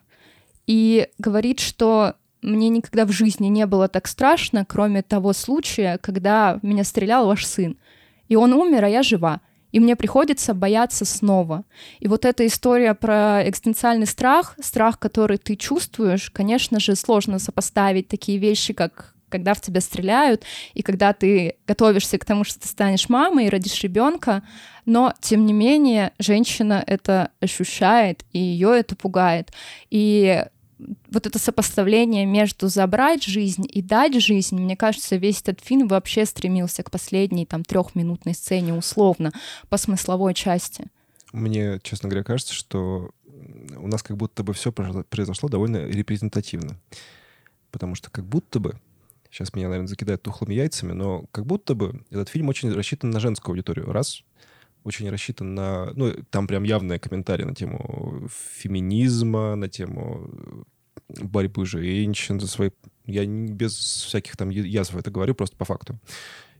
и 0.66 1.08
говорит, 1.18 1.60
что 1.60 2.14
мне 2.42 2.68
никогда 2.68 3.04
в 3.04 3.12
жизни 3.12 3.48
не 3.48 3.66
было 3.66 3.88
так 3.88 4.06
страшно, 4.06 4.64
кроме 4.64 5.02
того 5.02 5.32
случая, 5.32 5.98
когда 5.98 6.58
меня 6.62 6.84
стрелял 6.84 7.26
ваш 7.26 7.46
сын. 7.46 7.76
И 8.28 8.36
он 8.36 8.52
умер, 8.52 8.84
а 8.84 8.88
я 8.88 9.02
жива. 9.02 9.40
И 9.72 9.80
мне 9.80 9.96
приходится 9.96 10.54
бояться 10.54 11.04
снова. 11.04 11.64
И 12.00 12.08
вот 12.08 12.24
эта 12.24 12.46
история 12.46 12.94
про 12.94 13.46
экзистенциальный 13.46 14.06
страх, 14.06 14.54
страх, 14.60 14.98
который 14.98 15.36
ты 15.36 15.56
чувствуешь, 15.56 16.30
конечно 16.30 16.80
же, 16.80 16.96
сложно 16.96 17.38
сопоставить 17.38 18.08
такие 18.08 18.38
вещи, 18.38 18.72
как 18.72 19.14
когда 19.28 19.54
в 19.54 19.60
тебя 19.60 19.80
стреляют, 19.80 20.44
и 20.74 20.82
когда 20.82 21.12
ты 21.12 21.56
готовишься 21.66 22.18
к 22.18 22.24
тому, 22.24 22.44
что 22.44 22.60
ты 22.60 22.68
станешь 22.68 23.08
мамой 23.08 23.46
и 23.46 23.50
родишь 23.50 23.82
ребенка, 23.82 24.42
но 24.86 25.14
тем 25.20 25.46
не 25.46 25.52
менее 25.52 26.12
женщина 26.18 26.82
это 26.86 27.30
ощущает, 27.40 28.24
и 28.32 28.38
ее 28.38 28.78
это 28.78 28.96
пугает. 28.96 29.52
И 29.90 30.44
вот 31.10 31.26
это 31.26 31.38
сопоставление 31.38 32.24
между 32.24 32.68
забрать 32.68 33.24
жизнь 33.24 33.66
и 33.68 33.82
дать 33.82 34.20
жизнь, 34.20 34.56
мне 34.56 34.76
кажется, 34.76 35.16
весь 35.16 35.40
этот 35.42 35.60
фильм 35.60 35.88
вообще 35.88 36.24
стремился 36.24 36.82
к 36.82 36.90
последней 36.90 37.46
там 37.46 37.64
трехминутной 37.64 38.34
сцене 38.34 38.74
условно 38.74 39.32
по 39.68 39.76
смысловой 39.76 40.34
части. 40.34 40.86
Мне, 41.32 41.80
честно 41.82 42.08
говоря, 42.08 42.24
кажется, 42.24 42.54
что 42.54 43.10
у 43.76 43.88
нас 43.88 44.02
как 44.02 44.16
будто 44.16 44.42
бы 44.42 44.52
все 44.54 44.72
произошло 44.72 45.48
довольно 45.48 45.86
репрезентативно. 45.86 46.78
Потому 47.70 47.94
что 47.94 48.10
как 48.10 48.24
будто 48.24 48.60
бы 48.60 48.80
Сейчас 49.30 49.54
меня, 49.54 49.68
наверное, 49.68 49.88
закидают 49.88 50.22
тухлыми 50.22 50.54
яйцами, 50.54 50.92
но 50.92 51.26
как 51.30 51.46
будто 51.46 51.74
бы 51.74 52.04
этот 52.10 52.28
фильм 52.28 52.48
очень 52.48 52.72
рассчитан 52.72 53.10
на 53.10 53.20
женскую 53.20 53.52
аудиторию. 53.52 53.92
Раз. 53.92 54.22
Очень 54.84 55.10
рассчитан 55.10 55.54
на... 55.54 55.92
Ну, 55.94 56.14
там 56.30 56.46
прям 56.46 56.62
явные 56.62 56.98
комментарии 56.98 57.44
на 57.44 57.54
тему 57.54 58.28
феминизма, 58.30 59.54
на 59.54 59.68
тему 59.68 60.30
борьбы 61.08 61.66
женщин 61.66 62.40
за 62.40 62.46
свои... 62.46 62.70
Я 63.04 63.26
не 63.26 63.52
без 63.52 63.74
всяких 63.74 64.36
там 64.36 64.50
язв 64.50 64.94
это 64.94 65.10
говорю, 65.10 65.34
просто 65.34 65.56
по 65.56 65.64
факту. 65.64 65.98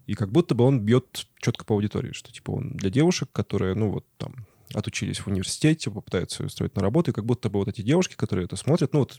И 0.07 0.15
как 0.15 0.31
будто 0.31 0.55
бы 0.55 0.65
он 0.65 0.81
бьет 0.81 1.27
четко 1.37 1.65
по 1.65 1.75
аудитории, 1.75 2.13
что 2.13 2.33
типа 2.33 2.53
он 2.53 2.71
для 2.73 2.91
девушек, 2.91 3.29
которые, 3.31 3.75
ну 3.75 3.91
вот 3.91 4.07
там, 4.17 4.47
отучились 4.73 5.19
в 5.19 5.27
университете, 5.27 5.91
попытаются 5.91 6.45
устроить 6.45 6.75
на 6.77 6.83
работу, 6.83 7.11
и 7.11 7.15
как 7.15 7.27
будто 7.27 7.51
бы 7.51 7.59
вот 7.59 7.69
эти 7.69 7.83
девушки, 7.83 8.15
которые 8.15 8.47
это 8.47 8.57
смотрят, 8.57 8.95
ну 8.95 9.01
вот 9.01 9.19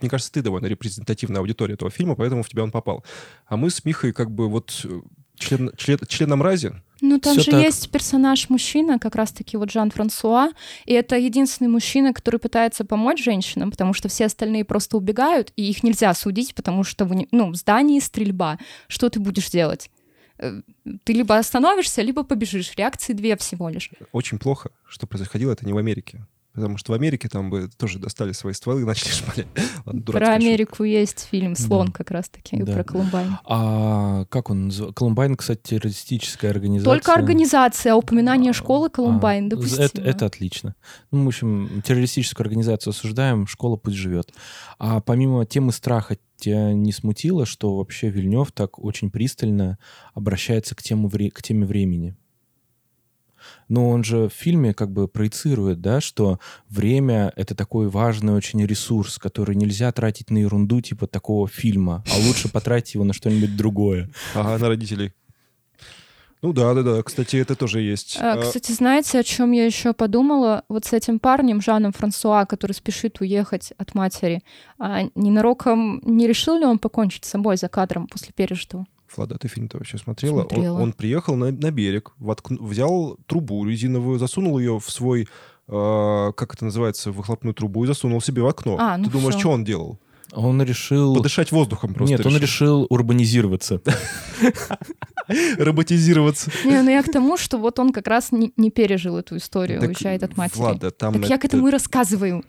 мне 0.00 0.10
кажется, 0.10 0.32
ты 0.32 0.42
довольно 0.42 0.66
репрезентативная 0.66 1.40
аудитория 1.40 1.74
этого 1.74 1.90
фильма, 1.90 2.14
поэтому 2.14 2.42
в 2.42 2.48
тебя 2.48 2.62
он 2.62 2.70
попал. 2.70 3.04
А 3.46 3.56
мы 3.56 3.70
с 3.70 3.84
Михой 3.84 4.12
как 4.12 4.30
бы 4.30 4.48
вот 4.48 4.80
э, 4.84 5.00
член, 5.38 5.70
член, 5.76 5.98
член 6.08 6.30
мрази. 6.30 6.72
Ну, 7.00 7.20
там 7.20 7.34
Все 7.34 7.42
же 7.42 7.50
так. 7.52 7.64
есть 7.64 7.90
персонаж-мужчина, 7.90 8.98
как 8.98 9.14
раз-таки 9.14 9.56
вот 9.56 9.70
Жан-Франсуа, 9.70 10.50
и 10.84 10.92
это 10.92 11.16
единственный 11.16 11.68
мужчина, 11.68 12.12
который 12.12 12.40
пытается 12.40 12.84
помочь 12.84 13.22
женщинам, 13.22 13.70
потому 13.70 13.92
что 13.92 14.08
все 14.08 14.26
остальные 14.26 14.64
просто 14.64 14.96
убегают, 14.96 15.52
и 15.54 15.70
их 15.70 15.84
нельзя 15.84 16.12
судить, 16.14 16.54
потому 16.54 16.82
что 16.82 17.04
в, 17.04 17.14
ну, 17.30 17.52
в 17.52 17.54
здании 17.54 18.00
стрельба. 18.00 18.58
Что 18.88 19.10
ты 19.10 19.20
будешь 19.20 19.48
делать? 19.48 19.90
Э, 20.38 20.60
ты 21.04 21.12
либо 21.12 21.36
остановишься, 21.36 22.02
либо 22.02 22.24
побежишь. 22.24 22.74
Реакции 22.76 23.12
две 23.12 23.36
всего 23.36 23.68
лишь. 23.68 23.90
Очень 24.10 24.38
плохо, 24.38 24.70
что 24.88 25.06
происходило 25.06 25.52
это 25.52 25.66
не 25.66 25.72
в 25.72 25.78
Америке. 25.78 26.26
Потому 26.58 26.76
что 26.76 26.92
в 26.92 26.94
Америке 26.94 27.28
там 27.28 27.50
бы 27.50 27.68
тоже 27.76 27.98
достали 27.98 28.32
свои 28.32 28.52
стволы 28.52 28.82
и 28.82 28.84
начали 28.84 29.10
шмалять. 29.12 29.46
Ладно, 29.84 30.02
про 30.02 30.34
Америку 30.34 30.76
шутка. 30.76 30.84
есть 30.84 31.28
фильм 31.30 31.54
«Слон» 31.54 31.86
да. 31.86 31.92
как 31.92 32.10
раз-таки, 32.10 32.62
да. 32.62 32.72
про 32.72 32.84
Колумбайн. 32.84 33.38
А 33.44 34.24
как 34.26 34.50
он 34.50 34.66
называется? 34.66 34.94
Колумбайн, 34.94 35.36
кстати, 35.36 35.60
террористическая 35.62 36.50
организация. 36.50 36.92
Только 36.92 37.14
организация, 37.14 37.92
а 37.92 37.96
упоминание 37.96 38.50
а, 38.50 38.54
школы 38.54 38.90
Колумбайн 38.90 39.46
а, 39.46 39.50
допустимо. 39.50 39.84
Это, 39.84 40.02
это 40.02 40.26
отлично. 40.26 40.74
Ну, 41.12 41.24
в 41.24 41.28
общем, 41.28 41.82
террористическую 41.84 42.44
организацию 42.44 42.90
осуждаем, 42.90 43.46
школа 43.46 43.76
пусть 43.76 43.96
живет. 43.96 44.32
А 44.78 45.00
помимо 45.00 45.46
темы 45.46 45.72
страха, 45.72 46.16
тебя 46.36 46.72
не 46.72 46.92
смутило, 46.92 47.46
что 47.46 47.76
вообще 47.76 48.08
Вильнев 48.10 48.52
так 48.52 48.78
очень 48.78 49.10
пристально 49.10 49.78
обращается 50.14 50.74
к, 50.74 50.82
тему, 50.82 51.08
к 51.08 51.42
теме 51.42 51.66
времени? 51.66 52.16
Но 53.68 53.88
он 53.88 54.04
же 54.04 54.28
в 54.28 54.32
фильме 54.32 54.74
как 54.74 54.90
бы 54.90 55.08
проецирует, 55.08 55.80
да, 55.80 56.00
что 56.00 56.40
время— 56.68 57.32
это 57.36 57.54
такой 57.54 57.88
важный 57.88 58.34
очень 58.34 58.64
ресурс, 58.64 59.18
который 59.18 59.56
нельзя 59.56 59.92
тратить 59.92 60.30
на 60.30 60.38
ерунду 60.38 60.80
типа 60.80 61.06
такого 61.06 61.48
фильма, 61.48 62.04
а 62.12 62.18
лучше 62.26 62.48
потратить 62.52 62.94
его 62.94 63.04
на 63.04 63.12
что-нибудь 63.12 63.56
другое. 63.56 64.10
Ага, 64.34 64.58
на 64.58 64.68
родителей. 64.68 65.12
Ну 66.40 66.52
да, 66.52 66.72
да, 66.72 66.82
да. 66.82 67.02
Кстати, 67.02 67.36
это 67.36 67.56
тоже 67.56 67.80
есть. 67.80 68.16
А, 68.20 68.34
а 68.34 68.38
кстати, 68.38 68.70
знаете, 68.70 69.18
о 69.18 69.24
чем 69.24 69.50
я 69.50 69.66
еще 69.66 69.92
подумала? 69.92 70.62
Вот 70.68 70.84
с 70.84 70.92
этим 70.92 71.18
парнем 71.18 71.60
Жаном 71.60 71.92
Франсуа, 71.92 72.46
который 72.46 72.72
спешит 72.72 73.20
уехать 73.20 73.72
от 73.76 73.94
матери, 73.94 74.42
а 74.78 75.08
ненароком 75.16 76.00
не 76.04 76.28
решил 76.28 76.56
ли 76.56 76.64
он 76.64 76.78
покончить 76.78 77.24
с 77.24 77.30
собой 77.30 77.56
за 77.56 77.68
кадром 77.68 78.06
после 78.06 78.32
пережитого? 78.32 78.86
Влада, 79.16 79.38
ты 79.38 79.48
фильм-то 79.48 79.78
вообще 79.78 79.98
смотрела? 79.98 80.42
смотрела. 80.42 80.76
Он, 80.76 80.82
он 80.82 80.92
приехал 80.92 81.36
на, 81.36 81.50
на 81.50 81.70
берег, 81.70 82.12
воткну, 82.18 82.64
взял 82.64 83.18
трубу 83.26 83.64
резиновую, 83.64 84.18
засунул 84.18 84.58
ее 84.58 84.78
в 84.78 84.90
свой, 84.90 85.28
э, 85.68 86.32
как 86.36 86.54
это 86.54 86.64
называется, 86.64 87.10
выхлопную 87.10 87.54
трубу 87.54 87.84
и 87.84 87.86
засунул 87.86 88.20
себе 88.20 88.42
в 88.42 88.46
окно. 88.46 88.76
А, 88.78 88.96
ну 88.96 89.04
ты 89.04 89.10
думаешь, 89.10 89.34
все. 89.34 89.40
что 89.40 89.50
он 89.50 89.64
делал? 89.64 89.98
Он 90.32 90.62
решил... 90.62 91.14
Подышать 91.14 91.52
воздухом 91.52 91.94
просто. 91.94 92.12
Нет, 92.12 92.20
решил. 92.20 92.34
он 92.34 92.40
решил 92.40 92.86
урбанизироваться. 92.90 93.80
Роботизироваться. 95.58 96.50
Не, 96.64 96.82
ну 96.82 96.90
я 96.90 97.02
к 97.02 97.10
тому, 97.10 97.36
что 97.38 97.58
вот 97.58 97.78
он 97.78 97.92
как 97.92 98.06
раз 98.08 98.30
не, 98.30 98.52
не 98.56 98.70
пережил 98.70 99.16
эту 99.16 99.36
историю, 99.38 99.80
так, 99.80 99.88
уезжает 99.88 100.22
от 100.22 100.36
матери. 100.36 100.58
Влада, 100.58 100.90
там 100.90 101.14
так 101.14 101.22
это... 101.22 101.30
я 101.30 101.38
к 101.38 101.44
этому 101.44 101.68
и 101.68 101.70
рассказываю. 101.70 102.44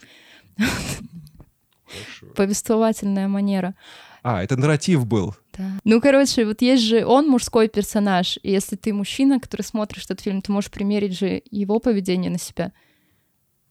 Повествовательная 2.36 3.28
манера. 3.28 3.76
А, 4.24 4.44
это 4.44 4.58
нарратив 4.58 5.06
был. 5.06 5.36
Да. 5.60 5.72
Ну, 5.84 6.00
короче, 6.00 6.46
вот 6.46 6.62
есть 6.62 6.84
же 6.84 7.06
он 7.06 7.28
мужской 7.28 7.68
персонаж, 7.68 8.40
и 8.44 8.50
если 8.50 8.78
ты 8.78 8.94
мужчина, 8.94 9.42
который 9.42 9.64
смотришь 9.64 10.06
этот 10.06 10.22
фильм, 10.22 10.42
ты 10.42 10.54
можешь 10.54 10.72
примерить 10.72 11.20
же 11.20 11.42
его 11.52 11.80
поведение 11.80 12.32
на 12.32 12.40
себя. 12.40 12.72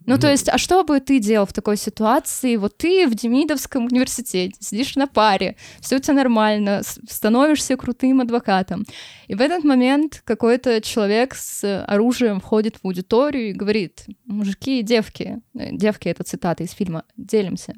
Ну, 0.04 0.16
то 0.16 0.26
Ну, 0.26 0.32
есть, 0.32 0.48
а 0.50 0.58
что 0.58 0.84
бы 0.84 1.00
ты 1.00 1.18
делал 1.18 1.46
в 1.46 1.52
такой 1.54 1.78
ситуации? 1.78 2.56
Вот 2.56 2.76
ты 2.76 3.06
в 3.08 3.14
Демидовском 3.14 3.86
университете, 3.86 4.54
сидишь 4.60 4.96
на 4.96 5.06
паре, 5.06 5.56
все 5.80 5.96
у 5.96 5.98
тебя 5.98 6.14
нормально, 6.14 6.82
становишься 7.08 7.76
крутым 7.78 8.20
адвокатом. 8.20 8.84
И 9.26 9.34
в 9.34 9.40
этот 9.40 9.64
момент 9.64 10.20
какой-то 10.26 10.82
человек 10.82 11.34
с 11.34 11.84
оружием 11.84 12.40
входит 12.40 12.76
в 12.76 12.84
аудиторию 12.84 13.48
и 13.48 13.52
говорит, 13.52 14.04
мужики 14.26 14.80
и 14.80 14.82
девки, 14.82 15.40
э, 15.54 15.70
девки— 15.72 16.08
это 16.10 16.22
цитата 16.22 16.62
из 16.64 16.72
фильма, 16.72 17.04
делимся. 17.16 17.74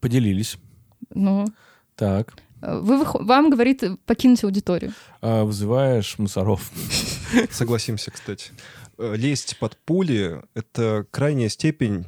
Поделились. 0.00 0.56
Ну, 1.14 1.44
Так. 1.96 2.34
Э, 2.62 2.78
вы, 2.78 3.04
вам 3.04 3.50
говорит 3.50 3.82
покинуть 4.06 4.44
аудиторию. 4.44 4.92
А 5.20 5.44
вызываешь 5.44 6.18
мусоров. 6.18 6.70
Согласимся, 7.50 8.10
кстати. 8.10 8.52
Э, 8.98 9.14
Лезть 9.16 9.58
под 9.58 9.76
пули— 9.76 10.42
это 10.54 11.06
крайняя 11.10 11.48
степень... 11.48 12.06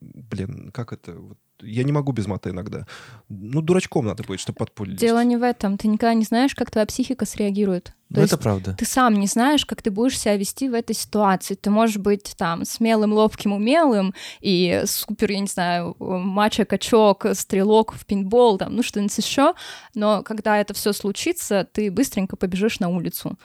Блин, 0.00 0.70
как 0.72 0.92
это? 0.92 1.12
Вот 1.12 1.38
Я 1.62 1.84
не 1.84 1.92
могу 1.92 2.12
без 2.12 2.26
мата 2.26 2.50
иногда. 2.50 2.86
Ну, 3.28 3.62
дурачком 3.62 4.06
надо 4.06 4.22
быть, 4.22 4.40
чтобы 4.40 4.66
под 4.66 4.88
лезть. 4.88 5.00
Дело 5.00 5.22
не 5.24 5.36
в 5.36 5.42
этом. 5.42 5.78
Ты 5.78 5.88
никогда 5.88 6.14
не 6.14 6.24
знаешь, 6.24 6.54
как 6.54 6.70
твоя 6.70 6.86
психика 6.86 7.26
среагирует. 7.26 7.92
Ну, 8.10 8.16
То 8.16 8.22
это 8.22 8.34
есть 8.34 8.42
правда. 8.42 8.74
ты 8.76 8.84
сам 8.84 9.14
не 9.14 9.28
знаешь, 9.28 9.64
как 9.64 9.82
ты 9.82 9.92
будешь 9.92 10.18
себя 10.18 10.36
вести 10.36 10.68
в 10.68 10.74
этой 10.74 10.96
ситуации. 10.96 11.54
Ты 11.54 11.70
можешь 11.70 11.98
быть 11.98 12.34
там 12.36 12.64
смелым, 12.64 13.12
ловким, 13.12 13.52
умелым 13.52 14.14
и 14.40 14.82
супер, 14.86 15.30
я 15.30 15.38
не 15.38 15.46
знаю, 15.46 15.94
мачо-качок, 16.00 17.26
стрелок 17.34 17.92
в 17.94 18.04
пинбол, 18.06 18.58
там, 18.58 18.74
ну 18.74 18.82
что-нибудь 18.82 19.16
еще, 19.16 19.54
но 19.94 20.22
когда 20.24 20.58
это 20.58 20.74
все 20.74 20.92
случится, 20.92 21.68
ты 21.72 21.90
быстренько 21.90 22.34
побежишь 22.36 22.80
на 22.80 22.88
улицу. 22.88 23.38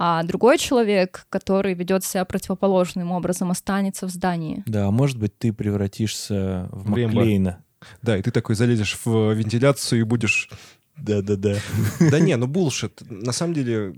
А 0.00 0.22
другой 0.22 0.58
человек, 0.58 1.26
который 1.28 1.74
ведет 1.74 2.04
себя 2.04 2.24
противоположным 2.24 3.10
образом, 3.10 3.50
останется 3.50 4.06
в 4.06 4.10
здании. 4.10 4.62
Да, 4.64 4.86
а 4.86 4.90
может 4.92 5.18
быть, 5.18 5.36
ты 5.36 5.52
превратишься 5.52 6.68
в. 6.70 6.88
Маклейна. 6.88 7.64
Да, 8.00 8.16
и 8.16 8.22
ты 8.22 8.30
такой 8.30 8.54
залезешь 8.54 8.96
в 9.04 9.32
вентиляцию 9.32 10.00
и 10.00 10.04
будешь... 10.04 10.50
Да-да-да. 10.96 11.56
Да 11.98 12.20
не, 12.20 12.36
ну 12.36 12.46
булшит. 12.46 13.02
На 13.08 13.32
самом 13.32 13.54
деле, 13.54 13.92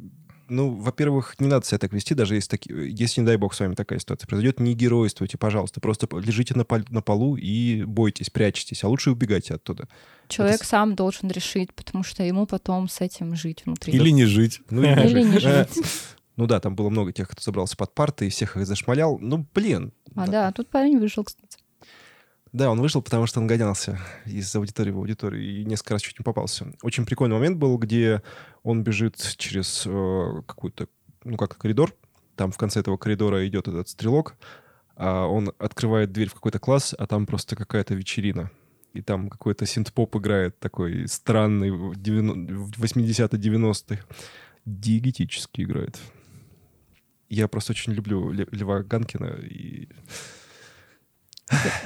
ну, 0.50 0.74
во-первых, 0.74 1.36
не 1.38 1.46
надо 1.46 1.64
себя 1.64 1.78
так 1.78 1.92
вести, 1.92 2.14
даже 2.14 2.34
если, 2.34 2.48
таки... 2.50 2.70
если, 2.72 3.20
не 3.22 3.26
дай 3.26 3.36
бог, 3.36 3.54
с 3.54 3.60
вами 3.60 3.74
такая 3.74 3.98
ситуация 3.98 4.26
произойдет, 4.26 4.60
не 4.60 4.74
геройствуйте, 4.74 5.38
пожалуйста. 5.38 5.80
Просто 5.80 6.06
лежите 6.18 6.54
на, 6.54 6.64
пол- 6.64 6.84
на 6.90 7.00
полу 7.00 7.36
и 7.36 7.84
бойтесь, 7.84 8.28
прячьтесь, 8.30 8.84
а 8.84 8.88
лучше 8.88 9.10
убегайте 9.12 9.54
оттуда. 9.54 9.88
Человек 10.28 10.62
с- 10.64 10.68
сам 10.68 10.94
должен 10.94 11.30
решить, 11.30 11.72
потому 11.72 12.04
что 12.04 12.22
ему 12.22 12.46
потом 12.46 12.88
с 12.88 13.00
этим 13.00 13.34
жить 13.34 13.62
внутри. 13.64 13.92
Или 13.94 14.10
не 14.10 14.26
жить. 14.26 14.60
Ну, 14.70 14.82
Или 14.82 15.22
не 15.22 15.36
Э, 15.36 15.66
жить. 15.68 15.84
Ну 16.36 16.46
да, 16.46 16.58
там 16.60 16.74
было 16.74 16.88
много 16.90 17.12
тех, 17.12 17.28
кто 17.28 17.40
забрался 17.42 17.76
под 17.76 17.94
парты 17.94 18.26
и 18.26 18.30
всех 18.30 18.56
их 18.56 18.66
зашмалял. 18.66 19.18
Ну, 19.18 19.46
блин. 19.54 19.92
А, 20.16 20.26
да, 20.26 20.50
тут 20.52 20.68
парень 20.68 20.98
вышел, 20.98 21.22
кстати. 21.24 21.58
Да, 22.52 22.70
он 22.70 22.80
вышел, 22.80 23.00
потому 23.00 23.26
что 23.26 23.40
он 23.40 23.46
гонялся 23.46 23.98
из 24.26 24.54
аудитории 24.56 24.90
в 24.90 24.98
аудиторию 24.98 25.42
и 25.42 25.64
несколько 25.64 25.94
раз 25.94 26.02
чуть 26.02 26.18
не 26.18 26.24
попался. 26.24 26.72
Очень 26.82 27.06
прикольный 27.06 27.36
момент 27.36 27.58
был, 27.58 27.78
где 27.78 28.22
он 28.64 28.82
бежит 28.82 29.16
через 29.36 29.84
э, 29.86 30.42
какой-то, 30.46 30.88
ну 31.24 31.36
как 31.36 31.56
коридор. 31.56 31.94
Там 32.34 32.50
в 32.50 32.58
конце 32.58 32.80
этого 32.80 32.96
коридора 32.96 33.46
идет 33.46 33.68
этот 33.68 33.88
стрелок. 33.88 34.34
А 34.96 35.26
он 35.26 35.52
открывает 35.58 36.12
дверь 36.12 36.28
в 36.28 36.34
какой-то 36.34 36.58
класс, 36.58 36.94
а 36.98 37.06
там 37.06 37.26
просто 37.26 37.54
какая-то 37.54 37.94
вечерина. 37.94 38.50
И 38.92 39.00
там 39.00 39.30
какой-то 39.30 39.64
синт-поп 39.64 40.16
играет 40.16 40.58
такой 40.58 41.06
странный, 41.06 41.70
в 41.70 41.94
90 41.96 42.52
в 42.52 42.70
80-90-х. 42.82 44.04
Диегетически 44.66 45.62
играет. 45.62 45.98
Я 47.28 47.46
просто 47.46 47.72
очень 47.72 47.92
люблю 47.92 48.32
Ле- 48.32 48.48
Льва 48.50 48.82
Ганкина. 48.82 49.38
И... 49.40 49.88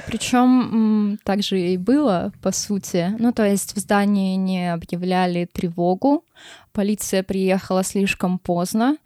Причем 0.07 1.17
так 1.23 1.43
же 1.43 1.59
и 1.59 1.77
было, 1.77 2.31
по 2.41 2.51
сути. 2.51 3.15
Ну, 3.19 3.31
то 3.33 3.45
есть 3.45 3.75
в 3.75 3.79
здании 3.79 4.35
не 4.35 4.71
объявляли 4.71 5.45
тревогу, 5.51 6.23
полиция 6.71 7.23
приехала 7.23 7.83
слишком 7.83 8.37
поздно, 8.39 8.97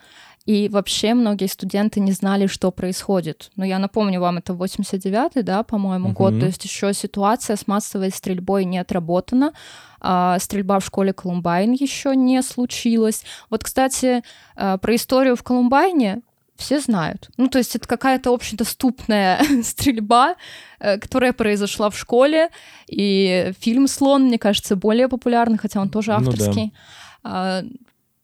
и 0.46 0.68
вообще 0.68 1.14
многие 1.14 1.46
студенты 1.48 2.00
не 2.00 2.12
знали, 2.12 2.48
что 2.48 2.72
происходит. 2.72 3.52
Но 3.56 3.64
я 3.66 3.78
напомню 3.78 4.20
вам, 4.20 4.40
это 4.40 4.54
89-й, 4.54 5.44
да, 5.44 5.62
по-моему, 5.64 6.12
год, 6.12 6.32
Мгм. 6.32 6.40
то 6.40 6.46
есть 6.48 6.64
еще 6.66 6.94
ситуация 6.94 7.56
с 7.56 7.68
массовой 7.68 8.10
стрельбой 8.10 8.66
не 8.66 8.80
отработана, 8.80 9.54
а 10.02 10.40
стрельба 10.40 10.80
в 10.80 10.86
школе 10.86 11.14
Колумбайн 11.14 11.74
еще 11.74 12.16
не 12.16 12.42
случилась. 12.42 13.24
Вот, 13.52 13.64
кстати, 13.64 14.24
а, 14.56 14.78
про 14.78 14.96
историю 14.96 15.36
в 15.36 15.44
Колумбайне 15.44 16.22
все 16.60 16.80
знают. 16.80 17.30
Ну, 17.38 17.48
то 17.48 17.58
есть 17.58 17.76
это 17.76 17.88
какая-то 17.88 18.34
общедоступная 18.34 19.42
стрельба, 19.64 20.36
э, 20.80 20.98
которая 21.00 21.34
произошла 21.34 21.90
в 21.90 21.98
школе, 21.98 22.50
и 22.88 23.52
фильм 23.60 23.88
«Слон», 23.88 24.26
мне 24.26 24.38
кажется, 24.38 24.76
более 24.76 25.08
популярный, 25.08 25.58
хотя 25.58 25.82
он 25.82 25.90
тоже 25.90 26.12
Ну 26.14 26.20
да. 26.20 26.30
авторский. 26.32 26.74
А, 27.24 27.64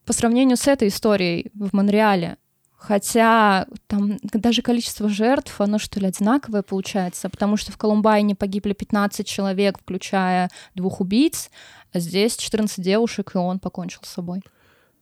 По 0.05 0.13
сравнению 0.13 0.57
с 0.57 0.67
этой 0.67 0.89
историей 0.89 1.51
в 1.53 1.73
Монреале, 1.73 2.37
хотя 2.77 3.65
там 3.87 4.17
даже 4.21 4.61
количество 4.61 5.09
жертв, 5.09 5.59
оно 5.59 5.79
что 5.79 5.99
ли 5.99 6.07
одинаковое 6.07 6.61
получается, 6.61 7.29
потому 7.29 7.57
что 7.57 7.71
в 7.71 7.77
Колумбайне 7.77 8.35
погибли 8.35 8.73
15 8.73 9.25
человек, 9.25 9.79
включая 9.79 10.49
двух 10.75 11.01
убийц, 11.01 11.49
а 11.93 11.99
здесь 11.99 12.37
14 12.37 12.83
девушек, 12.83 13.31
и 13.33 13.37
он 13.37 13.59
покончил 13.59 14.01
с 14.03 14.09
собой. 14.09 14.41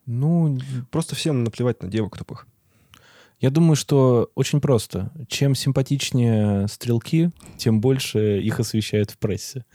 Ну, 0.06 0.58
Просто 0.92 1.16
всем 1.16 1.44
наплевать 1.44 1.82
на 1.82 1.90
девок 1.90 2.18
тупых. 2.18 2.48
Я 3.44 3.50
думаю, 3.50 3.76
что 3.76 4.32
очень 4.36 4.62
просто. 4.62 5.12
Чем 5.28 5.54
симпатичнее 5.54 6.66
стрелки, 6.70 7.32
тем 7.58 7.82
больше 7.82 8.40
их 8.40 8.62
освещают 8.62 9.12
в 9.12 9.18
прессе. 9.18 9.66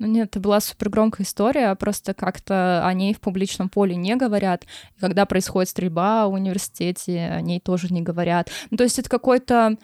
Ну 0.00 0.08
нет, 0.08 0.30
это 0.30 0.40
была 0.40 0.58
супер 0.58 0.88
громкая 0.88 1.24
история, 1.24 1.76
просто 1.76 2.12
как-то 2.12 2.84
о 2.84 2.92
ней 2.92 3.14
в 3.14 3.20
публичном 3.20 3.68
поле 3.68 3.94
не 3.94 4.16
говорят. 4.16 4.64
И 4.96 5.00
когда 5.00 5.26
происходит 5.26 5.68
стрельба 5.68 6.26
в 6.26 6.32
университете, 6.32 7.28
о 7.28 7.40
ней 7.40 7.60
тоже 7.60 7.86
не 7.94 8.02
говорят. 8.02 8.50
Ну, 8.72 8.76
то 8.76 8.82
есть 8.82 8.98
это 8.98 9.08
какой-то 9.08 9.66
а, 9.66 9.76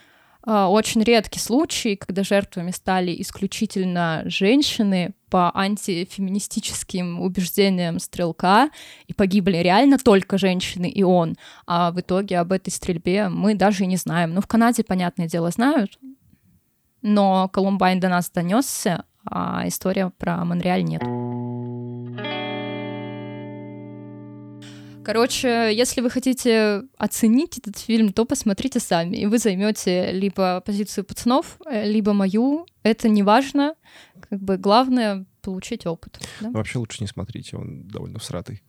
очень 0.44 1.03
редкий 1.03 1.40
случай, 1.40 1.96
когда 1.96 2.22
жертвами 2.22 2.70
стали 2.70 3.14
исключительно 3.20 4.22
женщины 4.27 5.14
по 5.31 5.51
антифеминистическим 5.55 7.20
убеждениям 7.20 7.98
стрелка, 7.98 8.70
и 9.07 9.12
погибли 9.12 9.59
реально 9.59 9.98
только 9.98 10.38
женщины 10.38 10.88
и 10.88 11.03
он. 11.03 11.37
А 11.66 11.90
в 11.90 12.01
итоге 12.01 12.38
об 12.38 12.53
этой 12.53 12.70
стрельбе 12.70 13.29
мы 13.29 13.55
даже 13.55 13.85
и 13.85 13.87
не 13.87 13.96
знаем. 13.96 14.35
Ну, 14.35 14.40
в 14.40 14.46
Канаде, 14.46 14.85
понятное 14.85 15.29
дело, 15.29 15.51
знают, 15.51 15.98
но 17.03 17.48
Колумбайн 17.48 18.01
до 18.01 18.09
нас 18.09 18.31
донесся, 18.31 19.05
а 19.24 19.66
история 19.66 20.11
про 20.16 20.44
Монреаль 20.44 20.85
нет. 20.85 21.03
Короче, 25.09 25.71
если 25.75 26.03
вы 26.03 26.11
хотите 26.11 26.83
оценить 26.99 27.57
этот 27.57 27.79
фильм, 27.79 28.12
то 28.12 28.27
посмотрите 28.27 28.79
сами, 28.79 29.16
и 29.16 29.25
вы 29.25 29.38
займете 29.38 30.12
либо 30.12 30.61
позицию 30.61 31.05
пацанов, 31.05 31.59
либо 31.71 32.12
мою. 32.12 32.66
Это 32.83 33.09
не 33.09 33.23
важно. 33.23 33.75
Как 34.29 34.38
бы 34.38 34.59
главное 34.59 35.25
получить 35.40 35.87
опыт. 35.87 36.21
да? 36.42 36.51
Вообще 36.51 36.79
лучше 36.79 36.99
не 37.01 37.07
смотрите, 37.07 37.57
он 37.57 37.88
довольно 37.88 38.18
всратый. 38.18 38.62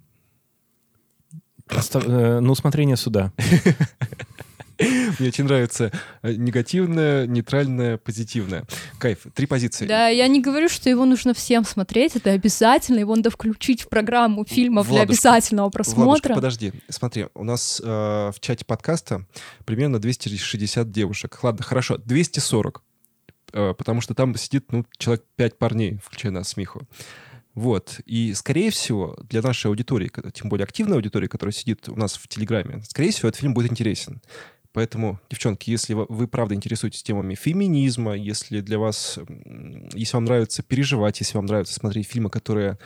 Оста- 1.67 1.99
э, 1.99 2.39
На 2.39 2.51
усмотрение 2.51 2.95
суда. 2.95 3.33
Мне 4.79 5.27
очень 5.27 5.43
нравится 5.43 5.91
э, 6.21 6.33
негативное, 6.33 7.27
нейтральное, 7.27 7.97
позитивное. 7.97 8.63
Кайф. 8.97 9.25
Три 9.33 9.45
позиции. 9.45 9.85
Да, 9.85 10.07
я 10.07 10.27
не 10.27 10.41
говорю, 10.41 10.69
что 10.69 10.89
его 10.89 11.05
нужно 11.05 11.33
всем 11.33 11.65
смотреть, 11.65 12.15
это 12.15 12.31
обязательно, 12.31 12.99
его 12.99 13.15
надо 13.15 13.29
включить 13.29 13.81
в 13.81 13.89
программу 13.89 14.45
фильмов 14.45 14.87
для 14.87 14.99
Владушка, 14.99 15.13
обязательного 15.13 15.65
Владушка, 15.65 15.91
просмотра. 15.91 16.35
подожди. 16.35 16.73
Смотри, 16.87 17.27
у 17.33 17.43
нас 17.43 17.81
э, 17.83 17.87
в 18.33 18.39
чате 18.39 18.65
подкаста 18.65 19.25
примерно 19.65 19.99
260 19.99 20.91
девушек. 20.91 21.39
Ладно, 21.43 21.63
хорошо, 21.63 21.97
240. 21.97 22.83
Э, 23.53 23.73
потому 23.77 24.01
что 24.01 24.13
там 24.13 24.35
сидит, 24.35 24.71
ну, 24.71 24.85
человек 24.97 25.25
5 25.35 25.57
парней, 25.57 25.99
включая 26.03 26.31
нас 26.31 26.49
с 26.49 26.57
Миху. 26.57 26.81
Вот. 27.55 27.99
И, 28.05 28.33
скорее 28.35 28.71
всего, 28.71 29.17
для 29.27 29.41
нашей 29.41 29.67
аудитории, 29.67 30.11
тем 30.33 30.49
более 30.49 30.63
активной 30.63 30.97
аудитории, 30.97 31.27
которая 31.27 31.53
сидит 31.53 31.89
у 31.89 31.95
нас 31.95 32.15
в 32.15 32.27
Телеграме, 32.27 32.81
скорее 32.87 33.11
всего, 33.11 33.29
этот 33.29 33.41
фильм 33.41 33.53
будет 33.53 33.71
интересен. 33.71 34.21
Поэтому, 34.71 35.19
девчонки, 35.29 35.71
если 35.71 35.93
вы, 35.93 36.27
правда 36.27 36.53
интересуетесь 36.53 37.01
темами 37.01 37.33
феминизма, 37.35 38.15
если 38.15 38.61
для 38.61 38.77
вас, 38.77 39.17
если 39.93 40.15
вам 40.15 40.25
нравится 40.25 40.61
переживать, 40.61 41.19
если 41.19 41.37
вам 41.37 41.47
нравится 41.47 41.73
смотреть 41.73 42.07
фильмы, 42.07 42.29
которые 42.29 42.77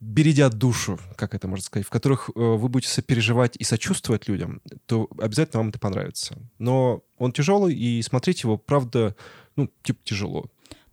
бередят 0.00 0.54
душу, 0.54 0.98
как 1.16 1.34
это 1.34 1.46
можно 1.46 1.62
сказать, 1.62 1.86
в 1.86 1.90
которых 1.90 2.30
э, 2.30 2.40
вы 2.40 2.68
будете 2.70 2.90
сопереживать 2.90 3.56
и 3.58 3.64
сочувствовать 3.64 4.28
людям, 4.28 4.62
то 4.86 5.08
обязательно 5.18 5.60
вам 5.60 5.68
это 5.68 5.78
понравится. 5.78 6.38
Но 6.58 7.04
он 7.18 7.32
тяжелый, 7.32 7.74
и 7.74 8.00
смотреть 8.00 8.42
его, 8.42 8.56
правда, 8.56 9.14
ну, 9.56 9.70
типа, 9.82 10.00
тяжело. 10.02 10.46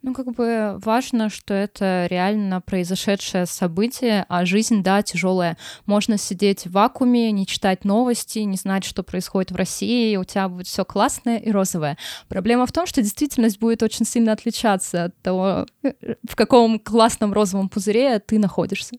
Ну, 0.08 0.14
как 0.14 0.32
бы 0.32 0.80
важно, 0.86 1.30
что 1.30 1.54
это 1.54 2.08
реально 2.10 2.62
произошедшее 2.62 3.46
событие, 3.46 4.26
а 4.30 4.46
жизнь, 4.46 4.82
да, 4.82 5.02
тяжелая. 5.02 5.58
Можно 5.86 6.18
сидеть 6.18 6.66
в 6.66 6.72
вакууме, 6.72 7.30
не 7.34 7.46
читать 7.46 7.84
новости, 7.84 8.40
не 8.40 8.56
знать, 8.56 8.86
что 8.86 9.04
происходит 9.04 9.52
в 9.52 9.58
России, 9.58 10.14
и 10.14 10.18
у 10.18 10.24
тебя 10.24 10.48
будет 10.48 10.68
все 10.68 10.86
классное 10.86 11.40
и 11.40 11.52
розовое. 11.52 11.98
Проблема 12.30 12.66
в 12.66 12.72
том, 12.72 12.86
что 12.86 13.02
действительность 13.02 13.60
будет 13.60 13.84
очень 13.84 14.06
сильно 14.06 14.32
отличаться 14.32 15.06
от 15.06 15.22
того, 15.22 15.66
в 15.84 16.36
каком 16.38 16.80
классном 16.80 17.34
розовом 17.34 17.68
пузыре 17.68 18.20
ты 18.20 18.40
находишься. 18.40 18.96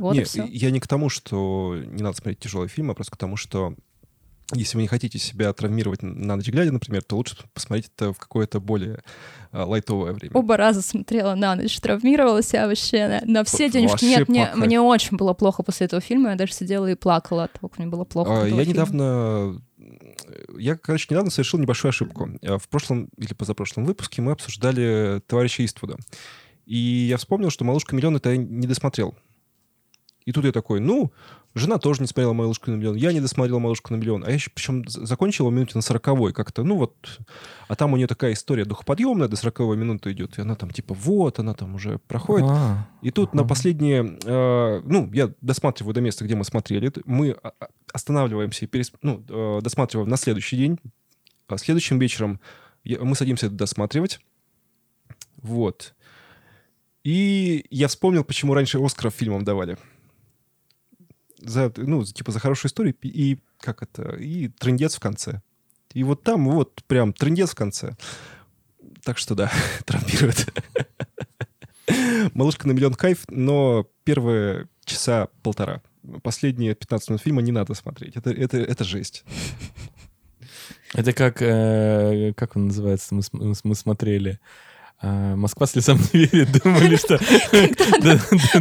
Вот 0.00 0.16
и 0.16 0.18
Не, 0.18 0.24
всё. 0.24 0.46
я 0.46 0.72
не 0.72 0.80
к 0.80 0.88
тому, 0.88 1.10
что 1.10 1.76
не 1.76 2.02
надо 2.02 2.16
смотреть 2.16 2.40
тяжелый 2.40 2.66
фильм, 2.66 2.90
а 2.90 2.94
просто 2.94 3.12
к 3.12 3.16
тому, 3.16 3.36
что 3.36 3.76
если 4.54 4.76
вы 4.76 4.82
не 4.82 4.88
хотите 4.88 5.18
себя 5.18 5.52
травмировать 5.52 6.02
на 6.02 6.36
ночь 6.36 6.48
глядя, 6.48 6.72
например, 6.72 7.02
то 7.02 7.16
лучше 7.16 7.36
посмотреть 7.52 7.90
это 7.94 8.12
в 8.12 8.18
какое-то 8.18 8.60
более 8.60 9.02
а, 9.52 9.64
лайтовое 9.64 10.12
время. 10.12 10.32
Оба 10.34 10.56
раза 10.56 10.82
смотрела 10.82 11.34
на 11.34 11.54
ночь, 11.56 11.78
травмировала 11.80 12.42
себя 12.42 12.66
вообще 12.66 13.08
на, 13.08 13.20
на 13.24 13.44
все 13.44 13.70
денежки. 13.70 14.04
Нет, 14.04 14.28
мне, 14.28 14.50
мне 14.54 14.80
очень 14.80 15.16
было 15.16 15.34
плохо 15.34 15.62
после 15.62 15.86
этого 15.86 16.00
фильма, 16.00 16.30
я 16.30 16.36
даже 16.36 16.52
сидела 16.52 16.90
и 16.90 16.94
плакала 16.94 17.44
от 17.44 17.52
того, 17.52 17.68
как 17.68 17.78
мне 17.78 17.88
было 17.88 18.04
плохо. 18.04 18.42
А, 18.42 18.44
Я 18.44 18.50
фильма. 18.50 18.64
недавно... 18.64 19.62
Я, 20.56 20.76
короче, 20.76 21.06
недавно 21.10 21.30
совершил 21.30 21.60
небольшую 21.60 21.90
ошибку. 21.90 22.30
А, 22.42 22.58
В 22.58 22.68
прошлом 22.68 23.08
или 23.18 23.34
позапрошлом 23.34 23.84
выпуске 23.84 24.22
мы 24.22 24.32
обсуждали 24.32 25.20
товарища 25.26 25.64
Иствуда. 25.64 25.96
И 26.66 26.76
я 26.76 27.18
вспомнил, 27.18 27.50
что 27.50 27.64
«Малышка 27.64 27.94
миллион» 27.94 28.16
это 28.16 28.30
я 28.30 28.36
не 28.36 28.66
досмотрел. 28.66 29.14
И 30.24 30.32
тут 30.32 30.46
я 30.46 30.52
такой, 30.52 30.80
ну, 30.80 31.12
жена 31.54 31.78
тоже 31.78 32.00
не 32.00 32.06
смотрела 32.06 32.32
«Малышку 32.32 32.70
на 32.70 32.74
миллион», 32.76 32.96
я 32.96 33.12
не 33.12 33.20
досмотрел 33.20 33.60
«Малышку 33.60 33.92
на 33.92 33.96
миллион». 33.96 34.24
А 34.24 34.28
я 34.28 34.34
еще, 34.34 34.50
причем, 34.54 34.86
закончил 34.88 35.50
минуте 35.50 35.72
на 35.74 35.82
сороковой 35.82 36.32
как-то, 36.32 36.64
ну 36.64 36.76
вот. 36.76 37.20
А 37.68 37.76
там 37.76 37.92
у 37.92 37.96
нее 37.96 38.06
такая 38.06 38.32
история 38.32 38.64
духоподъемная, 38.64 39.28
до 39.28 39.36
сороковой 39.36 39.76
минуты 39.76 40.12
идет. 40.12 40.38
И 40.38 40.42
она 40.42 40.54
там 40.56 40.70
типа, 40.70 40.94
вот, 40.94 41.38
она 41.38 41.54
там 41.54 41.74
уже 41.74 41.98
проходит. 41.98 42.46
А, 42.50 42.88
И 43.02 43.10
тут 43.10 43.34
на 43.34 43.42
Ага. 43.42 43.48
последнее, 43.48 44.18
э, 44.24 44.82
ну, 44.84 45.10
я 45.12 45.32
досматриваю 45.40 45.94
до 45.94 46.00
места, 46.00 46.24
где 46.24 46.34
мы 46.34 46.44
смотрели. 46.44 46.92
Мы 47.04 47.32
а, 47.42 47.52
а, 47.60 47.68
останавливаемся 47.92 48.64
и 48.64 48.68
перес- 48.68 48.92
ну, 49.02 49.24
э, 49.28 49.60
досматриваем 49.62 50.08
на 50.08 50.16
следующий 50.16 50.56
день. 50.56 50.78
А 51.48 51.56
следующим 51.58 51.98
вечером 51.98 52.40
я- 52.84 52.98
мы 53.00 53.14
садимся 53.14 53.46
это 53.46 53.54
досматривать. 53.54 54.20
Вот. 55.42 55.94
И 57.04 57.66
я 57.70 57.88
вспомнил, 57.88 58.24
почему 58.24 58.54
раньше 58.54 58.78
Оскаров 58.82 59.14
фильмам 59.14 59.44
давали. 59.44 59.76
За, 61.44 61.72
ну, 61.76 62.04
типа 62.04 62.32
за 62.32 62.40
хорошую 62.40 62.70
историю 62.70 62.94
и 63.02 63.38
как 63.60 63.82
это, 63.82 64.16
и 64.16 64.48
трындец 64.48 64.96
в 64.96 65.00
конце. 65.00 65.40
И 65.92 66.02
вот 66.02 66.22
там 66.22 66.48
вот 66.48 66.82
прям 66.86 67.12
трындец 67.12 67.50
в 67.50 67.54
конце. 67.54 67.96
Так 69.04 69.18
что 69.18 69.34
да, 69.34 69.52
травмирует. 69.84 70.48
Малышка 72.32 72.66
на 72.66 72.72
миллион 72.72 72.94
кайф, 72.94 73.24
но 73.28 73.86
первые 74.04 74.68
часа 74.84 75.28
полтора. 75.42 75.82
Последние 76.22 76.74
15 76.74 77.10
минут 77.10 77.22
фильма 77.22 77.42
не 77.42 77.52
надо 77.52 77.74
смотреть. 77.74 78.16
Это, 78.16 78.30
это, 78.30 78.56
это 78.58 78.84
жесть. 78.84 79.24
Это 80.94 81.12
как, 81.12 81.42
э, 81.42 82.32
как 82.36 82.56
он 82.56 82.66
называется, 82.68 83.14
мы, 83.14 83.22
см- 83.22 83.56
мы 83.64 83.74
смотрели. 83.74 84.38
А, 85.06 85.36
Москва 85.36 85.66
слезам 85.66 85.98
не 86.14 86.20
верит, 86.24 86.62
думали, 86.62 86.96
что... 86.96 87.18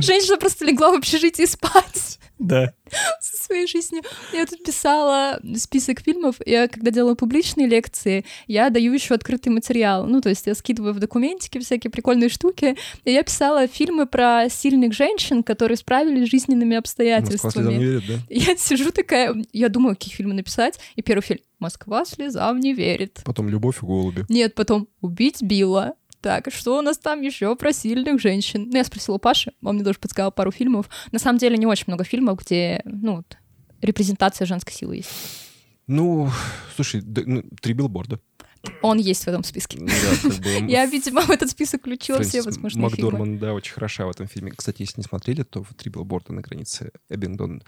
Женщина 0.01 0.37
просто 0.37 0.65
легла 0.65 0.91
в 0.91 0.95
общежитии 0.95 1.45
спать 1.45 2.19
Да. 2.37 2.73
со 3.21 3.43
своей 3.45 3.65
жизнью. 3.65 4.03
Я 4.33 4.45
тут 4.45 4.61
писала 4.63 5.39
список 5.55 6.01
фильмов. 6.01 6.35
Я, 6.45 6.67
когда 6.67 6.91
делала 6.91 7.15
публичные 7.15 7.67
лекции, 7.67 8.25
я 8.47 8.69
даю 8.69 8.91
еще 8.93 9.13
открытый 9.13 9.53
материал. 9.53 10.05
Ну, 10.05 10.19
то 10.19 10.27
есть 10.27 10.45
я 10.45 10.53
скидываю 10.55 10.93
в 10.93 10.99
документики 10.99 11.59
всякие 11.59 11.91
прикольные 11.91 12.27
штуки. 12.29 12.75
И 13.05 13.11
я 13.11 13.23
писала 13.23 13.67
фильмы 13.67 14.05
про 14.05 14.49
сильных 14.49 14.93
женщин, 14.93 15.43
которые 15.43 15.77
справились 15.77 16.27
с 16.27 16.31
жизненными 16.31 16.75
Москва 16.75 16.75
слезам 16.75 16.75
не 16.75 16.75
обстоятельствами. 16.79 17.77
верит, 17.79 18.03
да? 18.07 18.13
Я 18.29 18.57
сижу 18.57 18.91
такая, 18.91 19.33
я 19.53 19.69
думаю, 19.69 19.95
какие 19.95 20.13
фильмы 20.13 20.33
написать. 20.33 20.77
И 20.97 21.01
первый 21.01 21.21
фильм 21.21 21.39
«Москва 21.59 22.03
слезам 22.03 22.59
не 22.59 22.73
верит». 22.73 23.21
Потом 23.23 23.47
«Любовь 23.47 23.77
и 23.81 23.85
голуби». 23.85 24.25
Нет, 24.27 24.55
потом 24.55 24.89
«Убить 24.99 25.41
Билла». 25.41 25.93
Так, 26.23 26.53
что 26.53 26.79
у 26.79 26.81
нас 26.81 26.97
там 26.97 27.21
еще 27.21 27.53
про 27.57 27.73
сильных 27.73 28.21
женщин? 28.21 28.69
Ну, 28.69 28.77
я 28.77 28.85
спросила 28.85 29.15
у 29.15 29.19
Паши, 29.19 29.51
он 29.61 29.75
мне 29.75 29.83
тоже 29.83 29.99
подсказал 29.99 30.31
пару 30.31 30.51
фильмов. 30.51 30.89
На 31.11 31.19
самом 31.19 31.37
деле 31.37 31.57
не 31.57 31.65
очень 31.65 31.83
много 31.87 32.05
фильмов, 32.05 32.39
где, 32.39 32.81
ну, 32.85 33.17
вот, 33.17 33.37
репрезентация 33.81 34.45
женской 34.45 34.73
силы 34.73 34.95
есть. 34.95 35.09
Ну, 35.85 36.29
слушай, 36.77 37.03
ну, 37.03 37.43
три 37.61 37.73
билборда. 37.73 38.21
Он 38.81 38.99
есть 38.99 39.25
в 39.25 39.27
этом 39.27 39.43
списке. 39.43 39.79
Да, 39.79 39.91
как 40.21 40.39
бы, 40.39 40.71
Я, 40.71 40.85
видимо, 40.85 41.23
в 41.23 41.29
этот 41.29 41.49
список 41.49 41.81
включила 41.81 42.21
все 42.21 42.41
Фрэнсис 42.41 42.45
возможные 42.45 42.89
фильмы. 42.89 43.11
Макдорман, 43.11 43.39
да, 43.39 43.53
очень 43.53 43.73
хороша 43.73 44.05
в 44.05 44.09
этом 44.09 44.27
фильме. 44.27 44.53
Кстати, 44.55 44.83
если 44.83 45.01
не 45.01 45.03
смотрели, 45.03 45.43
то 45.43 45.61
в 45.61 45.73
«Три 45.73 45.91
билборда 45.91 46.31
на 46.31 46.39
границе 46.39 46.93
Эббингдон, 47.09 47.63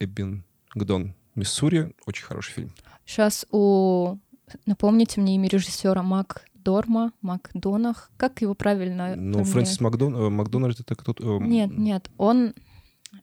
Эббингдон, 0.00 1.14
Миссури» 1.34 1.94
очень 2.04 2.26
хороший 2.26 2.52
фильм. 2.52 2.74
Сейчас 3.06 3.46
у... 3.50 4.18
Напомните 4.66 5.18
мне 5.18 5.34
имя 5.36 5.48
режиссера 5.48 6.02
Мак 6.02 6.44
Дорма, 6.66 7.12
Макдонах. 7.22 8.10
Как 8.16 8.42
его 8.42 8.54
правильно? 8.54 9.14
Ну, 9.14 9.32
фамилия? 9.34 9.52
Фрэнсис 9.52 9.80
Макдон, 9.80 10.16
э, 10.16 10.28
Макдональд 10.30 10.80
это 10.80 10.96
кто-то... 10.96 11.36
э, 11.36 11.44
Нет, 11.44 11.70
нет, 11.70 12.10
он... 12.18 12.54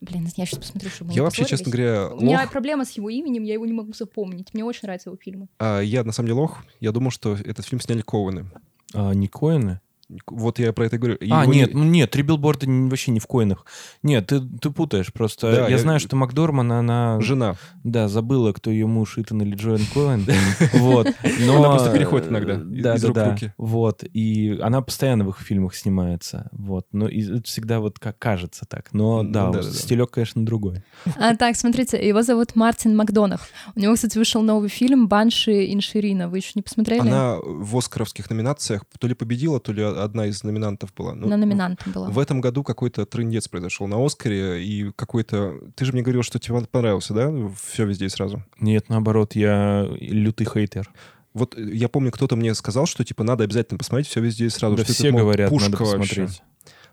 Блин, 0.00 0.26
я 0.36 0.46
сейчас 0.46 0.58
посмотрю, 0.58 0.88
чтобы 0.88 1.10
мы 1.10 1.14
Я 1.16 1.22
вообще, 1.22 1.44
честно 1.44 1.70
говоря, 1.70 2.08
У 2.08 2.20
меня 2.22 2.40
лох. 2.40 2.50
проблема 2.50 2.86
с 2.86 2.92
его 2.92 3.10
именем, 3.10 3.42
я 3.42 3.52
его 3.52 3.66
не 3.66 3.74
могу 3.74 3.92
запомнить. 3.92 4.54
Мне 4.54 4.64
очень 4.64 4.80
нравятся 4.84 5.10
его 5.10 5.18
фильмы. 5.22 5.48
А 5.58 5.80
я, 5.80 6.04
на 6.04 6.12
самом 6.12 6.28
деле, 6.28 6.40
лох. 6.40 6.64
Я 6.80 6.90
думал, 6.92 7.10
что 7.10 7.34
этот 7.34 7.66
фильм 7.66 7.80
сняли 7.80 8.00
Коуэны. 8.00 8.50
А, 8.94 9.12
не 9.12 9.28
Коэны? 9.28 9.80
Вот 10.26 10.58
я 10.58 10.72
про 10.72 10.86
это 10.86 10.98
говорю. 10.98 11.16
А, 11.30 11.42
Его 11.42 11.52
не- 11.52 11.60
нет, 11.60 11.74
ну 11.74 11.84
нет, 11.84 12.10
три 12.10 12.22
билборда 12.22 12.66
вообще 12.68 13.10
не 13.10 13.20
в 13.20 13.26
коинах. 13.26 13.64
Нет, 14.02 14.26
ты, 14.26 14.40
ты 14.40 14.70
путаешь. 14.70 15.12
Просто 15.12 15.50
Да, 15.52 15.62
я, 15.64 15.68
я- 15.68 15.78
знаю, 15.78 16.00
что 16.00 16.16
Макдорман, 16.16 16.70
она... 16.72 17.20
Жена. 17.20 17.56
Да, 17.84 18.08
забыла, 18.08 18.52
кто 18.52 18.70
ее 18.70 18.86
муж, 18.86 19.18
Итан 19.18 19.42
или 19.42 19.54
Джоэн 19.54 19.80
Коэн. 19.92 20.26
Вот. 20.74 21.08
Но... 21.46 21.58
Она 21.58 21.70
просто 21.70 21.92
переходит 21.92 22.28
иногда 22.28 22.54
из- 22.54 22.82
Да, 22.82 22.94
из 22.96 23.02
да, 23.02 23.08
рук 23.08 23.16
в 23.16 23.20
да. 23.20 23.30
руки. 23.30 23.52
Вот. 23.56 24.04
И 24.12 24.58
она 24.62 24.82
постоянно 24.82 25.24
в 25.24 25.30
их 25.30 25.38
фильмах 25.40 25.74
снимается. 25.74 26.48
Вот. 26.52 26.86
Но 26.92 27.08
и 27.08 27.22
это 27.22 27.42
всегда 27.44 27.80
вот 27.80 27.98
как 27.98 28.18
кажется 28.18 28.66
так. 28.68 28.92
Но 28.92 29.22
Ну, 29.22 29.30
да, 29.30 29.46
да-да-да. 29.50 29.70
стилек, 29.72 30.10
конечно, 30.10 30.44
другой. 30.44 30.82
А, 31.16 31.34
так, 31.36 31.56
смотрите, 31.56 32.06
его 32.06 32.22
зовут 32.22 32.56
Мартин 32.56 32.96
Макдонах. 32.96 33.40
У 33.74 33.80
него, 33.80 33.94
кстати, 33.94 34.18
вышел 34.18 34.42
новый 34.42 34.68
фильм 34.68 35.08
«Банши 35.08 35.72
Инширина». 35.72 36.28
Вы 36.28 36.38
еще 36.38 36.52
не 36.54 36.62
посмотрели? 36.62 37.00
Она 37.00 37.36
в 37.42 37.76
оскаровских 37.76 38.28
номинациях 38.30 38.82
то 38.98 39.06
ли 39.06 39.14
победила, 39.14 39.60
то 39.60 39.72
ли 39.72 39.82
одна 40.02 40.26
из 40.26 40.42
номинантов 40.42 40.92
была. 40.94 41.14
Ну, 41.14 41.28
На 41.28 41.36
номинантом 41.36 41.92
была. 41.92 42.10
В 42.10 42.18
этом 42.18 42.40
году 42.40 42.62
какой-то 42.62 43.06
трындец 43.06 43.48
произошел 43.48 43.86
на 43.86 44.04
Оскаре, 44.04 44.64
и 44.64 44.90
какой-то... 44.92 45.60
Ты 45.76 45.84
же 45.84 45.92
мне 45.92 46.02
говорил, 46.02 46.22
что 46.22 46.38
тебе 46.38 46.60
понравился, 46.66 47.14
да? 47.14 47.32
Все 47.62 47.86
везде 47.86 48.06
и 48.06 48.08
сразу. 48.08 48.42
Нет, 48.60 48.88
наоборот, 48.88 49.34
я 49.36 49.86
лютый 50.00 50.46
хейтер. 50.46 50.90
Вот 51.34 51.58
э, 51.58 51.62
я 51.74 51.88
помню, 51.88 52.10
кто-то 52.12 52.36
мне 52.36 52.54
сказал, 52.54 52.86
что 52.86 53.04
типа 53.04 53.24
надо 53.24 53.44
обязательно 53.44 53.78
посмотреть 53.78 54.08
все 54.08 54.20
везде 54.20 54.46
и 54.46 54.48
сразу. 54.48 54.76
Да 54.76 54.84
что 54.84 54.92
это, 54.92 54.98
все 55.00 55.10
мол, 55.10 55.20
говорят, 55.22 55.50
пушка 55.50 55.70
надо 55.70 55.84
вообще. 55.84 55.98
посмотреть. 55.98 56.42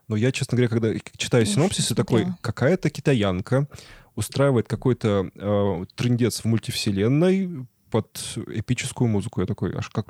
Но 0.08 0.16
я, 0.18 0.32
честно 0.32 0.58
говоря, 0.58 0.68
когда 0.68 0.94
читаю 1.16 1.46
синопсис, 1.46 1.90
я 1.90 1.96
такой, 1.96 2.28
какая-то 2.42 2.90
китаянка 2.90 3.68
устраивает 4.16 4.68
какой-то 4.68 5.30
э, 5.34 5.86
трындец 5.96 6.42
в 6.42 6.46
мультивселенной 6.46 7.66
под 7.92 8.38
эпическую 8.48 9.08
музыку. 9.08 9.42
Я 9.42 9.48
такой, 9.48 9.74
аж 9.76 9.90
как... 9.90 10.08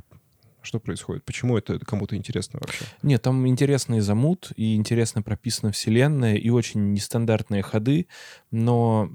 Что 0.62 0.80
происходит? 0.80 1.24
Почему 1.26 1.58
это 1.58 1.80
кому-то 1.80 2.16
интересно 2.16 2.60
вообще? 2.62 2.86
Нет, 3.02 3.22
там 3.22 3.48
интересный 3.48 4.00
замут, 4.00 4.52
и 4.56 4.76
интересно 4.76 5.22
прописана 5.22 5.72
вселенная, 5.72 6.36
и 6.36 6.50
очень 6.50 6.94
нестандартные 6.94 7.64
ходы, 7.64 8.08
но 8.52 9.10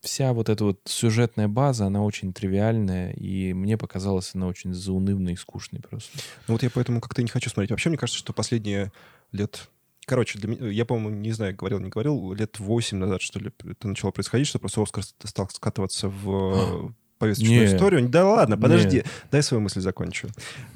вся 0.00 0.32
вот 0.32 0.48
эта 0.48 0.64
вот 0.64 0.80
сюжетная 0.84 1.48
база, 1.48 1.86
она 1.86 2.02
очень 2.02 2.32
тривиальная, 2.32 3.12
и 3.12 3.52
мне 3.52 3.76
показалось, 3.76 4.30
она 4.34 4.46
очень 4.46 4.72
заунывной 4.72 5.32
и 5.32 5.36
скучной 5.36 5.80
просто. 5.80 6.18
Ну 6.46 6.54
вот 6.54 6.62
я 6.62 6.70
поэтому 6.70 7.00
как-то 7.00 7.22
не 7.22 7.28
хочу 7.28 7.50
смотреть. 7.50 7.72
Вообще, 7.72 7.88
мне 7.88 7.98
кажется, 7.98 8.18
что 8.18 8.32
последние 8.32 8.92
лет... 9.32 9.68
Короче, 10.06 10.38
для 10.38 10.48
меня, 10.48 10.68
я, 10.68 10.86
по-моему, 10.86 11.10
не 11.18 11.32
знаю, 11.32 11.54
говорил, 11.54 11.80
не 11.80 11.90
говорил, 11.90 12.32
лет 12.32 12.58
8 12.58 12.96
назад, 12.96 13.20
что 13.20 13.40
ли, 13.40 13.50
это 13.64 13.88
начало 13.88 14.10
происходить, 14.10 14.46
что 14.46 14.58
просто 14.58 14.82
Оскар 14.82 15.02
стал 15.02 15.50
скатываться 15.50 16.08
в 16.08 16.94
повесточную 17.18 17.60
Не. 17.60 17.66
историю. 17.66 18.08
Да 18.08 18.26
ладно, 18.26 18.54
Не. 18.54 18.60
подожди, 18.60 19.04
дай 19.30 19.42
свою 19.42 19.60
мысль 19.60 19.80
закончу. 19.80 20.28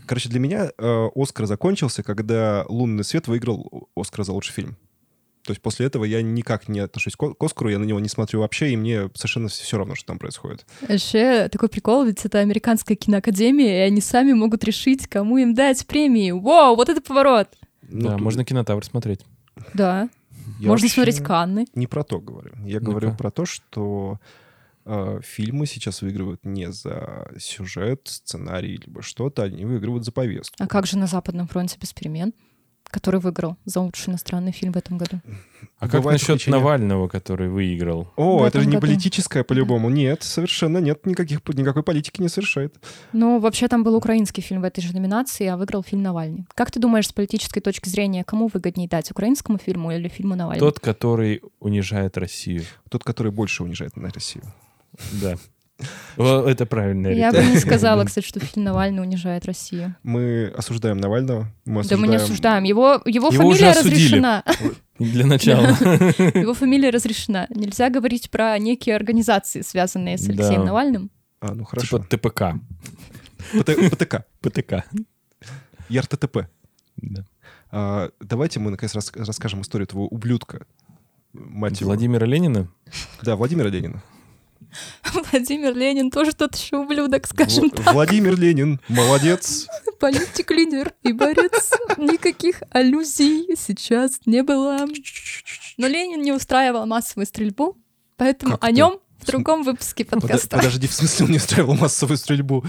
Короче, 0.07 0.29
для 0.29 0.41
меня 0.41 0.71
э, 0.77 1.09
Оскар 1.15 1.47
закончился, 1.47 2.03
когда 2.03 2.65
«Лунный 2.69 3.05
свет» 3.05 3.29
выиграл 3.29 3.89
Оскар 3.97 4.25
за 4.25 4.33
лучший 4.33 4.53
фильм. 4.53 4.77
То 5.45 5.51
есть 5.51 5.61
после 5.61 5.87
этого 5.87 6.05
я 6.05 6.23
никак 6.23 6.69
не 6.69 6.79
отношусь 6.79 7.17
к 7.17 7.25
Оскару, 7.41 7.69
я 7.69 7.81
на 7.81 7.85
него 7.85 7.99
не 7.99 8.09
смотрю 8.09 8.41
вообще, 8.41 8.71
и 8.71 8.77
мне 8.77 9.11
совершенно 9.15 9.49
все 9.49 9.77
равно, 9.77 9.97
что 9.97 10.07
там 10.07 10.19
происходит. 10.21 10.65
Вообще, 10.89 11.49
такой 11.51 11.69
прикол, 11.69 12.05
ведь 12.05 12.25
это 12.25 12.39
американская 12.39 12.97
киноакадемия, 12.97 13.79
и 13.85 13.89
они 13.89 14.01
сами 14.01 14.35
могут 14.35 14.63
решить, 14.63 15.09
кому 15.09 15.39
им 15.39 15.55
дать 15.55 15.85
премии. 15.87 16.31
Вау, 16.31 16.77
вот 16.77 16.89
это 16.89 17.01
поворот! 17.01 17.49
Ну, 17.89 18.03
да, 18.09 18.13
тут 18.13 18.21
можно 18.21 18.45
кинотавр 18.45 18.85
смотреть. 18.85 19.23
Да, 19.75 20.09
я 20.61 20.69
можно 20.69 20.89
смотреть 20.89 21.19
Канны. 21.21 21.67
Не 21.75 21.89
про 21.89 22.05
то 22.05 22.21
говорю. 22.21 22.53
Я 22.65 22.79
Ну-ка. 22.79 22.91
говорю 22.93 23.17
про 23.17 23.33
то, 23.33 23.45
что 23.45 24.19
фильмы 25.23 25.67
сейчас 25.67 26.03
выигрывают 26.03 26.45
не 26.45 26.71
за 26.73 27.31
сюжет, 27.39 28.03
сценарий, 28.05 28.77
либо 28.77 29.03
что-то, 29.03 29.43
они 29.45 29.65
выигрывают 29.65 30.05
за 30.05 30.13
повестку. 30.13 30.57
А 30.59 30.67
как 30.67 30.87
же 30.87 30.99
на 30.99 31.07
Западном 31.07 31.49
фронте 31.49 31.77
без 31.81 31.93
перемен? 31.93 32.33
который 32.93 33.21
выиграл 33.21 33.57
за 33.65 33.81
лучший 33.81 34.11
иностранный 34.11 34.53
фильм 34.53 34.73
в 34.73 34.77
этом 34.77 34.99
году. 34.99 35.21
А 35.79 35.89
как 35.89 36.03
Бывает 36.03 36.21
насчет 36.21 36.37
исключение. 36.37 36.61
Навального, 36.61 37.09
который 37.09 37.49
выиграл? 37.49 38.13
О, 38.17 38.41
В 38.41 38.45
это 38.45 38.61
же 38.61 38.67
не 38.67 38.75
году. 38.75 38.87
политическое 38.87 39.43
по-любому. 39.45 39.89
Нет, 39.89 40.23
совершенно 40.23 40.79
нет, 40.79 41.07
никаких, 41.07 41.41
никакой 41.49 41.83
политики 41.83 42.21
не 42.21 42.29
совершает. 42.29 42.75
Ну, 43.13 43.41
вообще 43.41 43.69
там 43.69 43.83
был 43.83 43.97
украинский 43.97 44.43
фильм 44.43 44.61
в 44.61 44.65
этой 44.65 44.83
же 44.83 44.93
номинации, 44.93 45.47
а 45.47 45.57
выиграл 45.57 45.83
фильм 45.83 46.03
Навальный. 46.03 46.47
Как 46.55 46.71
ты 46.71 46.81
думаешь, 46.81 47.09
с 47.09 47.13
политической 47.13 47.61
точки 47.61 47.89
зрения, 47.89 48.25
кому 48.25 48.51
выгоднее 48.53 48.89
дать, 48.89 49.11
украинскому 49.11 49.57
фильму 49.59 49.91
или 49.93 50.09
фильму 50.09 50.37
Навального? 50.37 50.71
Тот, 50.71 50.79
который 50.79 51.41
унижает 51.61 52.19
Россию. 52.19 52.65
Тот, 52.91 53.05
который 53.05 53.33
больше 53.33 53.65
унижает 53.65 53.97
на 53.97 54.11
Россию. 54.11 54.45
Да. 55.21 55.37
Это 56.17 56.67
правильная 56.67 57.13
Я 57.15 57.33
бы 57.33 57.39
не 57.45 57.59
сказала, 57.59 58.05
кстати, 58.07 58.27
что 58.27 58.41
фильм 58.41 58.65
Навальный 58.65 59.03
унижает 59.03 59.47
Россию. 59.47 59.97
Мы 60.03 60.53
осуждаем 60.57 60.99
Навального. 60.99 61.53
Мы 61.65 61.83
Да 61.85 61.97
мы 61.97 62.09
не 62.09 62.17
осуждаем. 62.17 62.65
Его, 62.65 63.01
его, 63.05 63.31
Его 63.31 63.31
фамилия 63.31 63.73
разрешена. 63.73 64.45
Для 64.99 65.27
начала. 65.27 65.67
Его 66.39 66.55
фамилия 66.55 66.91
разрешена. 66.91 67.47
Нельзя 67.51 67.89
говорить 67.91 68.31
про 68.31 68.57
некие 68.59 68.95
организации, 68.95 69.63
связанные 69.63 70.19
с 70.19 70.29
Алексеем 70.29 70.61
Да. 70.61 70.67
Навальным. 70.67 71.11
А, 71.41 71.55
ну 71.55 71.65
хорошо. 71.65 71.99
Типа 72.05 72.29
ТПК. 72.31 72.43
ПТ- 73.53 73.91
ПТК. 73.91 74.25
ПТК. 74.41 74.85
ЯРТТП. 75.89 76.47
Да. 76.99 77.25
А, 77.73 78.11
Давайте 78.21 78.61
мы, 78.61 78.71
наконец, 78.71 78.95
рас- 78.95 79.13
расскажем 79.17 79.63
историю 79.63 79.89
этого 79.89 80.03
ублюдка. 80.03 80.67
Мать 81.33 81.81
его. 81.81 81.89
Владимира 81.89 82.27
Ленина? 82.27 82.69
Да, 83.23 83.35
Владимира 83.35 83.69
Ленина. 83.71 84.03
Владимир 85.33 85.75
Ленин 85.75 86.11
тоже 86.11 86.33
тот 86.33 86.55
еще 86.55 86.77
ублюдок, 86.77 87.27
скажем 87.27 87.71
В- 87.71 87.75
так. 87.75 87.93
Владимир 87.95 88.39
Ленин, 88.39 88.81
молодец. 88.89 89.67
Политик, 90.01 90.51
лидер 90.51 90.93
и 91.03 91.13
борец. 91.13 91.71
Никаких 91.97 92.63
аллюзий 92.71 93.57
сейчас 93.57 94.21
не 94.27 94.43
было. 94.43 94.87
Но 95.77 95.87
Ленин 95.87 96.23
не 96.23 96.33
устраивал 96.33 96.87
массовую 96.87 97.27
стрельбу, 97.27 97.77
поэтому 98.17 98.53
Как 98.53 98.65
о 98.65 98.71
нем 98.71 98.99
в 99.21 99.27
другом 99.27 99.63
выпуске 99.63 100.05
подкаста. 100.05 100.57
Подожди, 100.57 100.87
в 100.87 100.93
смысле 100.93 101.27
он 101.27 101.33
не 101.33 101.39
устраивал 101.39 101.75
массовую 101.75 102.17
стрельбу? 102.17 102.65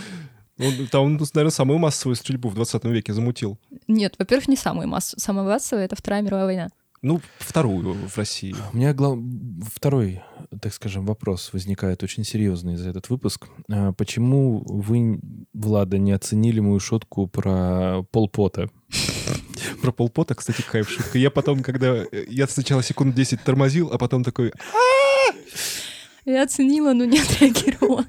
Он, 0.59 0.87
там, 0.87 1.03
он, 1.03 1.13
наверное, 1.33 1.49
самую 1.49 1.79
массовую 1.79 2.15
стрельбу 2.15 2.49
в 2.49 2.53
20 2.55 2.83
веке 2.85 3.11
замутил. 3.13 3.57
Нет, 3.87 4.15
во-первых, 4.19 4.47
не 4.47 4.55
самую 4.55 4.87
массу. 4.87 5.19
Самая 5.19 5.45
массовая— 5.45 5.85
это 5.85 5.95
Вторая 5.95 6.21
мировая 6.21 6.45
война. 6.45 6.69
Ну, 7.03 7.19
вторую 7.37 7.93
в 8.07 8.17
России. 8.17 8.55
У 8.71 8.77
меня 8.77 8.93
глав- 8.93 9.19
второй, 9.75 10.21
так 10.61 10.73
скажем, 10.73 11.05
вопрос 11.05 11.51
возникает 11.51 12.01
очень 12.01 12.23
серьезный 12.23 12.77
за 12.77 12.89
этот 12.91 13.09
выпуск. 13.09 13.47
А 13.69 13.91
Почему 13.91 14.63
вы, 14.65 15.19
Влада, 15.53 15.97
не 15.97 16.13
оценили 16.13 16.61
мою 16.61 16.79
шутку 16.79 17.27
про 17.27 18.03
полпота? 18.11 18.69
Про 19.81 19.91
полпота, 19.91 20.33
кстати, 20.33 20.61
кайф 20.61 20.89
шутка. 20.89 21.17
Я 21.17 21.29
потом, 21.29 21.61
когда... 21.61 21.87
э, 22.09 22.25
Я 22.29 22.47
сначала 22.47 22.81
секунд 22.81 23.13
10 23.15 23.43
тормозил, 23.43 23.89
а 23.91 23.97
потом 23.97 24.23
такой... 24.23 24.53
Я 26.25 26.43
оценила, 26.43 26.93
но 26.93 27.03
не 27.03 27.19
отреагировала. 27.19 28.05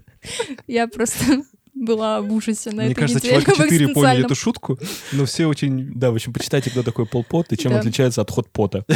Я 0.68 0.86
просто 0.86 1.42
была 1.75 2.20
в 2.20 2.33
ужасе 2.33 2.70
на 2.70 2.83
Мне 2.83 2.93
этой 2.93 3.01
кажется, 3.01 3.27
неделе 3.27 3.43
человек 3.43 3.68
4 3.68 3.89
поняли 3.89 4.25
эту 4.25 4.35
шутку, 4.35 4.79
но 5.12 5.25
все 5.27 5.47
очень... 5.47 5.93
Да, 5.95 6.11
в 6.11 6.14
общем, 6.14 6.33
почитайте, 6.33 6.70
кто 6.70 6.83
такой 6.83 7.05
полпот 7.07 7.53
и 7.53 7.57
чем 7.59 7.72
Да. 7.72 7.81
отличается 7.81 8.20
от 8.22 8.31
хот-пота. 8.31 8.85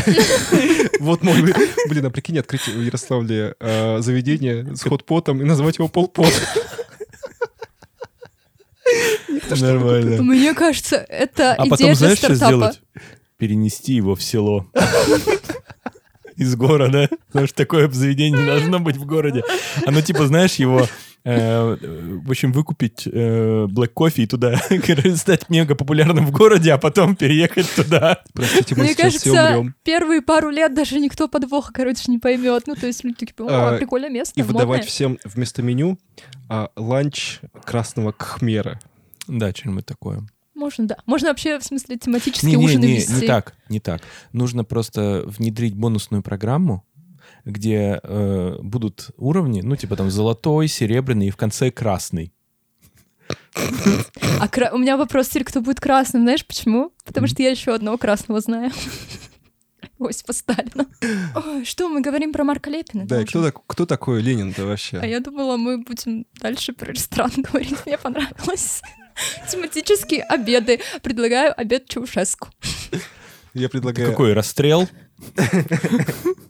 Вот 1.01 1.23
мой... 1.23 1.55
Блин, 1.89 2.07
а 2.07 2.11
прикинь, 2.11 2.39
открыть 2.39 2.67
в 2.67 2.81
Ярославле 2.83 3.55
э, 3.61 4.01
заведение 4.01 4.75
с 4.75 4.83
хот-потом 4.83 5.41
и 5.41 5.45
назвать 5.45 5.79
его 5.79 5.87
полпот. 5.89 6.33
Нормально. 9.51 10.23
Мне 10.23 10.55
кажется, 10.55 10.97
это 10.97 11.53
А 11.55 11.63
идея 11.67 11.71
потом 11.71 11.95
знаешь, 11.95 12.19
что 12.19 12.35
сделать? 12.35 12.81
Перенести 13.37 13.95
его 13.95 14.15
в 14.15 14.23
село. 14.23 14.67
Из 16.37 16.55
города. 16.57 17.09
Потому 17.29 17.47
что 17.47 17.57
такое 17.57 17.89
заведение 17.91 18.41
не 18.41 18.47
должно 18.47 18.79
быть 18.81 18.97
в 18.97 19.05
городе. 19.05 19.43
Оно 19.87 20.01
типа, 20.01 20.27
знаешь, 20.27 20.55
его... 20.55 20.87
э, 21.35 22.21
в 22.25 22.31
общем, 22.31 22.53
выкупить 22.53 23.07
э, 23.07 23.67
Black 23.67 23.93
Coffee 23.95 24.23
и 24.23 24.27
туда 24.27 24.57
стать 25.17 25.49
мега 25.51 25.75
популярным 25.75 26.27
в 26.27 26.31
городе, 26.31 26.73
а 26.73 26.79
потом 26.79 27.17
переехать 27.17 27.69
туда. 27.75 28.23
Простите, 28.33 28.75
мы 28.77 28.85
Мне 28.85 28.95
сейчас 28.95 29.15
все 29.15 29.33
кажется, 29.33 29.59
умрем. 29.59 29.75
первые 29.83 30.23
пару 30.23 30.51
лет 30.51 30.75
даже 30.75 30.99
никто 30.99 31.29
подвоха, 31.29 31.73
короче, 31.73 32.11
не 32.11 32.19
поймет. 32.19 32.65
Ну, 32.67 32.75
то 32.75 32.87
есть 32.87 33.05
люди 33.05 33.17
такие, 33.27 33.47
о, 33.49 33.75
А, 33.75 33.77
прикольное 33.79 34.11
место, 34.11 34.39
И 34.39 34.43
выдавать 34.43 34.67
модное». 34.69 34.87
всем 34.87 35.19
вместо 35.25 35.63
меню 35.63 35.99
а, 36.49 36.71
ланч 36.77 37.41
красного 37.65 38.13
кхмера. 38.13 38.81
Да, 39.27 39.51
что-нибудь 39.53 39.87
такое. 39.87 40.27
Можно, 40.55 40.87
да. 40.89 40.97
Можно 41.07 41.29
вообще, 41.29 41.59
в 41.59 41.65
смысле, 41.65 41.99
тематические 41.99 42.53
Не, 42.53 42.57
не, 42.59 42.65
ужины 42.65 42.85
не, 42.85 42.95
вести. 42.97 43.13
не 43.13 43.27
так, 43.27 43.55
не 43.69 43.79
так. 43.79 44.03
Нужно 44.33 44.65
просто 44.65 45.23
внедрить 45.27 45.75
бонусную 45.75 46.23
программу, 46.23 46.85
где 47.49 47.99
э, 48.03 48.57
будут 48.63 49.11
уровни, 49.17 49.63
ну, 49.63 49.75
типа 49.77 49.97
там 49.97 50.11
золотой, 50.11 50.69
серебряный 50.69 51.29
и 51.29 51.31
в 51.31 51.37
конце 51.37 51.71
красный. 51.71 52.33
А 54.41 54.49
кра- 54.49 54.71
у 54.73 54.79
меня 54.79 54.97
вопрос 54.97 55.29
теперь, 55.29 55.45
кто 55.45 55.61
будет 55.61 55.81
красным, 55.81 56.23
знаешь 56.23 56.47
почему? 56.47 56.93
Потому 57.05 57.27
что 57.27 57.43
я 57.43 57.51
еще 57.51 57.75
одного 57.75 57.99
красного 57.99 58.41
знаю. 58.41 58.71
Осипа 60.01 60.33
Сталина. 60.33 60.87
Ой, 61.35 61.65
что, 61.65 61.89
мы 61.89 62.01
говорим 62.01 62.33
про 62.33 62.45
Марка 62.45 62.71
Лепина? 62.71 63.05
Да, 63.07 63.21
и 63.21 63.25
кто, 63.25 63.43
так- 63.43 63.67
кто 63.67 63.85
такой 63.85 64.23
Ленин-то 64.23 64.65
вообще? 64.65 64.99
А 64.99 65.07
я 65.07 65.19
думала, 65.21 65.57
мы 65.57 65.79
будем 65.79 66.25
дальше 66.41 66.73
про 66.73 66.93
ресторан 66.93 67.33
говорить. 67.37 67.85
Мне 67.85 67.99
понравилось. 67.99 68.81
Тематические 69.51 70.23
обеды. 70.23 70.81
Предлагаю 71.03 71.53
обед 71.61 71.89
Чаушеску. 71.89 72.49
Я 73.55 73.69
предлагаю, 73.69 74.11
Какой 74.11 74.35
расстрел? 74.35 74.89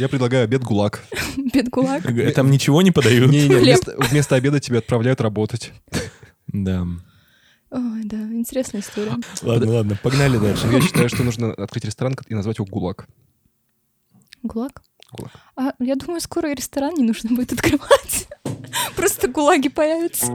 я 0.00 0.08
предлагаю 0.08 0.44
обед 0.44 0.64
ГУЛАГ. 0.64 1.04
Обед 1.36 1.68
ГУЛАГ. 1.68 2.34
Там 2.34 2.50
ничего 2.50 2.80
не 2.80 2.90
подают. 2.90 3.30
Вместо 3.30 4.34
обеда 4.34 4.58
тебя 4.58 4.78
отправляют 4.78 5.20
работать. 5.20 5.72
Да. 6.48 6.86
Ой, 7.70 8.02
да, 8.04 8.16
интересная 8.16 8.80
история. 8.80 9.12
Ладно, 9.42 9.72
ладно, 9.72 9.98
погнали 10.02 10.38
дальше. 10.38 10.66
Я 10.68 10.80
считаю, 10.80 11.08
что 11.10 11.22
нужно 11.22 11.52
открыть 11.52 11.84
ресторан 11.84 12.16
и 12.28 12.34
назвать 12.34 12.58
его 12.58 12.66
ГУЛАГ. 12.66 13.06
ГУЛАГ? 14.42 14.82
ГУЛАГ. 15.12 15.32
А, 15.56 15.74
я 15.78 15.96
думаю, 15.96 16.20
скоро 16.20 16.50
и 16.50 16.54
ресторан 16.54 16.94
не 16.94 17.04
нужно 17.04 17.36
будет 17.36 17.52
открывать. 17.52 18.26
Просто 18.96 19.28
ГУЛАГи 19.28 19.68
появятся. 19.68 20.26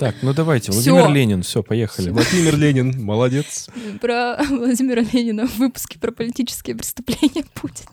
Так, 0.00 0.16
ну 0.22 0.32
давайте, 0.32 0.72
Всё. 0.72 0.94
Владимир 0.94 1.14
Ленин, 1.14 1.42
все, 1.42 1.62
поехали. 1.62 2.10
Владимир 2.10 2.56
Ленин, 2.56 3.04
молодец. 3.04 3.68
Про 4.00 4.38
Владимира 4.48 5.02
Ленина 5.02 5.46
в 5.46 5.58
выпуске 5.58 5.98
про 5.98 6.10
политические 6.10 6.74
преступления 6.74 7.44
будет. 7.62 7.86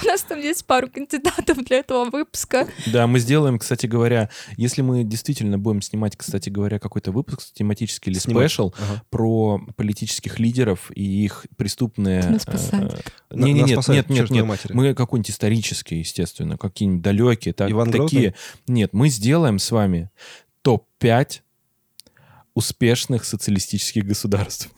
У 0.00 0.06
нас 0.06 0.22
там 0.22 0.38
есть 0.38 0.64
пару 0.66 0.88
кандидатов 0.88 1.64
для 1.64 1.78
этого 1.78 2.04
выпуска. 2.08 2.68
Да, 2.86 3.08
мы 3.08 3.18
сделаем, 3.18 3.58
кстати 3.58 3.86
говоря, 3.86 4.30
если 4.56 4.82
мы 4.82 5.02
действительно 5.02 5.58
будем 5.58 5.82
снимать, 5.82 6.16
кстати 6.16 6.48
говоря, 6.48 6.78
какой-то 6.78 7.10
выпуск 7.10 7.40
тематический 7.52 8.12
или 8.12 8.18
Снимать. 8.20 8.48
спешл 8.52 8.72
Ага. 8.78 9.02
про 9.10 9.60
политических 9.76 10.38
лидеров 10.38 10.92
и 10.94 11.24
их 11.24 11.46
преступные... 11.56 12.22
Нас 12.22 12.46
э, 12.46 12.88
На- 13.30 13.44
Не, 13.44 13.52
не, 13.52 13.74
нас 13.74 13.88
нет, 13.88 13.96
нет, 13.96 14.08
нет, 14.10 14.18
чертовой 14.18 14.38
нет. 14.42 14.46
матери. 14.48 14.72
Мы 14.74 14.94
какой-нибудь 14.94 15.30
исторический, 15.30 15.98
естественно, 15.98 16.56
какие-нибудь 16.56 17.02
далекие, 17.02 17.52
так, 17.52 17.68
Иван 17.68 17.90
Грозный? 17.90 18.06
такие. 18.06 18.34
Нет, 18.68 18.92
мы 18.92 19.08
сделаем 19.08 19.58
с 19.58 19.72
вами 19.72 20.08
топ-5 20.64 21.40
успешных 22.54 23.24
социалистических 23.24 24.04
государств. 24.06 24.70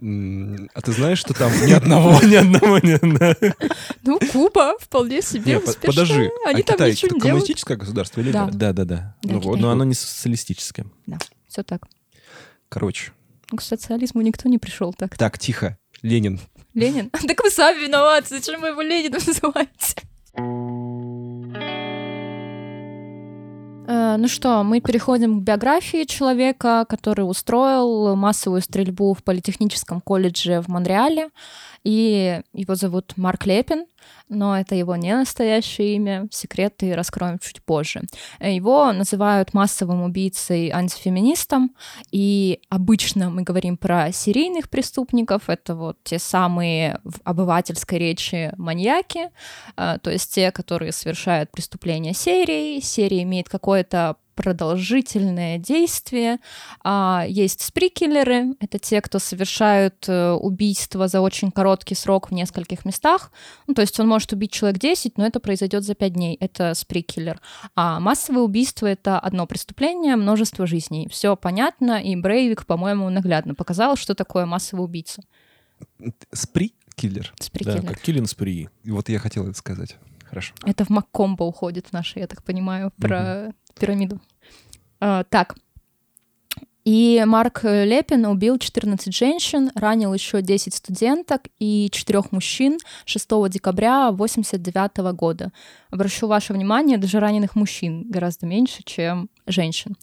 А 0.00 0.80
ты 0.82 0.92
знаешь, 0.92 1.18
что 1.18 1.32
там 1.32 1.50
ни 1.66 1.72
одного... 1.72 2.20
Ни 2.22 2.34
одного, 2.34 2.78
ни 2.80 2.92
одного. 2.92 3.34
Ну, 4.02 4.18
Куба 4.32 4.76
вполне 4.78 5.22
себе 5.22 5.58
успешная. 5.58 6.04
подожди, 6.04 6.30
Они 6.46 6.60
а 6.60 6.64
там 6.64 6.76
Китай 6.76 6.90
ничего 6.90 7.06
не 7.06 7.20
делают. 7.20 7.22
коммунистическое 7.22 7.76
государство 7.78 8.20
или 8.20 8.32
Да. 8.32 8.44
нет? 8.46 8.54
Да, 8.56 8.72
да, 8.72 8.84
да. 8.84 9.16
Да, 9.22 9.32
Ну 9.34 9.40
вот, 9.40 9.60
Но 9.60 9.70
оно 9.70 9.84
не 9.84 9.94
социалистическое. 9.94 10.86
Все 11.48 11.62
так. 11.62 11.86
Короче. 12.68 13.12
Ну, 13.50 13.56
К 13.58 13.62
социализму 13.62 14.20
никто 14.20 14.48
не 14.48 14.58
пришел 14.58 14.92
так. 14.92 15.16
Так, 15.16 15.38
тихо. 15.38 15.78
Ленин. 16.02 16.40
Ленин? 16.74 17.10
Так 17.28 17.42
вы 17.42 17.50
сами 17.50 17.84
виноваты. 17.84 18.28
Зачем 18.40 18.60
вы 18.60 18.68
его 18.68 18.82
Лениным 18.82 19.20
называете? 19.26 19.94
Э, 23.86 24.16
ну 24.18 24.28
что, 24.28 24.62
мы 24.62 24.80
переходим 24.80 25.40
к 25.40 25.42
биографии 25.42 26.04
человека, 26.04 26.86
который 26.88 27.22
устроил 27.22 28.16
массовую 28.16 28.62
стрельбу 28.62 29.14
в 29.14 29.22
политехническом 29.22 30.00
колледже 30.00 30.60
в 30.60 30.68
Монреале. 30.68 31.30
И 31.84 32.40
его 32.54 32.74
зовут 32.74 33.12
Марк 33.16 33.46
Лепин, 33.46 33.84
но 34.34 34.58
это 34.58 34.74
его 34.74 34.96
не 34.96 35.14
настоящее 35.14 35.94
имя. 35.96 36.28
Секреты 36.30 36.94
раскроем 36.94 37.38
чуть 37.38 37.62
позже. 37.62 38.02
Его 38.40 38.92
называют 38.92 39.54
массовым 39.54 40.02
убийцей 40.02 40.70
антифеминистом, 40.70 41.74
и 42.10 42.60
обычно 42.68 43.30
мы 43.30 43.42
говорим 43.42 43.76
про 43.76 44.12
серийных 44.12 44.68
преступников. 44.68 45.48
Это 45.48 45.74
вот 45.74 45.98
те 46.04 46.18
самые 46.18 47.00
в 47.04 47.20
обывательской 47.24 47.98
речи 47.98 48.52
маньяки, 48.56 49.30
а, 49.76 49.98
то 49.98 50.10
есть 50.10 50.34
те, 50.34 50.50
которые 50.50 50.92
совершают 50.92 51.50
преступления 51.50 52.14
серии. 52.14 52.80
Серия 52.80 53.22
имеет 53.22 53.48
какое-то 53.48 54.16
продолжительное 54.34 55.58
действие. 55.58 56.38
А, 56.82 57.24
есть 57.28 57.62
сприкиллеры, 57.62 58.54
это 58.60 58.78
те, 58.78 59.00
кто 59.00 59.18
совершают 59.18 60.08
э, 60.08 60.32
убийство 60.32 61.08
за 61.08 61.20
очень 61.20 61.50
короткий 61.50 61.94
срок 61.94 62.30
в 62.30 62.34
нескольких 62.34 62.84
местах. 62.84 63.30
Ну, 63.66 63.74
то 63.74 63.82
есть 63.82 63.98
он 64.00 64.08
может 64.08 64.32
убить 64.32 64.52
человек 64.52 64.78
10, 64.78 65.18
но 65.18 65.26
это 65.26 65.40
произойдет 65.40 65.84
за 65.84 65.94
5 65.94 66.12
дней. 66.12 66.36
Это 66.40 66.74
сприкиллер. 66.74 67.40
А 67.74 68.00
массовое 68.00 68.42
убийство— 68.42 68.86
это 68.88 69.18
одно 69.18 69.46
преступление, 69.46 70.16
множество 70.16 70.66
жизней. 70.66 71.08
Все 71.08 71.36
понятно, 71.36 72.02
и 72.02 72.16
Брейвик, 72.16 72.66
по-моему, 72.66 73.08
наглядно 73.10 73.54
показал, 73.54 73.96
что 73.96 74.14
такое 74.14 74.46
массовый 74.46 74.84
убийца. 74.84 75.22
Спри-киллер? 76.32 77.32
Сприкиллер. 77.40 77.82
Да, 77.82 77.88
как 77.88 78.00
Киллин 78.00 78.26
Спри. 78.26 78.68
Вот 78.84 79.08
я 79.08 79.18
хотел 79.18 79.46
это 79.46 79.56
сказать. 79.56 79.96
Хорошо. 80.24 80.54
Это 80.64 80.84
в 80.84 80.90
Маккомбо 80.90 81.44
уходит 81.44 81.88
в 81.88 81.92
наши, 81.92 82.18
я 82.18 82.26
так 82.26 82.42
понимаю, 82.42 82.90
про 82.96 83.52
пирамиду. 83.74 84.20
А, 85.00 85.24
так. 85.24 85.56
И 86.84 87.22
Марк 87.26 87.60
Лепин 87.64 88.26
убил 88.26 88.58
14 88.58 89.14
женщин, 89.14 89.70
ранил 89.74 90.12
еще 90.12 90.42
10 90.42 90.74
студенток 90.74 91.44
и 91.58 91.88
4 91.90 92.24
мужчин 92.30 92.78
6 93.06 93.26
декабря 93.48 94.08
1989 94.08 95.16
года. 95.16 95.50
Обращу 95.90 96.26
ваше 96.26 96.52
внимание, 96.52 96.98
даже 96.98 97.20
раненых 97.20 97.54
мужчин 97.54 98.04
гораздо 98.10 98.46
меньше, 98.46 98.82
чем 98.84 99.30
женщин. 99.46 99.96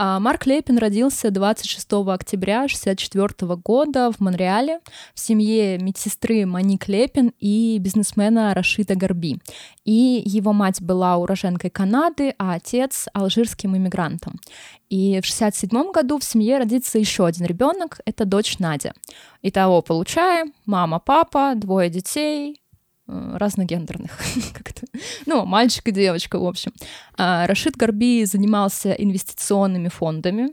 А 0.00 0.20
Марк 0.20 0.46
Лепин 0.46 0.78
родился 0.78 1.32
26 1.32 1.92
октября 2.06 2.58
1964 2.58 3.56
года 3.56 4.12
в 4.12 4.20
Монреале 4.20 4.78
в 5.12 5.18
семье 5.18 5.76
медсестры 5.76 6.46
Моник 6.46 6.86
Лепин 6.86 7.32
и 7.40 7.78
бизнесмена 7.80 8.54
Рашида 8.54 8.94
Горби. 8.94 9.40
И 9.84 10.22
его 10.24 10.52
мать 10.52 10.80
была 10.80 11.16
уроженкой 11.16 11.70
Канады, 11.70 12.32
а 12.38 12.54
отец— 12.54 13.08
алжирским 13.12 13.76
иммигрантом. 13.76 14.38
И 14.88 15.20
в 15.20 15.26
1967 15.26 15.90
году 15.90 16.20
в 16.20 16.24
семье 16.24 16.58
родится 16.58 17.00
еще 17.00 17.26
один 17.26 17.46
ребенок, 17.46 17.98
это 18.04 18.24
дочь 18.24 18.60
Надя. 18.60 18.94
Итого 19.42 19.82
получаем 19.82 20.52
мама, 20.64 21.00
папа, 21.00 21.54
двое 21.56 21.90
детей, 21.90 22.60
Э, 23.08 23.36
разногендерных. 23.38 24.18
ну, 25.26 25.46
мальчик 25.46 25.88
и 25.88 25.92
девочка, 25.92 26.38
в 26.38 26.46
общем. 26.46 26.74
А, 27.16 27.46
Рашид 27.46 27.74
Горби 27.74 28.24
занимался 28.26 28.92
инвестиционными 28.92 29.88
фондами, 29.88 30.50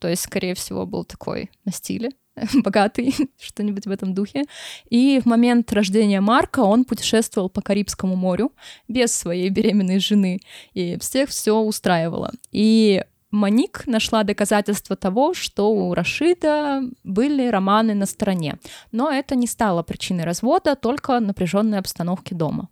то 0.00 0.08
есть, 0.08 0.22
скорее 0.22 0.54
всего, 0.54 0.84
был 0.84 1.04
такой 1.04 1.50
на 1.64 1.72
стиле, 1.72 2.10
богатый, 2.62 3.14
что-нибудь 3.40 3.86
в 3.86 3.90
этом 3.90 4.12
духе. 4.12 4.44
И 4.90 5.18
в 5.24 5.26
момент 5.26 5.72
рождения 5.72 6.20
Марка 6.20 6.60
он 6.60 6.84
путешествовал 6.84 7.48
по 7.48 7.62
Карибскому 7.62 8.16
морю 8.16 8.52
без 8.86 9.14
своей 9.14 9.48
беременной 9.48 9.98
жены, 9.98 10.40
и 10.74 10.98
всех 10.98 11.30
все 11.30 11.58
устраивало. 11.58 12.32
И 12.52 13.02
Маник 13.34 13.86
нашла 13.86 14.22
доказательства 14.22 14.94
того, 14.94 15.34
что 15.34 15.72
у 15.72 15.92
Рашида 15.92 16.82
были 17.02 17.48
романы 17.48 17.94
на 17.94 18.06
стороне. 18.06 18.58
Но 18.92 19.10
это 19.10 19.34
не 19.34 19.48
стало 19.48 19.82
причиной 19.82 20.24
развода, 20.24 20.76
только 20.76 21.18
напряженной 21.18 21.78
обстановки 21.78 22.32
дома. 22.32 22.68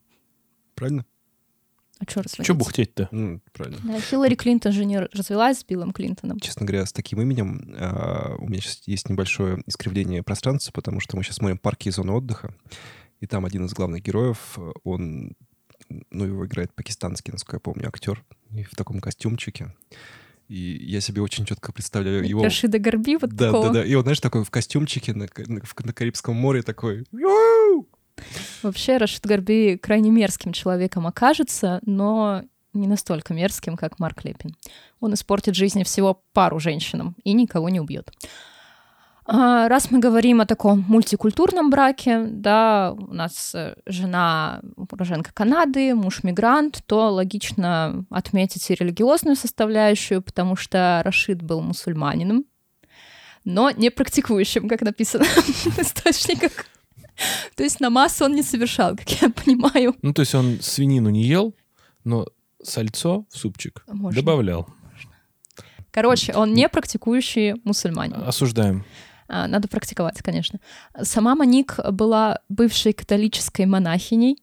Правильно? 0.77 1.05
А 1.99 2.05
что 2.09 2.23
разводиться? 2.23 2.45
Че 2.45 2.55
бухтеть-то? 2.55 3.09
Ну, 3.11 3.41
правильно. 3.53 3.81
Да, 3.83 4.01
Хиллари 4.01 4.37
Клинтон 4.37 4.73
же 4.73 4.85
не 4.85 5.01
развелась 5.01 5.59
с 5.59 5.65
Биллом 5.65 5.93
Клинтоном. 5.93 6.39
Честно 6.39 6.65
говоря, 6.65 6.87
с 6.87 6.93
таким 6.93 7.21
именем 7.21 7.75
а, 7.77 8.37
у 8.39 8.49
меня 8.49 8.61
сейчас 8.61 8.83
есть 8.87 9.09
небольшое 9.09 9.63
искривление 9.67 10.23
пространства, 10.23 10.71
потому 10.73 11.01
что 11.01 11.17
мы 11.17 11.25
сейчас 11.25 11.37
смотрим 11.37 11.59
парки 11.59 11.89
и 11.89 11.91
зоны 11.91 12.13
отдыха, 12.13 12.55
и 13.19 13.27
там 13.27 13.45
один 13.45 13.67
из 13.67 13.73
главных 13.73 14.03
героев, 14.03 14.59
он, 14.85 15.33
ну, 16.11 16.25
его 16.25 16.47
играет 16.47 16.73
пакистанский, 16.73 17.33
насколько 17.33 17.57
я 17.57 17.61
помню, 17.61 17.89
актер, 17.89 18.25
и 18.51 18.63
в 18.63 18.77
таком 18.77 19.01
костюмчике. 19.01 19.75
И 20.53 20.85
я 20.85 21.01
себе 21.01 21.23
очень 21.23 21.47
четко 21.47 21.73
представляю 21.73 22.29
его... 22.29 22.43
Рашида 22.43 22.79
Горби 22.79 23.17
вот 23.17 23.31
да, 23.31 23.47
такого. 23.47 23.69
да, 23.69 23.73
да. 23.73 23.85
И 23.87 23.95
он, 23.95 24.03
знаешь, 24.03 24.21
такой 24.21 24.45
в 24.45 24.51
костюмчике 24.51 25.15
на, 25.15 25.27
на, 25.47 25.63
на 25.85 25.93
Карибском 25.95 26.37
море 26.37 26.61
такой... 26.61 27.07
Вообще 28.63 28.99
Рашид 28.99 29.25
Горби 29.25 29.79
крайне 29.79 30.11
мерзким 30.11 30.53
человеком 30.53 31.07
окажется, 31.07 31.81
но 31.87 32.43
не 32.75 32.87
настолько 32.87 33.33
мерзким, 33.33 33.79
как 33.79 33.99
Марк 33.99 34.25
Лепин. 34.25 34.55
Он 35.01 35.15
испортит 35.15 35.55
жизни 35.55 35.85
всего 35.85 36.23
пару 36.35 36.61
женщинам 36.61 37.17
и 37.25 37.33
никого 37.33 37.71
не 37.71 37.81
убьет. 37.81 38.13
А, 39.25 39.69
раз 39.69 39.91
мы 39.91 40.01
говорим 40.01 40.41
о 40.41 40.47
таком 40.47 40.85
мультикультурном 40.89 41.71
браке, 41.71 42.25
да, 42.27 42.93
у 42.93 43.15
нас 43.15 43.55
э, 43.55 43.77
жена 43.87 44.61
уроженка 44.77 45.33
Канады, 45.33 45.95
муж 45.95 46.25
мигрант, 46.25 46.83
то 46.87 47.09
логично 47.11 48.05
отметить 48.11 48.69
и 48.69 48.75
религиозную 48.75 49.37
составляющую, 49.37 50.23
потому 50.23 50.57
что 50.57 51.03
Рашид 51.05 51.41
был 51.41 51.61
мусульманином, 51.61 52.45
но 53.45 53.71
не 53.71 53.91
практикующим, 53.91 54.69
как 54.69 54.83
написано 54.83 55.25
в 55.25 55.79
источниках. 55.79 56.67
То 57.55 57.63
есть 57.63 57.79
намаз 57.79 58.21
он 58.23 58.35
не 58.35 58.43
совершал, 58.43 58.97
как 58.97 59.09
я 59.23 59.31
понимаю. 59.31 59.95
Ну, 60.03 60.13
то 60.13 60.23
есть 60.23 60.35
он 60.35 60.59
свинину 60.61 61.11
не 61.11 61.23
ел, 61.23 61.55
но 62.03 62.27
сальцо 62.61 63.25
в 63.31 63.37
супчик 63.37 63.85
Можно. 63.87 64.21
добавлял. 64.21 64.69
Короче, 65.93 66.33
он 66.35 66.55
не 66.55 66.69
практикующий 66.69 67.55
мусульманин. 67.65 68.23
Осуждаем. 68.27 68.85
А, 69.33 69.49
Надо 69.49 69.67
практиковать, 69.67 70.19
конечно. 70.23 70.61
Сама 71.01 71.35
Маник 71.35 71.79
была 71.91 72.41
бывшей 72.51 72.93
католической 72.93 73.65
монахиней, 73.65 74.37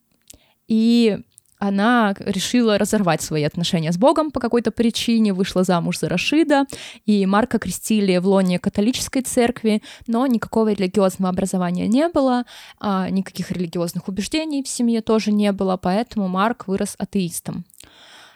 и 0.67 1.19
она 1.59 2.15
решила 2.19 2.77
разорвать 2.77 3.21
свои 3.21 3.43
отношения 3.43 3.91
с 3.91 3.97
Богом 3.97 4.31
по 4.31 4.39
какой-то 4.39 4.71
причине, 4.71 5.33
вышла 5.33 5.63
замуж 5.63 5.99
за 5.99 6.09
Рашида, 6.09 6.65
и 7.05 7.23
Марка 7.27 7.59
крестили 7.59 8.17
в 8.17 8.25
лоне 8.25 8.57
католической 8.57 9.21
церкви, 9.21 9.83
но 10.07 10.25
никакого 10.25 10.71
религиозного 10.71 11.29
образования 11.29 11.87
не 11.87 12.07
было, 12.07 12.45
а 12.79 13.09
никаких 13.09 13.51
религиозных 13.51 14.07
убеждений 14.07 14.63
в 14.63 14.67
семье 14.67 15.01
тоже 15.01 15.31
не 15.31 15.51
было, 15.51 15.77
поэтому 15.77 16.27
Марк 16.29 16.67
вырос 16.67 16.95
атеистом. 16.97 17.63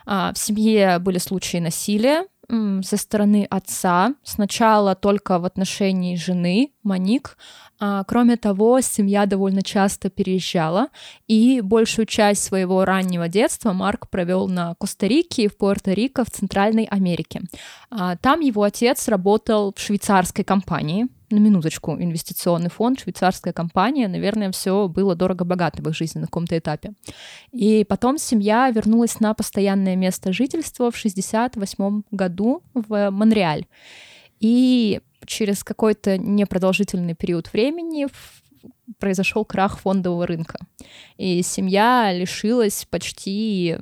А, 0.05 0.33
В 0.33 0.37
семье 0.37 0.99
были 0.99 1.17
случаи 1.17 1.57
насилия, 1.57 2.25
со 2.49 2.97
стороны 2.97 3.47
отца, 3.49 4.15
сначала 4.23 4.95
только 4.95 5.39
в 5.39 5.45
отношении 5.45 6.15
жены, 6.15 6.73
Маник. 6.83 7.37
А, 7.79 8.03
Кроме 8.03 8.37
того, 8.37 8.81
семья 8.81 9.25
довольно 9.25 9.61
часто 9.61 10.09
переезжала, 10.09 10.87
и 11.27 11.61
большую 11.61 12.05
часть 12.05 12.43
своего 12.43 12.85
раннего 12.85 13.27
детства 13.27 13.73
Марк 13.73 14.09
провел 14.09 14.47
на 14.47 14.75
Коста-Рике 14.75 15.43
и 15.43 15.47
в 15.47 15.57
Пуэрто-Рико 15.57 16.25
в 16.25 16.31
Центральной 16.31 16.85
Америке. 16.85 17.41
А, 17.89 18.17
Там 18.17 18.41
его 18.41 18.63
отец 18.63 19.07
работал 19.07 19.73
в 19.75 19.79
швейцарской 19.79 20.43
компании, 20.43 21.07
на 21.33 21.39
минуточку, 21.39 21.93
инвестиционный 21.93 22.69
фонд, 22.69 22.99
швейцарская 23.01 23.53
компания, 23.53 24.07
наверное, 24.07 24.51
все 24.51 24.87
было 24.87 25.15
дорого-богато 25.15 25.81
в 25.81 25.89
их 25.89 25.95
жизни 25.95 26.19
на 26.19 26.27
каком-то 26.27 26.57
этапе. 26.57 26.93
И 27.51 27.83
потом 27.87 28.17
семья 28.17 28.69
вернулась 28.69 29.19
на 29.19 29.33
постоянное 29.33 29.95
место 29.95 30.31
жительства 30.31 30.91
в 30.91 30.97
68 30.97 32.03
году 32.11 32.61
в 32.73 33.09
Монреаль. 33.09 33.65
И 34.39 35.01
через 35.25 35.63
какой-то 35.63 36.17
непродолжительный 36.17 37.15
период 37.15 37.51
времени 37.53 38.05
в- 38.05 38.42
произошел 39.03 39.43
крах 39.43 39.79
фондового 39.79 40.25
рынка. 40.25 40.59
И 41.17 41.41
семья 41.43 42.13
лишилась 42.13 42.87
почти 42.89 43.75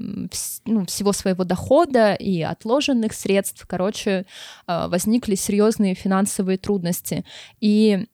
ну, 0.65 0.85
всего 0.87 1.13
своего 1.13 1.43
дохода 1.43 2.15
и 2.15 2.41
отложенных 2.41 3.13
средств. 3.13 3.67
Короче, 3.67 4.25
э, 4.67 4.87
возникли 4.87 5.35
серьезные 5.35 5.93
финансовые 5.93 6.57
трудности. 6.57 7.23
И 7.59 8.07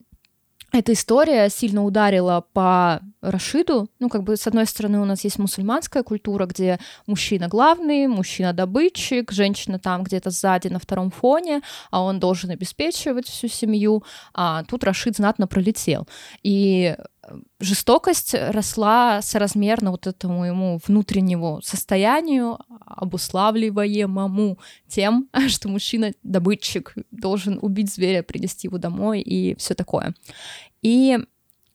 эта 0.70 0.92
история 0.92 1.48
сильно 1.48 1.82
ударила 1.84 2.44
по 2.52 3.00
Рашиду. 3.22 3.88
Ну, 3.98 4.08
как 4.10 4.22
бы, 4.22 4.36
с 4.36 4.46
одной 4.46 4.66
стороны, 4.66 5.00
у 5.00 5.06
нас 5.06 5.24
есть 5.24 5.38
мусульманская 5.38 6.02
культура, 6.02 6.44
где 6.44 6.78
мужчина 7.06 7.48
главный, 7.48 8.06
мужчина 8.06 8.52
добытчик, 8.52 9.32
женщина 9.32 9.78
там 9.78 10.02
где-то 10.02 10.30
сзади 10.30 10.68
на 10.68 10.78
втором 10.78 11.10
фоне, 11.10 11.62
а 11.90 12.02
он 12.02 12.20
должен 12.20 12.50
обеспечивать 12.50 13.26
всю 13.26 13.48
семью. 13.48 14.04
А 14.34 14.62
тут 14.64 14.84
Рашид 14.84 15.16
знатно 15.16 15.46
пролетел. 15.46 16.06
И 16.42 16.94
жестокость 17.60 18.34
росла 18.34 19.22
соразмерно 19.22 19.90
вот 19.90 20.06
этому 20.06 20.44
ему 20.44 20.80
внутреннему 20.86 21.60
состоянию, 21.62 22.58
обуславливаемому 22.86 24.58
тем, 24.88 25.28
что 25.48 25.68
мужчина-добытчик 25.68 26.94
должен 27.10 27.58
убить 27.62 27.92
зверя, 27.92 28.22
принести 28.22 28.68
его 28.68 28.78
домой 28.78 29.20
и 29.20 29.56
все 29.56 29.74
такое. 29.74 30.14
И 30.82 31.18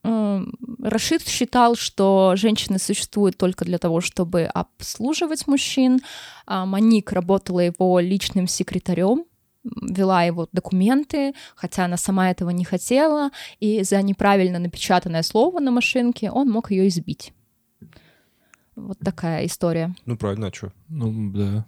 Рашид 0.03 1.25
считал, 1.25 1.75
что 1.75 2.33
женщины 2.35 2.77
существуют 2.77 3.37
только 3.37 3.63
для 3.63 3.77
того, 3.77 4.01
чтобы 4.01 4.43
обслуживать 4.43 5.47
мужчин. 5.47 6.01
Маник 6.45 7.13
работала 7.13 7.61
его 7.61 7.99
личным 7.99 8.47
секретарем, 8.47 9.23
вела 9.63 10.23
его 10.23 10.47
документы, 10.51 11.33
хотя 11.55 11.85
она 11.85 11.97
сама 11.97 12.29
этого 12.29 12.49
не 12.49 12.65
хотела, 12.65 13.31
и 13.59 13.83
за 13.83 14.01
неправильно 14.01 14.59
напечатанное 14.59 15.23
слово 15.23 15.59
на 15.59 15.71
машинке 15.71 16.31
он 16.31 16.49
мог 16.49 16.71
ее 16.71 16.87
избить. 16.87 17.33
Вот 18.75 18.97
такая 18.99 19.45
история. 19.45 19.95
Ну, 20.05 20.17
правильно, 20.17 20.47
а 20.47 20.53
что? 20.53 20.71
Ну, 20.89 21.31
да. 21.31 21.65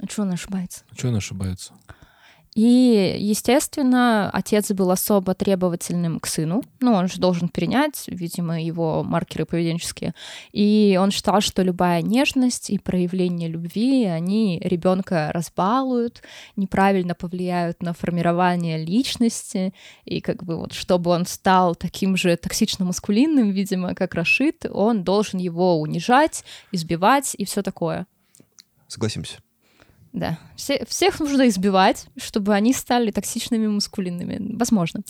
А 0.00 0.06
что 0.06 0.22
он 0.22 0.32
ошибается? 0.32 0.84
А 0.90 0.94
что 0.94 1.08
он 1.08 1.16
ошибается? 1.16 1.74
И, 2.54 3.16
естественно, 3.18 4.30
отец 4.30 4.70
был 4.70 4.92
особо 4.92 5.34
требовательным 5.34 6.20
к 6.20 6.28
сыну. 6.28 6.62
Ну, 6.78 6.92
он 6.92 7.08
же 7.08 7.18
должен 7.18 7.48
перенять, 7.48 8.04
видимо, 8.06 8.62
его 8.62 9.02
маркеры 9.02 9.44
поведенческие. 9.44 10.14
И 10.52 10.96
он 11.00 11.10
считал, 11.10 11.40
что 11.40 11.62
любая 11.62 12.00
нежность 12.00 12.70
и 12.70 12.78
проявление 12.78 13.48
любви, 13.48 14.04
они 14.04 14.60
ребенка 14.62 15.32
разбалуют, 15.34 16.22
неправильно 16.54 17.16
повлияют 17.16 17.82
на 17.82 17.92
формирование 17.92 18.78
личности. 18.78 19.74
И 20.04 20.20
как 20.20 20.44
бы 20.44 20.56
вот, 20.56 20.74
чтобы 20.74 21.10
он 21.10 21.26
стал 21.26 21.74
таким 21.74 22.16
же 22.16 22.36
токсично-маскулинным, 22.36 23.50
видимо, 23.50 23.96
как 23.96 24.14
Рашид, 24.14 24.64
он 24.70 25.02
должен 25.02 25.40
его 25.40 25.80
унижать, 25.80 26.44
избивать 26.70 27.34
и 27.36 27.44
все 27.44 27.62
такое. 27.62 28.06
Согласимся. 28.86 29.43
Да, 30.14 30.38
Все, 30.54 30.84
всех 30.86 31.18
нужно 31.18 31.48
избивать, 31.48 32.06
чтобы 32.16 32.54
они 32.54 32.72
стали 32.72 33.10
токсичными 33.10 33.66
мускулинными. 33.66 34.56
Возможно. 34.56 35.02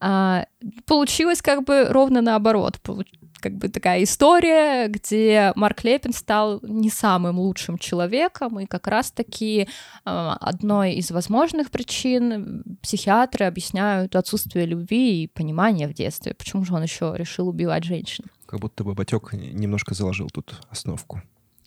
А, 0.00 0.44
получилось 0.84 1.40
как 1.40 1.64
бы 1.64 1.86
ровно 1.88 2.20
наоборот. 2.20 2.78
Получ... 2.82 3.08
Как 3.40 3.56
бы 3.56 3.70
такая 3.70 4.02
история, 4.02 4.88
где 4.88 5.54
Марк 5.56 5.82
Лепин 5.82 6.12
стал 6.12 6.60
не 6.62 6.90
самым 6.90 7.38
лучшим 7.38 7.78
человеком, 7.78 8.60
и 8.60 8.66
как 8.66 8.86
раз-таки 8.86 9.66
а, 10.04 10.36
одной 10.38 10.92
из 10.92 11.10
возможных 11.10 11.70
причин 11.70 12.62
психиатры 12.82 13.46
объясняют 13.46 14.14
отсутствие 14.14 14.66
любви 14.66 15.22
и 15.22 15.26
понимания 15.26 15.88
в 15.88 15.94
детстве. 15.94 16.34
Почему 16.34 16.66
же 16.66 16.74
он 16.74 16.82
еще 16.82 17.14
решил 17.16 17.48
убивать 17.48 17.84
женщин? 17.84 18.26
Как 18.44 18.60
будто 18.60 18.84
бы 18.84 18.92
Батек 18.92 19.32
немножко 19.32 19.94
заложил 19.94 20.28
тут 20.28 20.60
основку. 20.68 21.22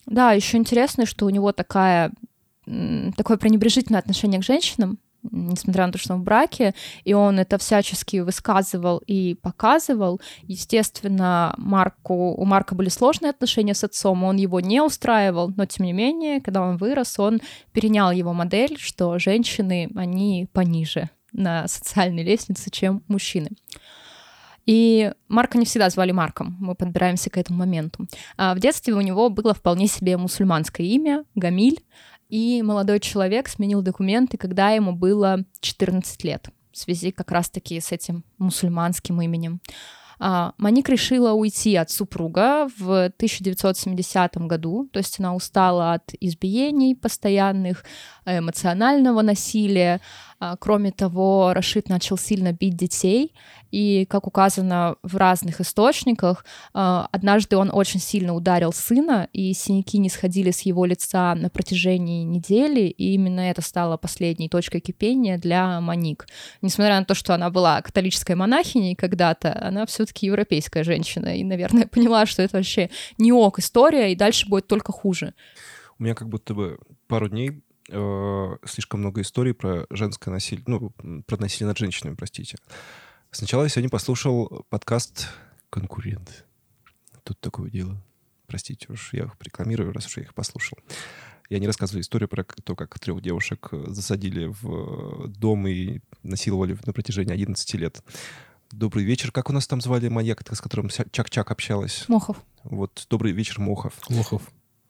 Да, 0.06 0.34
еще 0.34 0.58
интересно, 0.58 1.08
что 1.08 1.26
у 1.26 1.30
него 1.30 1.54
такая 1.54 2.12
такое 2.66 3.38
пренебрежительное 3.38 3.99
отношение 3.99 4.39
к 4.39 4.43
женщинам, 4.43 4.99
несмотря 5.32 5.86
на 5.86 5.93
то, 5.93 5.97
что 5.97 6.14
он 6.14 6.22
в 6.22 6.24
браке, 6.24 6.74
и 7.03 7.14
он 7.14 7.39
это 7.39 7.57
всячески 7.57 8.18
высказывал 8.18 9.01
и 9.07 9.36
показывал. 9.36 10.22
Естественно, 10.43 11.55
Марку, 11.57 12.34
у 12.34 12.45
Марка 12.45 12.76
были 12.76 12.89
сложные 12.89 13.30
отношения 13.30 13.74
с 13.74 13.84
отцом, 13.84 14.24
он 14.24 14.38
его 14.38 14.59
не 14.59 14.82
устраивал, 14.82 15.51
но 15.55 15.66
тем 15.66 15.86
не 15.86 15.93
менее, 15.93 16.41
когда 16.41 16.61
он 16.61 16.78
вырос, 16.78 17.20
он 17.20 17.41
перенял 17.72 18.11
его 18.11 18.34
модель, 18.34 18.78
что 18.78 19.18
женщины, 19.20 19.89
они 19.95 20.47
пониже 20.51 21.09
на 21.32 21.68
социальной 21.68 22.24
лестнице, 22.24 22.70
чем 22.70 23.01
мужчины. 23.07 23.49
И 24.66 25.11
Марка 25.28 25.57
не 25.57 25.66
всегда 25.66 25.89
звали 25.89 26.11
Марком, 26.11 26.55
мы 26.59 26.74
подбираемся 26.74 27.30
к 27.30 27.38
этому 27.38 27.59
моменту. 27.59 28.07
А 28.38 28.55
в 28.55 28.59
детстве 28.59 28.93
у 28.93 29.01
него 29.01 29.30
было 29.30 29.53
вполне 29.53 29.88
себе 29.88 30.16
мусульманское 30.16 30.88
имя, 30.88 31.26
Гамиль, 31.36 31.84
и 32.34 32.64
молодой 32.64 33.00
человек 33.00 33.48
сменил 33.48 33.84
документы, 33.84 34.38
когда 34.38 34.72
ему 34.72 34.92
было 34.94 35.46
14 35.60 36.24
лет, 36.24 36.50
в 36.72 36.78
связи 36.80 37.12
как 37.12 37.32
раз-таки 37.32 37.80
с 37.80 37.92
этим 37.92 38.24
мусульманским 38.40 39.22
именем. 39.22 39.62
А, 40.18 40.54
Маник 40.58 40.90
решила 40.90 41.34
уйти 41.34 41.76
от 41.76 41.92
супруга 41.92 42.70
в 42.76 43.06
1970 43.06 44.38
году, 44.48 44.90
то 44.92 44.98
есть 44.98 45.20
она 45.20 45.36
устала 45.36 45.94
от 45.94 46.12
избиений 46.20 46.96
постоянных, 46.96 47.86
эмоционального 48.26 49.22
насилия. 49.22 50.02
А, 50.40 50.58
кроме 50.58 50.92
того, 50.92 51.54
Рашид 51.54 51.88
начал 51.88 52.18
сильно 52.18 52.52
бить 52.52 52.76
детей, 52.76 53.36
и, 53.74 54.05
как 54.05 54.28
указано 54.28 54.97
в 55.01 55.17
разных 55.17 55.59
источниках, 55.59 56.45
а, 56.76 57.09
однажды 57.11 57.57
он 57.57 57.71
очень 57.74 57.99
сильно 57.99 58.36
ударил 58.36 58.71
сына, 58.71 59.30
и 59.34 59.51
синяки 59.53 59.97
не 59.97 60.09
сходили 60.09 60.51
с 60.51 60.61
его 60.61 60.86
лица 60.86 61.34
на 61.34 61.49
протяжении 61.49 62.24
недели, 62.24 62.82
и 62.82 63.15
именно 63.15 63.39
это 63.39 63.63
стало 63.63 63.97
последней 63.97 64.47
точкой 64.47 64.80
кипения 64.80 65.39
для 65.39 65.82
Маник. 65.82 66.28
Несмотря 66.61 66.99
на 66.99 67.05
то, 67.05 67.15
что 67.15 67.34
она 67.34 67.49
была 67.49 67.82
католической 67.82 68.36
монахиней 68.36 68.93
когда-то, 68.93 69.59
она 69.59 69.88
все-таки 69.88 70.28
европейская 70.28 70.84
женщина, 70.84 71.36
и, 71.36 71.43
наверное, 71.43 71.88
поняла, 71.91 72.28
что 72.28 72.43
это 72.43 72.57
вообще 72.57 72.91
не 73.17 73.34
ок 73.34 73.57
история, 73.57 74.11
и 74.11 74.15
дальше 74.15 74.47
будет 74.47 74.67
только 74.67 74.91
хуже. 74.91 75.34
У 75.97 76.03
меня 76.03 76.13
как 76.13 76.30
будто 76.30 76.53
бы 76.53 76.78
пару 77.07 77.28
дней 77.28 77.63
э, 77.89 78.57
слишком 78.65 78.99
много 78.99 79.21
историй 79.21 79.55
про 79.55 79.88
женское 79.89 80.30
насилие, 80.30 80.63
ну, 80.67 80.91
про 81.26 81.38
насилие 81.38 81.69
над 81.69 81.80
женщинами, 81.80 82.13
простите. 82.13 82.57
Сначала 83.34 83.64
я 83.64 83.70
сегодня 83.70 83.90
послушал 83.90 84.64
подкаст 84.70 85.28
«Конкурент». 85.72 86.46
Тут 87.24 87.40
такое 87.40 87.72
дело. 87.72 87.98
Простите 88.46 88.86
уж, 88.92 89.12
я 89.12 89.24
их 89.24 89.36
рекламирую, 89.42 89.92
раз 89.92 90.06
уж 90.06 90.18
я 90.18 90.24
их 90.24 90.36
послушал. 90.36 90.78
Я 91.50 91.58
не 91.58 91.66
рассказываю 91.66 92.04
историю 92.04 92.30
про 92.30 92.44
то, 92.44 92.76
как 92.76 93.00
трех 93.00 93.24
девушек 93.24 93.70
засадили 93.88 94.54
в 94.62 95.28
дом 95.30 95.68
и 95.68 96.02
насиловали 96.22 96.78
на 96.86 96.94
протяжении 96.94 97.34
11 97.34 97.74
лет. 97.74 98.04
Добрый 98.72 99.04
вечер. 99.04 99.32
Как 99.32 99.50
у 99.50 99.54
нас 99.54 99.66
там 99.66 99.82
звали 99.82 100.10
маньяк, 100.10 100.44
с 100.52 100.62
которым 100.62 100.90
Чак-Чак 100.90 101.50
общалась? 101.50 102.06
Мохов. 102.08 102.38
Вот, 102.64 103.08
добрый 103.10 103.32
вечер, 103.32 103.60
Мохов. 103.60 103.94
Лохов. 104.10 104.44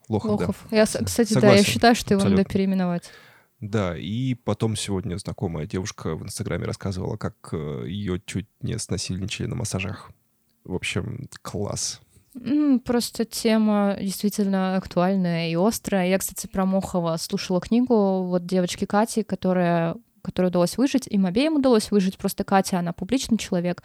Лохов, 0.10 0.32
Лохов. 0.32 0.58
да. 0.70 0.78
Я, 0.78 0.86
кстати, 0.86 1.32
Согласен. 1.32 1.42
да, 1.42 1.54
я 1.54 1.64
считаю, 1.64 1.96
что 1.96 2.14
его 2.14 2.24
надо 2.24 2.34
Абсолютно. 2.34 2.54
переименовать. 2.54 3.10
Да, 3.64 3.98
и 3.98 4.34
потом 4.34 4.76
сегодня 4.76 5.18
знакомая 5.18 5.66
девушка 5.66 6.16
в 6.18 6.24
Инстаграме 6.24 6.66
рассказывала, 6.66 7.16
как 7.16 7.36
э, 7.54 7.86
ее 7.88 8.22
чуть 8.26 8.48
не 8.62 8.78
снасильничали 8.78 9.48
на 9.48 9.56
массажах. 9.56 10.12
В 10.66 10.76
общем, 10.76 11.30
класс. 11.42 12.02
Просто 12.84 13.24
тема 13.24 13.96
действительно 14.02 14.76
актуальная 14.76 15.50
и 15.50 15.56
острая. 15.56 16.10
Я, 16.10 16.18
кстати, 16.18 16.46
про 16.46 16.66
Мохова 16.66 17.16
слушала 17.16 17.62
книгу 17.62 18.24
вот 18.24 18.46
девочки 18.46 18.84
Кати, 18.84 19.24
которая 19.24 19.96
которой 20.24 20.48
удалось 20.48 20.78
выжить, 20.78 21.06
им 21.08 21.26
обеим 21.26 21.56
удалось 21.58 21.92
выжить, 21.92 22.18
просто 22.18 22.44
Катя, 22.44 22.80
она 22.80 22.94
публичный 22.94 23.38
человек, 23.38 23.84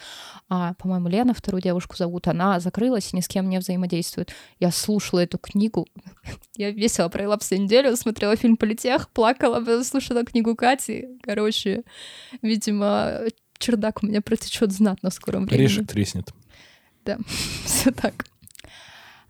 а, 0.49 0.74
по-моему, 0.74 1.09
Лена, 1.09 1.34
вторую 1.34 1.61
девушку 1.61 1.97
зовут, 1.97 2.28
она 2.28 2.61
закрылась 2.61 3.12
и 3.12 3.16
ни 3.16 3.20
с 3.20 3.28
кем 3.28 3.49
не 3.49 3.59
взаимодействует. 3.59 4.32
Я 4.61 4.70
слушала 4.70 5.20
эту 5.20 5.39
книгу, 5.39 5.86
я 6.57 6.70
весело 6.70 7.09
провела 7.09 7.36
всю 7.39 7.57
неделю, 7.57 7.97
смотрела 7.97 8.36
фильм 8.36 8.57
«Политех», 8.57 9.11
плакала, 9.11 9.61
потом 9.61 9.84
слушала 9.84 10.24
книгу 10.24 10.57
Кати, 10.57 11.09
короче, 11.22 11.82
видимо, 12.41 13.20
чердак 13.59 14.03
у 14.03 14.07
меня 14.07 14.22
протечет 14.22 14.72
знатно 14.72 15.11
в 15.11 15.14
скором 15.14 15.47
времени. 15.47 15.66
Орешек 15.66 15.89
треснет. 15.89 16.32
Все 17.64 17.91
так. 17.91 18.26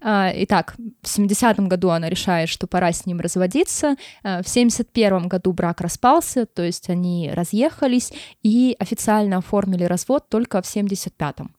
А, 0.01 0.31
Итак, 0.35 0.77
в 1.03 1.07
70-м 1.07 1.69
году 1.69 1.91
она 1.91 2.09
решает, 2.09 2.49
что 2.49 2.67
пора 2.67 2.93
с 2.93 3.07
ним 3.07 3.21
разводиться. 3.21 3.97
А, 4.23 4.43
В 4.43 4.47
71-м 4.47 5.29
году 5.29 5.53
брак 5.53 5.81
распался, 5.81 6.47
то 6.47 6.63
есть 6.63 6.89
они 6.89 7.31
разъехались 7.33 8.13
и 8.43 8.77
официально 8.79 9.39
оформили 9.39 9.85
развод 9.85 10.29
только 10.29 10.63
в 10.63 10.65
75-м. 10.65 11.55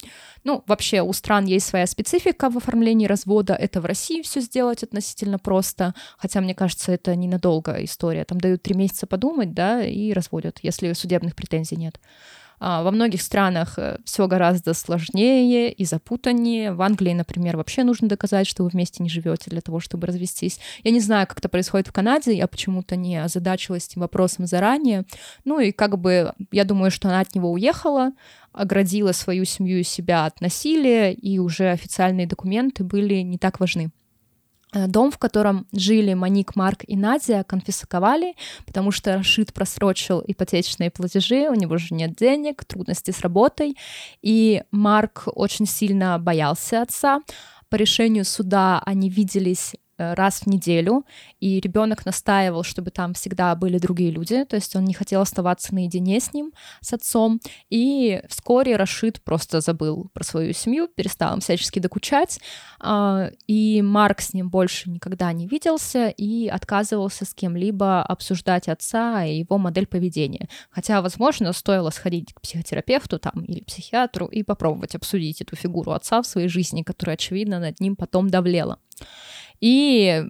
Ну, 0.46 0.64
вообще 0.68 1.02
у 1.02 1.12
стран 1.12 1.46
есть 1.46 1.68
своя 1.68 1.86
специфика 1.86 2.50
в 2.50 2.58
оформлении 2.58 3.08
развода. 3.08 3.54
Это 3.54 3.82
в 3.82 3.86
России 3.86 4.22
все 4.22 4.40
сделать 4.40 4.84
относительно 4.84 5.38
просто, 5.38 5.94
хотя, 6.18 6.40
мне 6.40 6.56
кажется, 6.56 6.94
это 6.94 7.16
ненадолго 7.16 7.84
история. 7.84 8.24
Там 8.24 8.40
дают 8.40 8.64
три 8.64 8.76
месяца 8.76 9.06
подумать, 9.06 9.54
да, 9.54 9.84
и 9.84 10.14
разводят, 10.14 10.60
если 10.62 10.94
судебных 10.94 11.36
претензий 11.36 11.76
нет. 11.76 12.00
А, 12.60 12.84
Во 12.84 12.92
многих 12.92 13.22
странах 13.22 13.78
все 14.04 14.28
гораздо 14.28 14.74
сложнее 14.74 15.72
и 15.72 15.86
запутаннее. 15.86 16.74
В 16.74 16.82
Англии, 16.82 17.14
например, 17.14 17.58
вообще 17.58 17.84
нужно 17.84 18.08
доказать, 18.08 18.48
что 18.48 18.64
вы 18.64 18.70
вместе 18.70 19.02
не 19.02 19.10
живете 19.10 19.50
для 19.50 19.62
того, 19.62 19.80
чтобы 19.80 20.08
развестись. 20.08 20.60
Я 20.84 20.92
не 20.92 21.00
знаю, 21.00 21.28
как 21.28 21.40
это 21.40 21.50
происходит 21.50 21.88
в 21.88 21.94
Канаде, 21.94 22.36
я 22.36 22.48
почему-то 22.48 22.96
не 22.96 23.18
озадачилась 23.18 23.88
этим 23.88 24.02
вопросом 24.02 24.46
заранее. 24.46 25.06
Ну 25.46 25.60
и 25.60 25.72
как 25.72 25.98
бы 25.98 26.34
я 26.52 26.66
думаю, 26.66 26.92
что 26.92 27.08
она 27.08 27.22
от 27.22 27.34
него 27.36 27.52
уехала, 27.52 28.12
оградила 28.52 29.12
свою 29.12 29.46
семью 29.46 29.80
и 29.80 29.84
себя 29.84 30.26
от 30.26 30.42
насилия, 30.42 31.14
и 31.14 31.40
уже 31.40 31.70
официальные 31.70 32.28
документы 32.28 32.84
были 32.84 33.16
не 33.16 33.38
так 33.38 33.60
важны. 33.60 33.92
Э, 34.74 34.88
Дом, 34.88 35.12
в 35.12 35.18
котором 35.18 35.68
жили 35.72 36.14
Маник, 36.14 36.56
Марк 36.56 36.84
и 36.88 36.96
Надя, 36.96 37.44
конфисковали, 37.44 38.36
потому 38.66 38.92
что 38.92 39.16
Рашид 39.16 39.54
просрочил 39.54 40.24
ипотечные 40.26 40.92
платежи, 40.92 41.50
у 41.50 41.56
него 41.56 41.78
же 41.78 41.94
нет 41.96 42.16
денег, 42.16 42.64
трудности 42.66 43.12
с 43.12 43.22
работой, 43.22 43.76
и 44.22 44.64
Марк 44.72 45.24
очень 45.28 45.66
сильно 45.66 46.20
боялся 46.20 46.82
отца. 46.82 47.22
По 47.70 47.76
решению 47.76 48.26
суда 48.26 48.82
они 48.86 49.10
виделись 49.10 49.76
раз 50.00 50.42
в 50.42 50.48
неделю, 50.48 51.06
и 51.40 51.60
ребенок 51.60 52.06
настаивал, 52.06 52.64
чтобы 52.64 52.92
там 52.92 53.14
всегда 53.14 53.56
были 53.56 53.78
другие 53.78 54.12
люди, 54.12 54.44
то 54.46 54.56
есть 54.56 54.76
он 54.76 54.86
не 54.86 54.94
хотел 54.94 55.22
оставаться 55.22 55.74
наедине 55.74 56.20
с 56.20 56.34
ним, 56.34 56.54
с 56.82 56.94
отцом, 56.94 57.40
и 57.70 58.22
вскоре 58.30 58.76
Рашид 58.76 59.22
просто 59.22 59.62
забыл 59.62 60.10
про 60.14 60.24
свою 60.24 60.54
семью, 60.54 60.88
перестал 60.88 61.34
им 61.36 61.40
всячески 61.42 61.80
докучать, 61.80 62.40
а, 62.80 63.30
и 63.48 63.82
Марк 63.82 64.22
с 64.22 64.34
ним 64.34 64.50
больше 64.50 64.90
никогда 64.90 65.32
не 65.34 65.48
виделся 65.48 66.10
и 66.10 66.48
отказывался 66.48 67.26
с 67.26 67.34
кем-либо 67.34 68.02
обсуждать 68.02 68.68
отца 68.68 69.26
и 69.26 69.40
его 69.40 69.58
модель 69.58 69.88
поведения. 69.88 70.48
Хотя, 70.70 71.02
возможно, 71.02 71.54
стоило 71.54 71.90
сходить 71.90 72.34
к 72.34 72.42
психотерапевту 72.42 73.20
там 73.20 73.44
или 73.44 73.62
психиатру 73.64 74.28
и 74.28 74.44
попробовать 74.44 74.96
обсудить 74.96 75.42
эту 75.42 75.56
фигуру 75.56 75.92
отца 75.92 76.22
в 76.22 76.28
своей 76.28 76.48
жизни, 76.48 76.84
которая, 76.84 77.16
очевидно, 77.16 77.60
над 77.60 77.80
ним 77.80 77.96
потом 77.96 78.30
давлела. 78.30 78.80
И 79.62 80.24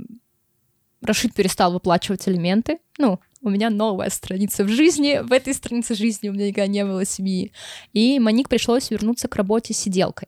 Рашид 1.01 1.33
перестал 1.33 1.73
выплачивать 1.73 2.27
элементы. 2.27 2.79
Ну, 2.97 3.19
у 3.41 3.49
меня 3.49 3.69
новая 3.69 4.09
страница 4.09 4.63
в 4.63 4.69
жизни. 4.69 5.21
В 5.23 5.31
этой 5.31 5.53
странице 5.53 5.95
жизни 5.95 6.29
у 6.29 6.33
меня 6.33 6.47
никогда 6.47 6.67
не 6.67 6.85
было 6.85 7.05
семьи. 7.05 7.51
И 7.93 8.19
Маник 8.19 8.49
пришлось 8.49 8.91
вернуться 8.91 9.27
к 9.27 9.35
работе 9.35 9.73
сиделкой. 9.73 10.27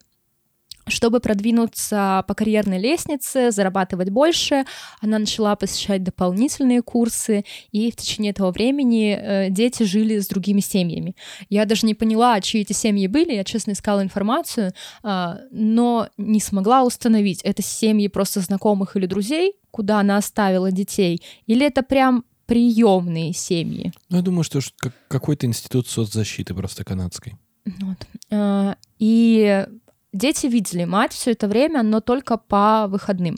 Чтобы 0.91 1.19
продвинуться 1.19 2.23
по 2.27 2.33
карьерной 2.33 2.79
лестнице, 2.79 3.51
зарабатывать 3.51 4.09
больше, 4.09 4.65
она 4.99 5.19
начала 5.19 5.55
посещать 5.55 6.03
дополнительные 6.03 6.81
курсы, 6.81 7.45
и 7.71 7.91
в 7.91 7.95
течение 7.95 8.31
этого 8.31 8.51
времени 8.51 9.17
э, 9.17 9.49
дети 9.49 9.83
жили 9.83 10.19
с 10.19 10.27
другими 10.27 10.59
семьями. 10.59 11.15
Я 11.49 11.65
даже 11.65 11.87
не 11.87 11.95
поняла, 11.95 12.41
чьи 12.41 12.61
эти 12.61 12.73
семьи 12.73 13.07
были, 13.07 13.33
я 13.33 13.43
честно 13.43 13.71
искала 13.71 14.03
информацию, 14.03 14.73
э, 15.03 15.33
но 15.51 16.09
не 16.17 16.41
смогла 16.41 16.83
установить, 16.83 17.41
это 17.43 17.61
семьи 17.61 18.07
просто 18.07 18.41
знакомых 18.41 18.97
или 18.97 19.05
друзей, 19.05 19.53
куда 19.71 20.01
она 20.01 20.17
оставила 20.17 20.71
детей, 20.71 21.21
или 21.47 21.65
это 21.65 21.83
прям 21.83 22.25
приемные 22.45 23.31
семьи. 23.33 23.93
Ну, 24.09 24.17
я 24.17 24.21
думаю, 24.21 24.43
что 24.43 24.59
какой-то 25.07 25.45
институт 25.47 25.87
соцзащиты 25.87 26.53
просто 26.53 26.83
канадской. 26.83 27.35
Вот. 27.65 27.97
Э, 28.29 28.75
и 28.99 29.65
Дети 30.13 30.47
видели 30.47 30.83
мать 30.83 31.13
все 31.13 31.31
это 31.31 31.47
время, 31.47 31.83
но 31.83 32.01
только 32.01 32.37
по 32.37 32.87
выходным. 32.87 33.37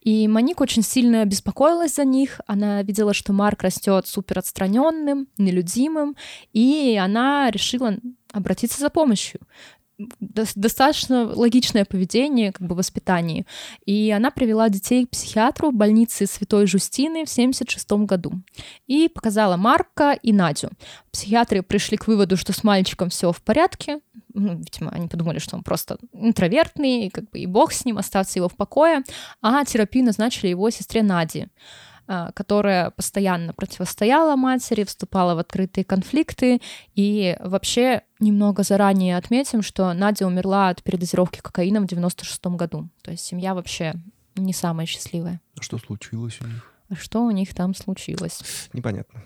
И 0.00 0.26
Моник 0.26 0.60
очень 0.60 0.82
сильно 0.82 1.24
беспокоилась 1.24 1.94
за 1.94 2.04
них. 2.04 2.40
Она 2.48 2.82
видела, 2.82 3.14
что 3.14 3.32
Марк 3.32 3.62
растет 3.62 4.08
супер 4.08 4.40
отстраненным, 4.40 5.28
нелюдимым, 5.38 6.16
и 6.52 6.98
она 7.00 7.50
решила 7.52 7.96
обратиться 8.32 8.80
за 8.80 8.90
помощью 8.90 9.40
достаточно 10.20 11.26
логичное 11.26 11.84
поведение, 11.84 12.52
как 12.52 12.66
бы 12.66 12.74
воспитание. 12.74 13.46
И 13.84 14.10
она 14.10 14.30
привела 14.30 14.68
детей 14.68 15.06
к 15.06 15.10
психиатру 15.10 15.70
в 15.70 15.74
больнице 15.74 16.26
Святой 16.26 16.66
Жустины 16.66 17.24
в 17.24 17.32
1976 17.32 17.90
году 18.06 18.32
и 18.86 19.08
показала 19.08 19.56
Марка 19.56 20.12
и 20.12 20.32
Надю. 20.32 20.70
Психиатры 21.12 21.62
пришли 21.62 21.96
к 21.96 22.06
выводу, 22.06 22.36
что 22.36 22.52
с 22.52 22.64
мальчиком 22.64 23.10
все 23.10 23.32
в 23.32 23.42
порядке, 23.42 24.00
ну, 24.32 24.56
видимо, 24.58 24.90
они 24.92 25.08
подумали, 25.08 25.38
что 25.38 25.56
он 25.56 25.62
просто 25.62 25.98
интровертный, 26.12 27.10
как 27.10 27.30
бы 27.30 27.40
и 27.40 27.46
бог 27.46 27.72
с 27.72 27.84
ним, 27.84 27.98
оставьте 27.98 28.38
его 28.38 28.48
в 28.48 28.56
покое, 28.56 29.02
а 29.42 29.64
терапию 29.64 30.04
назначили 30.04 30.48
его 30.48 30.70
сестре 30.70 31.02
Наде 31.02 31.48
которая 32.34 32.90
постоянно 32.90 33.52
противостояла 33.52 34.36
матери, 34.36 34.84
вступала 34.84 35.34
в 35.34 35.38
открытые 35.38 35.84
конфликты. 35.84 36.60
И 36.94 37.36
вообще 37.40 38.02
немного 38.18 38.62
заранее 38.62 39.16
отметим, 39.16 39.62
что 39.62 39.92
Надя 39.92 40.26
умерла 40.26 40.70
от 40.70 40.82
передозировки 40.82 41.40
кокаином 41.40 41.84
в 41.84 41.88
96 41.88 42.46
году. 42.46 42.88
То 43.02 43.10
есть 43.12 43.24
семья 43.24 43.54
вообще 43.54 43.94
не 44.36 44.52
самая 44.52 44.86
счастливая. 44.86 45.40
А 45.58 45.62
что 45.62 45.78
случилось 45.78 46.38
у 46.40 46.46
них? 46.46 46.72
А 46.88 46.96
что 46.96 47.22
у 47.22 47.30
них 47.30 47.54
там 47.54 47.74
случилось? 47.74 48.40
Непонятно. 48.72 49.22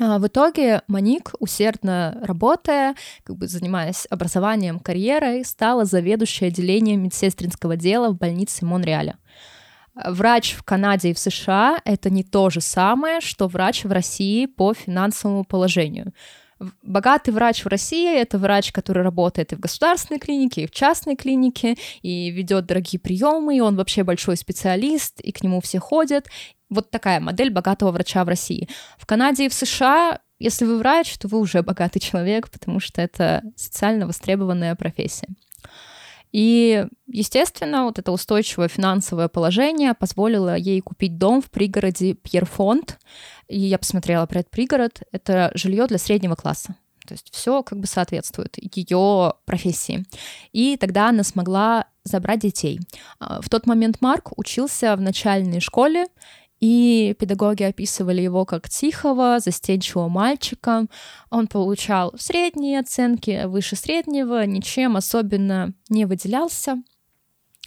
А, 0.00 0.18
в 0.18 0.26
итоге 0.26 0.82
Моник, 0.86 1.32
усердно 1.40 2.18
работая, 2.22 2.94
как 3.24 3.36
бы 3.36 3.48
занимаясь 3.48 4.06
образованием, 4.10 4.78
карьерой, 4.78 5.44
стала 5.44 5.84
заведующей 5.84 6.48
отделением 6.48 7.02
медсестринского 7.02 7.76
дела 7.76 8.10
в 8.10 8.16
больнице 8.16 8.64
Монреаля. 8.64 9.18
Врач 10.04 10.54
в 10.54 10.62
Канаде 10.62 11.10
и 11.10 11.14
в 11.14 11.18
США— 11.18 11.80
это 11.84 12.10
не 12.10 12.22
то 12.22 12.50
же 12.50 12.60
самое, 12.60 13.20
что 13.20 13.48
врач 13.48 13.84
в 13.84 13.90
России 13.90 14.46
по 14.46 14.72
финансовому 14.74 15.44
положению. 15.44 16.12
Богатый 16.82 17.30
врач 17.30 17.64
в 17.64 17.68
России— 17.68 18.16
это 18.20 18.38
врач, 18.38 18.72
который 18.72 19.02
работает 19.02 19.52
и 19.52 19.56
в 19.56 19.60
государственной 19.60 20.18
клинике, 20.18 20.62
и 20.62 20.66
в 20.66 20.72
частной 20.72 21.16
клинике, 21.16 21.76
и 22.02 22.30
ведет 22.30 22.66
дорогие 22.66 23.00
приемы, 23.00 23.56
и 23.56 23.60
он 23.60 23.76
вообще 23.76 24.02
большой 24.02 24.36
специалист, 24.36 25.20
и 25.20 25.30
к 25.30 25.42
нему 25.42 25.60
все 25.60 25.78
ходят, 25.78 26.26
вот 26.68 26.90
такая 26.90 27.20
модель 27.20 27.50
богатого 27.50 27.92
врача 27.92 28.24
в 28.24 28.28
России. 28.28 28.68
В 28.98 29.06
Канаде 29.06 29.46
и 29.46 29.48
в 29.48 29.54
США 29.54 30.18
если 30.40 30.66
вы 30.66 30.78
врач, 30.78 31.18
то 31.18 31.26
вы 31.26 31.40
уже 31.40 31.62
богатый 31.62 31.98
человек, 31.98 32.48
потому 32.48 32.78
что 32.78 33.02
это 33.02 33.42
социально 33.56 34.06
востребованная 34.06 34.76
профессия. 34.76 35.26
И, 36.32 36.86
естественно, 37.06 37.84
вот 37.84 37.98
это 37.98 38.12
устойчивое 38.12 38.68
финансовое 38.68 39.28
положение 39.28 39.94
позволило 39.94 40.56
ей 40.56 40.80
купить 40.80 41.18
дом 41.18 41.40
в 41.40 41.50
пригороде 41.50 42.14
Пьерфонд. 42.14 42.98
И 43.48 43.58
я 43.58 43.78
посмотрела 43.78 44.26
про 44.26 44.40
этот 44.40 44.50
пригород. 44.50 45.02
Это 45.12 45.50
жилье 45.54 45.86
для 45.86 45.98
среднего 45.98 46.34
класса. 46.34 46.76
То 47.06 47.14
есть 47.14 47.30
все 47.32 47.62
как 47.62 47.80
бы 47.80 47.86
соответствует 47.86 48.56
ее 48.76 49.32
профессии. 49.46 50.04
И 50.52 50.76
тогда 50.76 51.08
она 51.08 51.22
смогла 51.22 51.86
забрать 52.04 52.40
детей. 52.40 52.80
А, 53.18 53.40
в 53.40 53.48
тот 53.48 53.66
момент 53.66 54.02
Марк 54.02 54.32
учился 54.36 54.94
в 54.94 55.00
начальной 55.00 55.60
школе, 55.60 56.06
и 56.60 57.14
педагоги 57.18 57.62
описывали 57.62 58.20
его 58.20 58.44
как 58.44 58.68
тихого, 58.68 59.38
застенчивого 59.40 60.08
мальчика. 60.08 60.86
Он 61.30 61.46
получал 61.46 62.14
средние 62.18 62.80
оценки, 62.80 63.44
выше 63.46 63.76
среднего, 63.76 64.44
ничем 64.44 64.96
особенно 64.96 65.72
не 65.88 66.04
выделялся. 66.04 66.82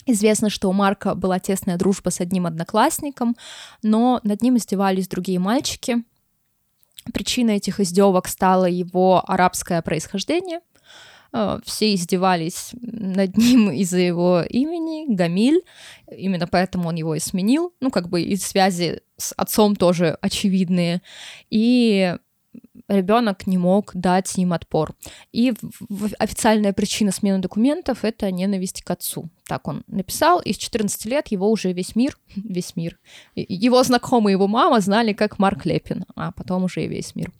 Известно, 0.05 0.49
что 0.49 0.69
у 0.69 0.73
Марка 0.73 1.15
была 1.15 1.39
тесная 1.39 1.77
дружба 1.77 2.09
с 2.09 2.19
одним 2.19 2.47
одноклассником, 2.47 3.35
но 3.83 4.19
над 4.23 4.41
ним 4.41 4.57
издевались 4.57 5.07
другие 5.07 5.39
мальчики. 5.39 6.03
Причиной 7.13 7.57
этих 7.57 7.79
издевок 7.79 8.27
стало 8.27 8.65
его 8.65 9.23
арабское 9.25 9.81
происхождение— 9.81 10.59
все 11.63 11.93
издевались 11.93 12.71
над 12.81 13.37
ним 13.37 13.71
из-за 13.71 13.99
его 13.99 14.41
имени, 14.41 15.13
Гамиль, 15.13 15.61
именно 16.09 16.47
поэтому 16.47 16.89
он 16.89 16.95
его 16.95 17.15
и 17.15 17.19
сменил, 17.19 17.73
ну, 17.79 17.89
как 17.89 18.09
бы 18.09 18.21
и 18.21 18.35
связи 18.35 19.01
с 19.17 19.33
отцом 19.37 19.75
тоже 19.75 20.17
очевидные, 20.21 21.01
и 21.49 22.15
ребенок 22.87 23.47
не 23.47 23.57
мог 23.57 23.91
дать 23.93 24.37
им 24.37 24.53
отпор. 24.53 24.93
И 25.31 25.53
официальная 26.19 26.73
причина 26.73 27.11
смены 27.11 27.39
документов— 27.39 27.99
это 28.03 28.29
ненависть 28.31 28.81
к 28.81 28.91
отцу. 28.91 29.29
Так 29.47 29.67
он 29.67 29.83
написал, 29.87 30.39
и 30.39 30.53
с 30.53 30.57
14 30.57 31.05
лет 31.05 31.29
его 31.29 31.49
уже 31.49 31.71
весь 31.71 31.95
мир, 31.95 32.17
весь 32.35 32.75
мир, 32.75 32.99
его 33.35 33.81
знакомые, 33.83 34.33
его 34.33 34.47
мама 34.47 34.81
знали 34.81 35.13
как 35.13 35.39
Марк 35.39 35.65
Лепин, 35.65 36.05
а 36.15 36.31
потом 36.31 36.65
уже 36.65 36.83
и 36.83 36.87
весь 36.87 37.15
мир. 37.15 37.31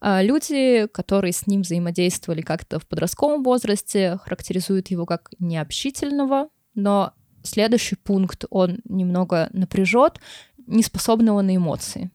А, 0.00 0.22
люди, 0.22 0.86
которые 0.92 1.32
с 1.32 1.46
ним 1.46 1.62
взаимодействовали 1.62 2.42
как-то 2.42 2.78
в 2.78 2.86
подростковом 2.86 3.42
возрасте, 3.42 4.18
характеризуют 4.22 4.88
его 4.88 5.06
как 5.06 5.30
необщительного, 5.38 6.48
но 6.74 7.12
следующий 7.42 7.96
пункт 7.96 8.44
он 8.50 8.80
немного 8.84 9.48
напряжет, 9.52 10.20
неспособного 10.66 11.42
на 11.42 11.56
эмоции. 11.56 12.10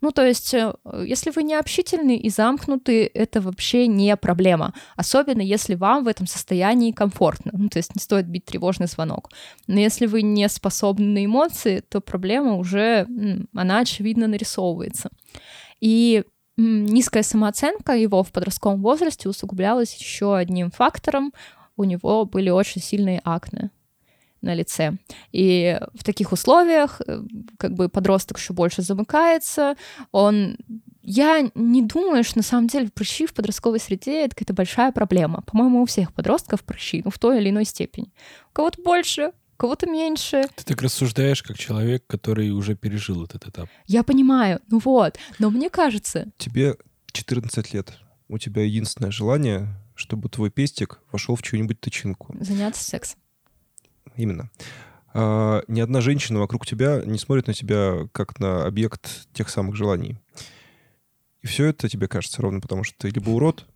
Ну, 0.00 0.12
то 0.12 0.26
есть, 0.26 0.54
э, 0.54 0.72
если 1.06 1.30
вы 1.30 1.42
не 1.42 1.54
общительны 1.54 2.16
и 2.16 2.30
замкнуты, 2.30 3.10
это 3.12 3.40
вообще 3.40 3.86
не 3.86 4.16
проблема. 4.16 4.72
Особенно, 4.96 5.42
если 5.42 5.74
вам 5.74 6.04
в 6.04 6.08
этом 6.08 6.26
состоянии 6.26 6.92
комфортно. 6.92 7.52
Ну, 7.54 7.68
то 7.68 7.78
есть, 7.78 7.94
не 7.94 8.00
стоит 8.00 8.26
бить 8.26 8.46
тревожный 8.46 8.86
звонок. 8.86 9.30
Но 9.66 9.78
если 9.78 10.06
вы 10.06 10.22
не 10.22 10.48
способны 10.48 11.06
на 11.06 11.24
эмоции, 11.24 11.80
то 11.80 12.00
проблема 12.00 12.54
уже, 12.54 13.06
она 13.54 13.80
очевидно 13.80 14.26
нарисовывается. 14.26 15.10
И 15.80 16.24
Низкая 16.62 17.22
самооценка 17.22 17.94
его 17.94 18.22
в 18.22 18.32
подростковом 18.32 18.82
возрасте 18.82 19.30
усугублялась 19.30 19.94
еще 19.94 20.36
одним 20.36 20.70
фактором. 20.70 21.32
У 21.76 21.84
него 21.84 22.26
были 22.26 22.50
очень 22.50 22.82
сильные 22.82 23.22
акне 23.24 23.70
на 24.42 24.52
лице. 24.52 24.98
И 25.32 25.80
в 25.94 26.04
таких 26.04 26.32
условиях 26.32 27.00
э, 27.06 27.22
как 27.58 27.72
бы 27.72 27.88
подросток 27.88 28.38
еще 28.38 28.52
больше 28.52 28.82
замыкается, 28.82 29.76
он 30.12 30.58
я 31.02 31.50
не 31.54 31.82
думаю, 31.82 32.24
что 32.24 32.38
на 32.38 32.42
самом 32.42 32.66
деле 32.66 32.90
прыщи 32.90 33.26
в 33.26 33.32
подростковой 33.32 33.80
среде 33.80 34.24
это 34.24 34.34
какая-то 34.34 34.52
большая 34.52 34.92
проблема. 34.92 35.42
По-моему, 35.46 35.82
у 35.82 35.86
всех 35.86 36.12
подростков 36.12 36.62
прыщи, 36.62 37.00
ну, 37.04 37.10
в 37.10 37.18
той 37.18 37.38
или 37.38 37.48
иной 37.48 37.64
степени. 37.64 38.12
У 38.50 38.52
кого-то 38.52 38.82
больше, 38.82 39.32
кого-то 39.60 39.86
меньше. 39.86 40.44
Ты 40.56 40.64
так 40.64 40.80
рассуждаешь, 40.80 41.42
как 41.42 41.58
человек, 41.58 42.06
который 42.06 42.50
уже 42.50 42.74
пережил 42.74 43.24
этот 43.24 43.46
этап. 43.46 43.68
Я 43.86 44.02
понимаю, 44.02 44.60
ну 44.68 44.80
вот, 44.82 45.18
но 45.38 45.50
мне 45.50 45.68
кажется... 45.68 46.28
Тебе 46.38 46.76
14 47.12 47.74
лет. 47.74 47.92
У 48.28 48.38
тебя 48.38 48.62
единственное 48.62 49.10
желание, 49.10 49.68
чтобы 49.94 50.30
твой 50.30 50.50
пестик 50.50 51.00
вошел 51.12 51.36
в 51.36 51.42
чью-нибудь 51.42 51.78
тычинку. 51.78 52.34
Заняться 52.40 52.82
сексом. 52.82 53.20
Именно. 54.16 54.50
а, 55.12 55.62
ни 55.68 55.80
одна 55.80 56.00
женщина 56.00 56.38
вокруг 56.38 56.66
тебя 56.66 57.02
не 57.04 57.18
смотрит 57.18 57.46
на 57.46 57.52
тебя 57.52 58.08
как 58.12 58.40
на 58.40 58.64
объект 58.64 59.28
тех 59.34 59.50
самых 59.50 59.76
желаний. 59.76 60.18
И 61.42 61.46
все 61.46 61.66
это 61.66 61.86
тебе 61.90 62.08
кажется 62.08 62.40
ровно 62.40 62.60
потому, 62.60 62.82
что 62.82 62.96
ты 62.96 63.10
либо 63.10 63.28
урод, 63.28 63.66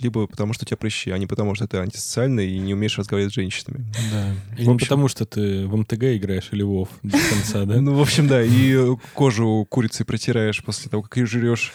либо 0.00 0.26
потому, 0.26 0.52
что 0.52 0.64
у 0.64 0.66
тебя 0.66 0.76
прыщи, 0.76 1.10
а 1.10 1.18
не 1.18 1.26
потому, 1.26 1.54
что 1.54 1.66
ты 1.66 1.78
антисоциальный 1.78 2.48
и 2.50 2.58
не 2.58 2.74
умеешь 2.74 2.98
разговаривать 2.98 3.32
с 3.32 3.36
женщинами. 3.36 3.84
Да. 4.12 4.32
И 4.58 4.62
В 4.64 4.66
не 4.68 4.74
общем- 4.74 4.86
потому, 4.86 5.08
что 5.08 5.24
ты 5.26 5.66
в 5.66 5.76
МТГ 5.76 6.04
играешь 6.16 6.48
или 6.52 6.62
Вов 6.62 6.88
до 7.02 7.18
конца, 7.30 7.64
да? 7.64 7.80
Ну, 7.80 7.94
в 7.94 8.00
общем, 8.00 8.28
да, 8.28 8.42
и 8.42 8.76
кожу 9.14 9.66
курицей 9.68 10.06
протираешь 10.06 10.62
после 10.62 10.90
того, 10.90 11.02
как 11.02 11.16
ее 11.16 11.26
жрешь. 11.26 11.72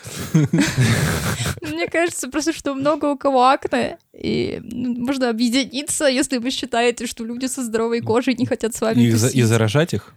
Мне 1.61 1.87
кажется 1.87 2.29
просто, 2.29 2.53
что 2.53 2.73
много 2.75 3.05
у 3.07 3.17
кого 3.17 3.45
акне, 3.47 3.97
и 4.13 4.61
можно 4.63 5.29
объединиться, 5.29 6.05
если 6.05 6.37
вы 6.37 6.51
считаете, 6.51 7.07
что 7.07 7.23
люди 7.25 7.45
со 7.47 7.63
здоровой 7.63 8.01
кожей 8.01 8.35
не 8.35 8.45
хотят 8.45 8.75
с 8.75 8.81
вами 8.81 9.01
И, 9.01 9.11
за- 9.11 9.29
и 9.29 9.41
заражать 9.41 9.93
их? 9.93 10.13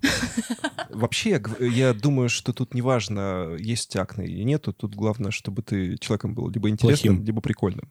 Вообще, 0.91 1.41
я 1.61 1.93
думаю, 1.93 2.29
что 2.29 2.53
тут 2.53 2.75
неважно, 2.75 3.57
есть 3.59 3.95
акне 3.97 4.27
или 4.27 4.43
нету, 4.45 4.73
тут 4.73 4.95
главное, 4.95 5.31
чтобы 5.31 5.63
ты 5.63 5.97
человеком 5.99 6.35
был 6.35 6.49
либо 6.49 6.69
интересным, 6.71 7.25
либо 7.25 7.41
прикольным. 7.41 7.86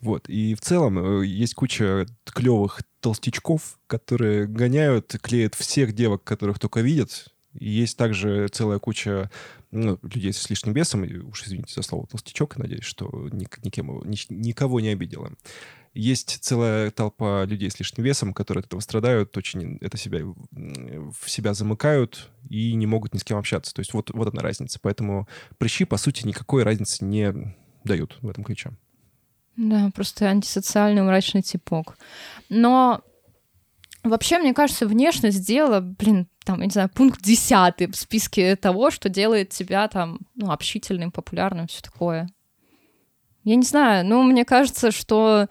Вот. 0.00 0.28
И 0.28 0.54
в 0.54 0.60
целом 0.60 0.98
э, 0.98 1.26
есть 1.26 1.54
куча 1.54 2.06
клевых 2.24 2.82
толстячков, 3.00 3.78
которые 3.86 4.46
гоняют, 4.46 5.16
клеят 5.20 5.54
всех 5.54 5.94
девок, 5.94 6.24
которых 6.24 6.58
только 6.58 6.80
видят. 6.80 7.32
И 7.54 7.68
есть 7.68 7.96
также 7.98 8.48
целая 8.48 8.78
куча 8.78 9.30
ну, 9.70 9.98
людей 10.02 10.32
с 10.32 10.48
лишним 10.48 10.72
весом, 10.72 11.04
и 11.04 11.18
уж 11.18 11.44
извините 11.44 11.74
за 11.74 11.82
слово 11.82 12.06
толстячок, 12.06 12.56
надеюсь, 12.56 12.84
что 12.84 13.28
ник- 13.32 13.62
никем 13.64 14.02
ни- 14.08 14.32
никого 14.32 14.80
не 14.80 14.88
обидела. 14.88 15.32
Есть 15.94 16.38
целая 16.42 16.90
толпа 16.90 17.44
людей 17.44 17.70
с 17.70 17.78
лишним 17.78 18.04
весом, 18.04 18.32
которые 18.32 18.60
от 18.60 18.66
этого 18.66 18.80
страдают, 18.80 19.36
очень 19.36 19.76
это 19.82 19.98
себя, 19.98 20.20
в 20.50 21.30
себя 21.30 21.52
замыкают 21.52 22.30
и 22.48 22.72
не 22.74 22.86
могут 22.86 23.12
ни 23.12 23.18
с 23.18 23.24
кем 23.24 23.36
общаться. 23.36 23.74
То 23.74 23.80
есть 23.80 23.92
вот, 23.92 24.10
вот 24.10 24.28
одна 24.28 24.40
разница. 24.40 24.78
Поэтому 24.80 25.28
прыщи, 25.58 25.84
по 25.84 25.98
сути, 25.98 26.26
никакой 26.26 26.62
разницы 26.62 27.04
не 27.04 27.54
дают 27.84 28.16
в 28.22 28.28
этом 28.28 28.44
ключе. 28.44 28.72
Да, 29.56 29.90
просто 29.94 30.26
антисоциальный 30.26 31.02
мрачный 31.02 31.42
типок. 31.42 31.98
Но 32.48 33.02
вообще, 34.02 34.38
мне 34.38 34.54
кажется, 34.54 34.86
внешность 34.86 35.46
дела, 35.46 35.80
блин, 35.80 36.28
там, 36.44 36.60
я 36.60 36.66
не 36.66 36.72
знаю, 36.72 36.88
пункт 36.88 37.22
десятый 37.22 37.86
в 37.86 37.96
списке 37.96 38.56
того, 38.56 38.90
что 38.90 39.08
делает 39.08 39.50
тебя 39.50 39.86
там, 39.88 40.20
ну, 40.34 40.50
общительным, 40.50 41.12
популярным, 41.12 41.66
все 41.66 41.82
такое. 41.82 42.28
Я 43.44 43.56
не 43.56 43.62
знаю, 43.62 44.06
ну, 44.06 44.22
мне 44.22 44.44
кажется, 44.44 44.90
что 44.90 45.48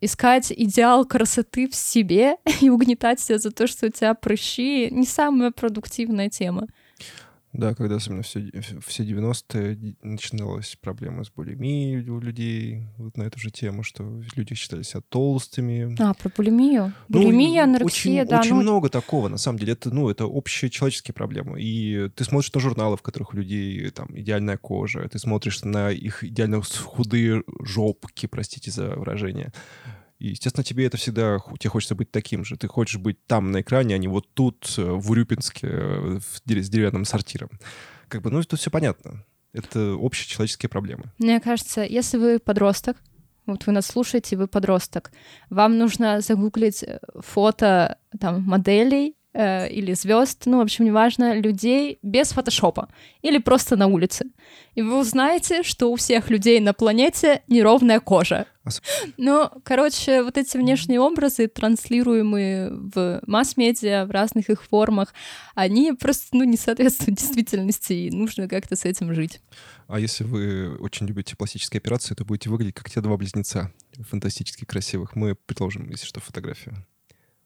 искать 0.00 0.52
идеал 0.52 1.04
красоты 1.04 1.68
в 1.68 1.74
себе 1.74 2.36
и 2.60 2.70
угнетать 2.70 3.20
себя 3.20 3.38
за 3.38 3.50
то, 3.50 3.66
что 3.66 3.86
у 3.86 3.90
тебя 3.90 4.14
прыщи, 4.14 4.88
не 4.90 5.06
самая 5.06 5.50
продуктивная 5.50 6.28
тема. 6.28 6.66
Да, 7.56 7.74
когда 7.74 7.96
особенно 7.96 8.22
все, 8.22 8.50
все 8.86 9.02
90-е 9.02 9.74
ди- 9.76 9.96
начиналась 10.02 10.76
проблема 10.78 11.24
с 11.24 11.30
булимией 11.30 12.06
у 12.06 12.20
людей, 12.20 12.88
вот 12.98 13.16
на 13.16 13.22
эту 13.22 13.38
же 13.38 13.50
тему, 13.50 13.82
что 13.82 14.22
люди 14.34 14.54
считали 14.54 14.82
себя 14.82 15.00
толстыми. 15.08 15.96
А, 15.98 16.12
про 16.12 16.28
булимию? 16.28 16.92
Ну, 17.08 17.22
Булимия, 17.22 17.62
и 17.62 17.64
анорексия, 17.64 18.22
очень, 18.22 18.30
да. 18.30 18.40
очень 18.40 18.54
ну, 18.56 18.60
много 18.60 18.90
такого, 18.90 19.28
на 19.28 19.38
самом 19.38 19.58
деле. 19.58 19.72
Это, 19.72 19.90
ну, 19.90 20.10
это 20.10 20.24
общечеловеческие 20.24 21.14
проблемы. 21.14 21.62
И 21.62 22.10
ты 22.14 22.24
смотришь 22.24 22.52
на 22.52 22.60
журналы, 22.60 22.98
в 22.98 23.02
которых 23.02 23.32
у 23.32 23.38
людей 23.38 23.88
там 23.90 24.08
идеальная 24.12 24.58
кожа, 24.58 25.08
ты 25.08 25.18
смотришь 25.18 25.64
на 25.64 25.90
их 25.90 26.24
идеально 26.24 26.60
худые 26.60 27.42
жопки, 27.62 28.26
простите 28.26 28.70
за 28.70 28.90
выражение. 28.90 29.52
И, 30.18 30.28
естественно, 30.28 30.64
тебе 30.64 30.86
это 30.86 30.96
всегда, 30.96 31.38
тебе 31.58 31.70
хочется 31.70 31.94
быть 31.94 32.10
таким 32.10 32.44
же. 32.44 32.56
Ты 32.56 32.68
хочешь 32.68 32.98
быть 32.98 33.24
там, 33.26 33.50
на 33.50 33.60
экране, 33.60 33.94
а 33.94 33.98
не 33.98 34.08
вот 34.08 34.32
тут, 34.34 34.74
э, 34.78 34.82
в 34.82 35.10
Урюпинске, 35.10 35.68
э, 35.70 36.18
с 36.20 36.40
деревянным 36.44 37.04
сортиром. 37.04 37.50
Как 38.08 38.22
бы, 38.22 38.30
ну, 38.30 38.42
тут 38.42 38.60
все 38.60 38.70
понятно. 38.70 39.24
Это 39.52 39.96
общечеловеческие 39.98 40.68
проблемы. 40.70 41.04
Мне 41.18 41.40
кажется, 41.40 41.82
если 41.82 42.18
вы 42.18 42.38
подросток, 42.38 42.96
вот 43.46 43.66
вы 43.66 43.72
нас 43.72 43.86
слушаете, 43.86 44.36
вы 44.36 44.48
подросток, 44.48 45.12
вам 45.50 45.78
нужно 45.78 46.20
загуглить 46.20 46.82
э, 46.82 46.98
фото 47.20 47.98
там 48.18 48.42
моделей 48.42 49.15
э, 49.36 49.68
или 49.68 49.92
звезд, 49.92 50.42
ну, 50.46 50.58
в 50.58 50.60
общем, 50.62 50.86
неважно, 50.86 51.34
людей 51.38 51.98
без 52.02 52.32
фотошопа 52.32 52.88
или 53.22 53.38
просто 53.38 53.76
на 53.76 53.86
улице. 53.86 54.26
И 54.74 54.82
вы 54.82 54.98
узнаете, 54.98 55.62
что 55.62 55.92
у 55.92 55.96
всех 55.96 56.30
людей 56.30 56.58
на 56.60 56.72
планете 56.72 57.42
неровная 57.48 58.00
кожа. 58.00 58.46
Ну, 59.16 59.48
короче, 59.62 60.22
вот 60.22 60.36
эти 60.38 60.56
внешние 60.56 61.00
образы, 61.00 61.46
транслируемые 61.46 62.70
в 62.70 63.22
масс-медиа, 63.26 64.06
в 64.06 64.10
разных 64.10 64.50
их 64.50 64.64
формах, 64.64 65.14
они 65.54 65.92
просто, 65.92 66.28
ну, 66.32 66.44
не 66.44 66.56
соответствуют 66.56 67.18
действительности, 67.18 67.92
и 67.92 68.10
нужно 68.10 68.48
как-то 68.48 68.74
с 68.74 68.84
этим 68.84 69.14
жить. 69.14 69.40
А 69.86 70.00
если 70.00 70.24
вы 70.24 70.76
очень 70.78 71.06
любите 71.06 71.36
пластические 71.36 71.78
операции, 71.78 72.14
то 72.14 72.24
будете 72.24 72.50
выглядеть 72.50 72.74
как 72.74 72.90
те 72.90 73.00
два 73.00 73.16
близнеца, 73.16 73.72
фантастически 74.10 74.64
красивых. 74.64 75.14
Мы 75.14 75.36
предложим, 75.36 75.88
если 75.90 76.06
что, 76.06 76.20
фотографию. 76.20 76.84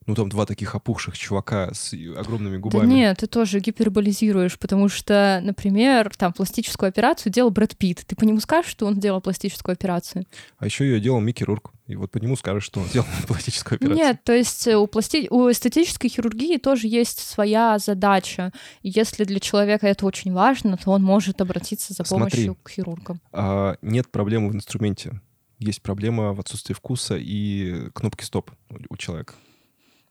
Ну, 0.06 0.14
там 0.14 0.30
два 0.30 0.46
таких 0.46 0.74
опухших 0.74 1.16
чувака 1.16 1.72
с 1.74 1.92
огромными 1.92 2.56
губами. 2.56 2.86
Да 2.86 2.92
нет, 2.92 3.18
ты 3.18 3.26
тоже 3.26 3.60
гиперболизируешь, 3.60 4.58
потому 4.58 4.88
что, 4.88 5.40
например, 5.42 6.10
там 6.16 6.32
пластическую 6.32 6.88
операцию 6.88 7.30
делал 7.30 7.50
Брэд 7.50 7.76
Питт. 7.76 8.04
Ты 8.06 8.16
по 8.16 8.24
нему 8.24 8.40
скажешь, 8.40 8.70
что 8.70 8.86
он 8.86 8.96
сделал 8.96 9.20
пластическую 9.20 9.74
операцию? 9.74 10.24
А 10.58 10.64
еще 10.64 10.86
ее 10.86 11.00
делал 11.00 11.20
Микки 11.20 11.44
Рурк. 11.44 11.72
И 11.86 11.96
вот 11.96 12.10
по 12.10 12.18
нему 12.18 12.36
скажешь, 12.36 12.64
что 12.64 12.80
он 12.80 12.86
сделал 12.86 13.06
пластическую 13.26 13.76
операцию. 13.76 14.04
Нет, 14.04 14.24
то 14.24 14.32
есть 14.32 14.66
э, 14.66 14.76
у, 14.76 14.86
пласти... 14.86 15.26
у 15.28 15.50
эстетической 15.50 16.08
хирургии 16.08 16.56
тоже 16.56 16.86
есть 16.86 17.18
своя 17.18 17.78
задача. 17.78 18.52
И 18.82 18.90
если 18.90 19.24
для 19.24 19.38
человека 19.38 19.86
это 19.86 20.06
очень 20.06 20.32
важно, 20.32 20.78
то 20.78 20.92
он 20.92 21.02
может 21.02 21.40
обратиться 21.40 21.92
за 21.92 22.04
Смотри. 22.04 22.46
помощью 22.46 22.54
к 22.62 22.70
хирургам. 22.70 23.20
А, 23.32 23.76
нет 23.82 24.10
проблемы 24.10 24.50
в 24.50 24.54
инструменте. 24.54 25.20
Есть 25.58 25.82
проблема 25.82 26.32
в 26.32 26.40
отсутствии 26.40 26.72
вкуса 26.72 27.16
и 27.18 27.90
кнопки 27.92 28.24
стоп 28.24 28.50
у 28.88 28.96
человека. 28.96 29.34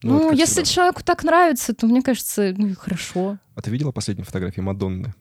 Ну, 0.02 0.20
вот 0.20 0.30
как 0.32 0.40
если 0.40 0.64
всегда. 0.64 0.70
человеку 0.70 1.02
так 1.04 1.24
нравится, 1.24 1.74
то 1.74 1.86
мне 1.88 2.02
кажется, 2.02 2.54
ну 2.58 2.68
и 2.68 2.74
хорошо. 2.74 3.38
А 3.56 3.62
ты 3.62 3.70
видела 3.72 3.92
последние 3.92 4.26
фотографии 4.26 4.62
Мадонны? 4.62 5.14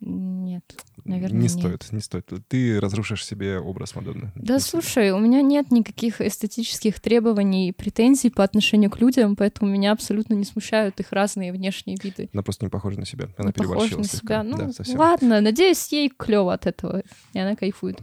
Нет, 0.00 0.62
наверное, 1.06 1.38
Не 1.38 1.42
нет. 1.44 1.50
стоит, 1.52 1.90
не 1.90 2.00
стоит. 2.00 2.30
Ты 2.48 2.78
разрушишь 2.80 3.24
себе 3.24 3.58
образ 3.58 3.94
Мадонны. 3.94 4.30
Да, 4.34 4.54
Не 4.54 4.60
слушай, 4.60 5.10
у 5.10 5.18
меня 5.18 5.40
нет 5.40 5.70
никаких 5.70 6.20
эстетических 6.20 7.00
требований 7.00 7.70
и 7.70 7.72
претензий 7.72 8.28
по 8.28 8.44
отношению 8.44 8.90
к 8.90 9.00
людям, 9.00 9.36
поэтому 9.36 9.70
меня 9.70 9.92
абсолютно 9.92 10.34
не 10.34 10.44
смущают 10.44 11.00
их 11.00 11.12
разные 11.12 11.50
внешние 11.50 11.96
виды. 12.02 12.28
Она 12.34 12.42
просто 12.42 12.66
не 12.66 12.68
похожа 12.68 12.98
на 13.00 13.06
себя. 13.06 13.28
Она 13.38 13.48
Не 13.48 13.52
похожа 13.54 13.68
переборщила 13.88 13.98
на 13.98 14.04
слегка. 14.04 14.42
себя. 14.42 14.42
Ну, 14.42 14.56
Да, 14.58 14.72
совсем. 14.72 14.98
ладно, 14.98 15.40
надеюсь, 15.40 15.88
ей 15.92 16.10
клево 16.10 16.52
от 16.52 16.66
этого, 16.66 17.02
и 17.32 17.38
она 17.38 17.56
кайфует. 17.56 17.98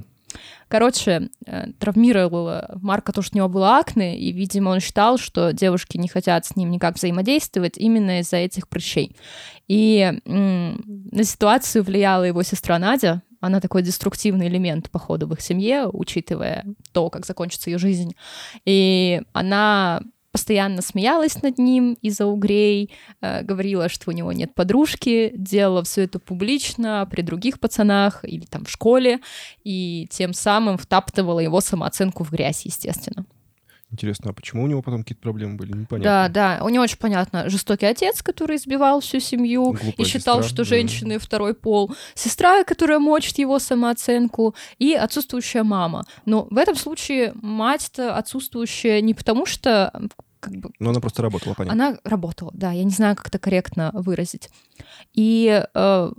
Короче, 0.68 1.30
э, 1.46 1.68
травмировала 1.80 2.78
Марка 2.82 3.12
то, 3.12 3.22
что 3.22 3.36
у 3.36 3.38
него 3.38 3.50
было 3.50 3.78
акне, 3.78 4.18
и, 4.18 4.32
видимо, 4.32 4.70
он 4.70 4.80
считал, 4.80 5.18
что 5.18 5.54
девушки 5.54 5.98
не 5.98 6.08
хотят 6.08 6.46
с 6.46 6.56
ним 6.56 6.72
никак 6.72 6.96
взаимодействовать 6.96 7.78
именно 7.78 8.20
из-за 8.20 8.38
этих 8.38 8.68
прыщей. 8.68 9.16
И 9.68 10.20
на 10.26 11.24
ситуацию 11.24 11.84
влияла 11.84 12.24
его 12.24 12.44
сестра 12.44 12.80
Надя. 12.80 13.22
Она 13.40 13.60
такой 13.60 13.82
деструктивный 13.82 14.48
элемент, 14.48 14.90
походу, 14.90 15.28
в 15.28 15.34
их 15.34 15.42
семье, 15.42 15.88
учитывая 15.92 16.66
то, 16.92 17.10
как 17.10 17.26
закончится 17.26 17.70
ее 17.70 17.78
жизнь. 17.78 18.16
И 18.66 19.22
она 19.34 20.02
постоянно 20.34 20.82
смеялась 20.82 21.42
над 21.44 21.60
ним 21.60 21.94
из-за 22.02 22.26
угрей, 22.26 22.90
э, 23.22 23.44
говорила, 23.44 23.88
что 23.88 24.10
у 24.10 24.14
него 24.14 24.34
нет 24.34 24.54
подружки, 24.56 25.32
делала 25.38 25.84
все 25.84 26.02
это 26.02 26.18
публично 26.18 27.08
при 27.10 27.22
других 27.22 27.60
пацанах 27.60 28.26
или 28.26 28.46
там 28.46 28.66
в 28.66 28.70
школе, 28.70 29.20
и 29.64 30.08
тем 30.10 30.34
самым 30.34 30.78
втаптывала 30.78 31.40
его 31.40 31.62
самооценку 31.62 32.24
в 32.24 32.32
грязь, 32.32 32.66
естественно. 32.66 33.26
Интересно, 33.94 34.32
а 34.32 34.34
почему 34.34 34.64
у 34.64 34.68
него 34.68 34.82
потом 34.82 35.04
какие-то 35.04 35.22
проблемы 35.22 35.56
были? 35.56 35.72
Да, 35.72 35.78
Непонятно. 35.78 36.30
да, 36.34 36.60
у 36.64 36.70
него 36.70 36.84
очень 36.84 36.98
понятно. 36.98 37.48
Жестокий 37.48 37.86
отец, 37.86 38.24
который 38.24 38.58
избивал 38.58 39.02
всю 39.02 39.20
семью 39.20 39.66
Глупая 39.66 39.94
и 39.98 40.04
считал, 40.04 40.38
сестра, 40.38 40.50
что 40.50 40.58
да. 40.58 40.64
женщины 40.64 41.20
второй 41.20 41.54
пол. 41.54 41.94
Сестра, 42.16 42.64
которая 42.64 42.98
мочит 42.98 43.38
его 43.38 43.60
самооценку, 43.60 44.56
и 44.80 44.94
отсутствующая 44.96 45.64
мама. 45.64 46.06
Но 46.26 46.48
в 46.50 46.58
этом 46.58 46.76
случае 46.76 47.34
мать-то 47.36 48.18
отсутствующая 48.18 49.00
не 49.02 49.14
потому, 49.14 49.46
что 49.46 49.94
как 50.40 50.56
бы, 50.56 50.72
Но 50.80 50.90
она 50.90 51.00
просто 51.00 51.22
работала, 51.22 51.54
понятно. 51.54 51.88
Она 51.88 51.98
работала, 52.04 52.52
да, 52.56 52.72
я 52.72 52.84
не 52.84 52.90
знаю, 52.90 53.16
как 53.16 53.28
это 53.28 53.38
корректно 53.38 53.92
выразить. 53.94 54.50
И 55.14 55.64
э, 55.72 56.12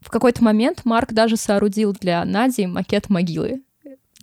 в 0.00 0.10
какой-то 0.10 0.44
момент 0.44 0.84
Марк 0.84 1.12
даже 1.12 1.36
соорудил 1.36 1.92
для 1.92 2.24
Нади 2.24 2.66
макет 2.66 3.10
могилы. 3.10 3.62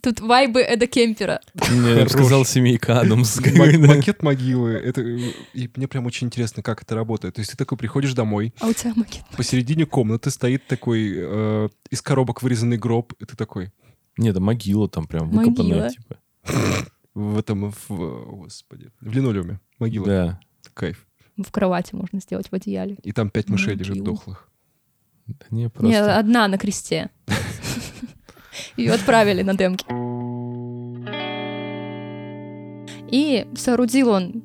Тут 0.06 0.20
вайбы 0.20 0.60
Эда 0.60 0.86
Кемпера. 0.86 1.40
Мне 1.68 1.94
Хорош. 1.94 2.04
рассказал 2.04 2.44
семейка 2.44 3.00
Адамс. 3.00 3.40
Ма- 3.40 3.88
Макет 3.88 4.22
могилы. 4.22 4.70
Это, 4.74 5.00
и 5.00 5.68
мне 5.74 5.88
прям 5.88 6.06
очень 6.06 6.28
интересно, 6.28 6.62
как 6.62 6.80
это 6.80 6.94
работает. 6.94 7.34
То 7.34 7.40
есть 7.40 7.50
ты 7.50 7.56
такой 7.56 7.76
приходишь 7.76 8.12
домой, 8.14 8.54
А 8.60 8.68
у 8.68 8.72
тебя 8.72 8.92
макет? 8.94 9.24
посередине 9.36 9.84
комнаты 9.84 10.30
стоит 10.30 10.64
такой 10.68 11.12
э, 11.12 11.68
из 11.90 12.02
коробок 12.02 12.44
вырезанный 12.44 12.78
гроб, 12.78 13.14
и 13.18 13.24
ты 13.24 13.34
такой 13.34 13.72
Нет, 14.16 14.30
это 14.30 14.40
могила 14.40 14.88
там 14.88 15.08
прям 15.08 15.26
Могила. 15.26 15.40
выкопанная, 15.50 15.90
типа. 15.90 16.18
в 17.14 17.36
этом, 17.36 17.72
в, 17.72 17.88
господи, 18.36 18.92
в 19.00 19.10
линолеуме. 19.12 19.58
Могила. 19.80 20.06
Да. 20.06 20.40
Кайф. 20.72 21.04
в 21.36 21.50
кровати 21.50 21.96
можно 21.96 22.20
сделать 22.20 22.46
в 22.48 22.54
одеяле. 22.54 22.96
И 23.02 23.10
там 23.10 23.28
пять 23.28 23.48
мышей 23.48 23.74
лежит 23.74 24.04
дохлых. 24.04 24.48
Да 25.26 25.46
не, 25.50 25.68
просто... 25.68 26.16
одна 26.16 26.46
на 26.46 26.58
кресте. 26.58 27.10
Ее 28.76 28.92
отправили 28.92 29.42
на 29.42 29.54
демки. 29.54 29.84
И 33.10 33.46
соорудил 33.56 34.10
он 34.10 34.42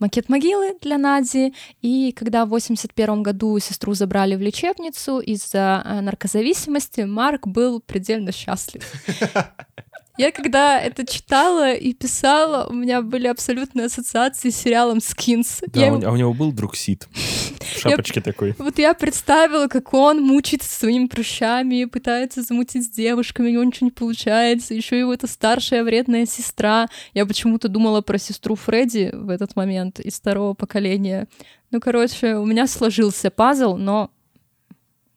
макет 0.00 0.28
могилы 0.28 0.76
для 0.80 0.98
Нади, 0.98 1.54
и 1.82 2.12
когда 2.12 2.46
в 2.46 2.48
81 2.48 3.22
году 3.22 3.58
сестру 3.58 3.94
забрали 3.94 4.34
в 4.34 4.40
лечебницу 4.40 5.20
из-за 5.20 5.82
э, 5.84 6.00
наркозависимости, 6.00 7.02
Марк 7.02 7.46
был 7.46 7.80
предельно 7.80 8.32
счастлив. 8.32 8.82
Я 10.20 10.32
когда 10.32 10.78
это 10.78 11.06
читала 11.06 11.72
и 11.72 11.94
писала, 11.94 12.66
у 12.68 12.74
меня 12.74 13.00
были 13.00 13.26
абсолютные 13.26 13.86
ассоциации 13.86 14.50
с 14.50 14.56
сериалом 14.56 15.00
«Скинс». 15.00 15.62
Да, 15.68 15.80
Я 15.80 15.94
а 15.94 16.12
у 16.12 16.16
него 16.16 16.34
был 16.34 16.52
друг 16.52 16.76
Сид. 16.76 17.08
В 17.14 17.78
шапочке 17.80 18.20
такой. 18.20 18.54
Вот 18.58 18.78
я 18.78 18.92
представила, 18.92 19.66
как 19.66 19.94
он 19.94 20.20
мучается 20.20 20.68
своими 20.68 21.06
прыщами, 21.06 21.86
пытается 21.86 22.42
замутить 22.42 22.84
с 22.84 22.90
девушками, 22.90 23.48
у 23.48 23.52
него 23.52 23.64
ничего 23.64 23.86
не 23.86 23.92
получается. 23.92 24.74
Еще 24.74 24.98
его 24.98 25.14
эта 25.14 25.26
старшая 25.26 25.82
вредная 25.84 26.26
сестра. 26.26 26.88
Я 27.14 27.24
почему-то 27.24 27.68
думала 27.68 28.02
про 28.02 28.18
сестру 28.18 28.56
Фредди 28.56 29.12
в 29.14 29.30
этот 29.30 29.56
момент 29.56 30.00
из 30.00 30.20
второго 30.20 30.52
поколения. 30.52 31.28
Ну, 31.70 31.80
короче, 31.80 32.34
у 32.34 32.44
меня 32.44 32.66
сложился 32.66 33.30
пазл, 33.30 33.78
но 33.78 34.10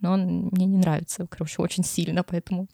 но 0.03 0.11
он 0.11 0.49
мне 0.51 0.65
не 0.65 0.77
нравится, 0.77 1.25
короче, 1.29 1.61
очень 1.61 1.83
сильно, 1.83 2.23
поэтому 2.23 2.67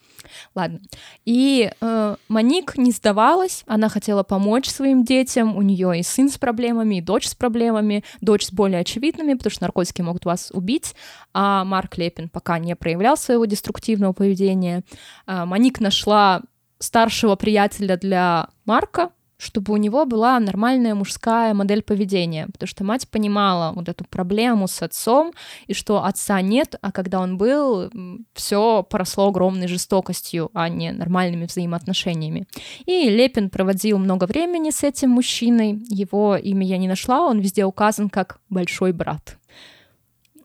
ладно. 0.56 0.82
И 1.26 1.72
э, 1.80 2.16
Моник 2.28 2.76
не 2.78 2.92
сдавалась, 2.92 3.64
она 3.68 3.88
хотела 3.88 4.24
помочь 4.24 4.68
своим 4.68 5.06
детям, 5.06 5.56
у 5.56 5.62
нее 5.62 6.00
и 6.00 6.04
сын 6.04 6.30
с 6.30 6.40
проблемами, 6.40 6.96
и 6.96 7.02
дочь 7.02 7.28
с 7.28 7.36
проблемами, 7.36 8.04
дочь 8.20 8.46
с 8.46 8.52
более 8.52 8.80
очевидными, 8.80 9.36
потому 9.36 9.52
что 9.52 9.64
наркотики 9.64 10.02
могут 10.02 10.26
вас 10.26 10.50
убить, 10.52 10.96
а 11.32 11.64
Марк 11.64 11.98
Лепин 11.98 12.30
пока 12.30 12.58
не 12.58 12.76
проявлял 12.76 13.16
своего 13.16 13.46
деструктивного 13.46 14.14
поведения. 14.14 14.84
А, 15.28 15.46
Моник 15.46 15.80
нашла 15.80 16.42
старшего 16.80 17.36
приятеля 17.36 17.96
для 17.96 18.50
Марка, 18.66 19.12
чтобы 19.40 19.74
у 19.74 19.78
него 19.78 20.06
была 20.06 20.38
нормальная 20.40 20.94
мужская 20.94 21.54
модель 21.54 21.82
поведения, 21.82 22.48
потому 22.48 22.68
что 22.68 22.84
мать 22.84 23.08
понимала 23.08 23.72
вот 23.74 23.88
эту 23.88 24.04
проблему 24.04 24.68
с 24.68 24.82
отцом, 24.82 25.32
и 25.68 25.74
что 25.74 26.04
отца 26.04 26.42
нет, 26.42 26.76
а 26.82 26.92
когда 26.92 27.22
он 27.22 27.38
был, 27.38 27.90
все 28.34 28.84
поросло 28.84 29.30
огромной 29.30 29.70
жестокостью, 29.70 30.52
а 30.54 30.68
не 30.68 30.92
нормальными 30.92 31.46
взаимоотношениями. 31.46 32.48
И 32.86 33.10
Лепин 33.10 33.50
проводил 33.50 33.98
много 33.98 34.26
времени 34.26 34.72
с 34.72 34.84
этим 34.84 35.12
мужчиной, 35.12 35.82
его 35.88 36.36
имя 36.36 36.68
я 36.68 36.78
не 36.78 36.90
нашла, 36.90 37.26
он 37.26 37.40
везде 37.40 37.64
указан 37.64 38.10
как 38.10 38.42
«большой 38.50 38.92
брат». 38.92 39.38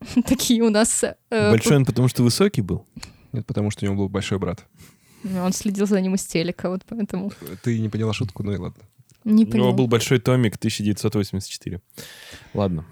Такие 0.27 0.63
у 0.63 0.71
нас... 0.71 1.03
э, 1.03 1.51
Большой 1.51 1.79
он 1.79 1.85
потому 1.85 2.07
что 2.07 2.23
высокий 2.23 2.63
был? 2.63 2.87
Нет, 3.33 3.45
потому 3.45 3.73
что 3.73 3.85
у 3.85 3.89
него 3.89 4.05
был 4.05 4.09
большой 4.09 4.39
брат. 4.39 4.65
Он 5.25 5.53
следил 5.53 5.87
за 5.87 6.01
ним 6.01 6.15
из 6.15 6.25
телека, 6.25 6.69
вот 6.71 6.83
поэтому 6.89 7.33
Ты 7.63 7.79
не 7.81 7.89
поняла 7.89 8.13
шутку, 8.13 8.43
ну 8.43 8.53
и 8.53 8.57
ладно. 8.59 8.83
не 9.25 9.45
У 9.45 9.47
него 9.47 9.51
поняла. 9.53 9.73
был 9.73 9.87
большой 9.87 10.19
томик 10.21 10.57
1984. 10.57 11.81
Ладно. 12.55 12.85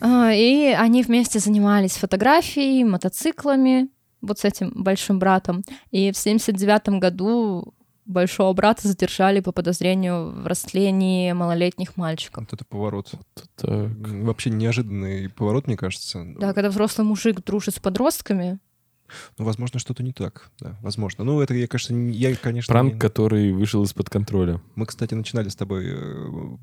А, 0.00 0.32
И 0.32 0.66
они 0.78 1.02
вместе 1.02 1.38
занимались 1.38 1.92
фотографией, 1.96 2.84
мотоциклами, 2.84 3.88
вот 4.20 4.38
с 4.38 4.44
этим 4.44 4.70
большим 4.74 5.18
братом. 5.18 5.64
И 5.90 6.12
в 6.12 6.16
79 6.16 7.00
году 7.00 7.74
большого 8.04 8.52
брата 8.52 8.88
задержали 8.88 9.40
по 9.40 9.52
подозрению 9.52 10.30
в 10.42 10.46
растлении 10.46 11.32
малолетних 11.32 11.96
мальчиков. 11.96 12.44
Вот 12.44 12.52
это 12.52 12.64
поворот. 12.64 13.10
Так. 13.56 13.68
М, 13.70 14.24
Вообще 14.24 14.50
неожиданный 14.50 15.28
поворот, 15.28 15.66
мне 15.66 15.76
кажется. 15.76 16.24
Да, 16.38 16.52
когда 16.52 16.70
взрослый 16.70 17.06
мужик 17.06 17.44
дружит 17.44 17.74
с 17.74 17.78
подростками, 17.80 18.58
Ну, 19.38 19.44
возможно, 19.44 19.78
что-то 19.78 20.02
не 20.02 20.12
так. 20.12 20.50
Да, 20.60 20.76
возможно. 20.82 21.24
Ну, 21.24 21.40
это, 21.40 21.54
я, 21.54 21.66
конечно, 21.66 21.94
не- 21.94 22.16
я, 22.16 22.34
конечно... 22.36 22.72
Пранк, 22.72 22.94
не- 22.94 22.98
который 23.00 23.52
вышел 23.52 23.82
из-под 23.84 24.10
контроля. 24.10 24.60
Мы, 24.74 24.86
кстати, 24.86 25.14
начинали 25.14 25.48
с 25.48 25.56
тобой... 25.56 25.84
э, 25.88 26.56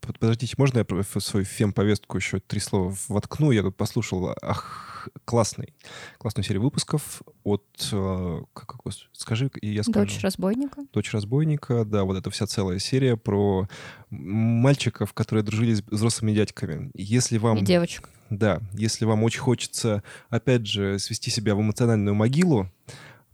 под- 0.00 0.18
Подождите, 0.18 0.54
можно 0.58 0.78
я 0.78 0.84
в 0.88 1.20
свою 1.20 1.44
фем-повестку 1.46 2.16
еще 2.16 2.40
три 2.40 2.58
слова 2.60 2.94
воткну? 3.08 3.50
Я 3.52 3.62
тут 3.62 3.76
послушал, 3.76 4.34
ах, 4.42 5.08
классный, 5.24 5.74
классную 6.18 6.44
серию 6.44 6.62
выпусков 6.62 7.22
от... 7.44 7.64
э, 7.92 8.40
Как, 8.52 8.76
скажи, 9.12 9.48
и 9.60 9.72
я 9.72 9.82
скажу. 9.84 10.06
дочь 10.06 10.20
разбойника. 10.20 10.82
«Дочь 10.92 11.12
разбойника», 11.12 11.84
да, 11.84 12.02
вот 12.04 12.16
эта 12.16 12.30
вся 12.30 12.46
целая 12.46 12.78
серия 12.80 13.16
про 13.16 13.68
мальчиков, 14.10 15.12
которые 15.12 15.44
дружили 15.44 15.74
с 15.74 15.82
взрослыми 15.82 16.32
дядьками. 16.32 16.90
Если 16.94 17.38
вам... 17.38 17.58
И 17.58 17.62
девочек. 17.64 18.08
Да, 18.32 18.60
если 18.72 19.04
вам 19.04 19.24
очень 19.24 19.40
хочется, 19.40 20.02
опять 20.30 20.66
же, 20.66 20.98
свести 20.98 21.30
себя 21.30 21.54
в 21.54 21.60
эмоциональную 21.60 22.14
могилу, 22.14 22.66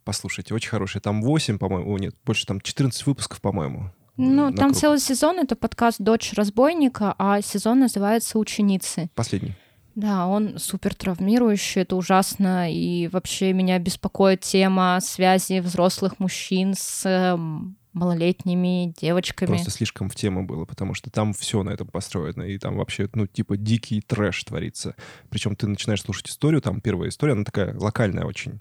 послушайте, 0.03 0.55
очень 0.55 0.71
хороший. 0.71 1.01
Там 1.01 1.23
8, 1.23 1.57
по-моему, 1.57 1.97
нет, 1.99 2.17
больше 2.25 2.47
там 2.47 2.61
14 2.61 3.07
выпусков, 3.07 3.41
по-моему. 3.41 3.93
Ну, 4.17 4.53
там 4.53 4.71
круг. 4.71 4.77
целый 4.77 4.99
сезон, 4.99 5.39
это 5.39 5.55
подкаст 5.55 6.01
«Дочь 6.01 6.33
разбойника», 6.33 7.15
а 7.17 7.41
сезон 7.41 7.79
называется 7.79 8.41
«Ученицы». 8.41 9.09
Последний. 9.15 9.55
Да, 9.95 10.27
он 10.27 10.59
супер 10.59 10.97
травмирующий, 10.97 11.83
это 11.83 11.95
ужасно, 11.95 12.73
и 12.73 13.07
вообще 13.07 13.53
меня 13.53 13.79
беспокоит 13.79 14.41
тема 14.41 14.99
связи 15.01 15.61
взрослых 15.61 16.19
мужчин 16.19 16.75
с 16.77 17.07
эм, 17.07 17.78
малолетними 17.93 18.93
девочками. 18.97 19.49
Просто 19.49 19.71
слишком 19.71 20.09
в 20.09 20.15
тему 20.15 20.47
было, 20.47 20.65
потому 20.65 20.95
что 20.95 21.11
там 21.11 21.33
все 21.33 21.63
на 21.63 21.71
этом 21.71 21.89
построено, 21.89 22.43
и 22.43 22.59
там 22.59 22.77
вообще, 22.77 23.09
ну, 23.15 23.27
типа, 23.27 23.57
дикий 23.57 24.01
трэш 24.01 24.45
творится. 24.45 24.95
Причем 25.31 25.57
ты 25.57 25.67
начинаешь 25.67 26.03
слушать 26.03 26.29
историю, 26.29 26.61
там 26.61 26.81
первая 26.81 27.09
история, 27.09 27.33
она 27.33 27.45
такая 27.45 27.77
локальная 27.79 28.25
очень. 28.25 28.61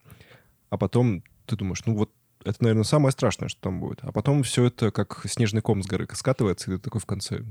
А 0.69 0.77
потом 0.77 1.23
ты 1.45 1.55
думаешь, 1.55 1.83
ну 1.85 1.95
вот 1.95 2.11
это, 2.43 2.57
наверное, 2.61 2.83
самое 2.83 3.11
страшное, 3.11 3.49
что 3.49 3.61
там 3.61 3.79
будет. 3.79 3.99
А 4.01 4.11
потом 4.11 4.43
все 4.43 4.65
это 4.65 4.91
как 4.91 5.25
снежный 5.27 5.61
ком 5.61 5.83
с 5.83 5.87
горы 5.87 6.07
скатывается, 6.13 6.71
и 6.71 6.75
ты 6.75 6.81
такой 6.81 7.01
в 7.01 7.05
конце, 7.05 7.43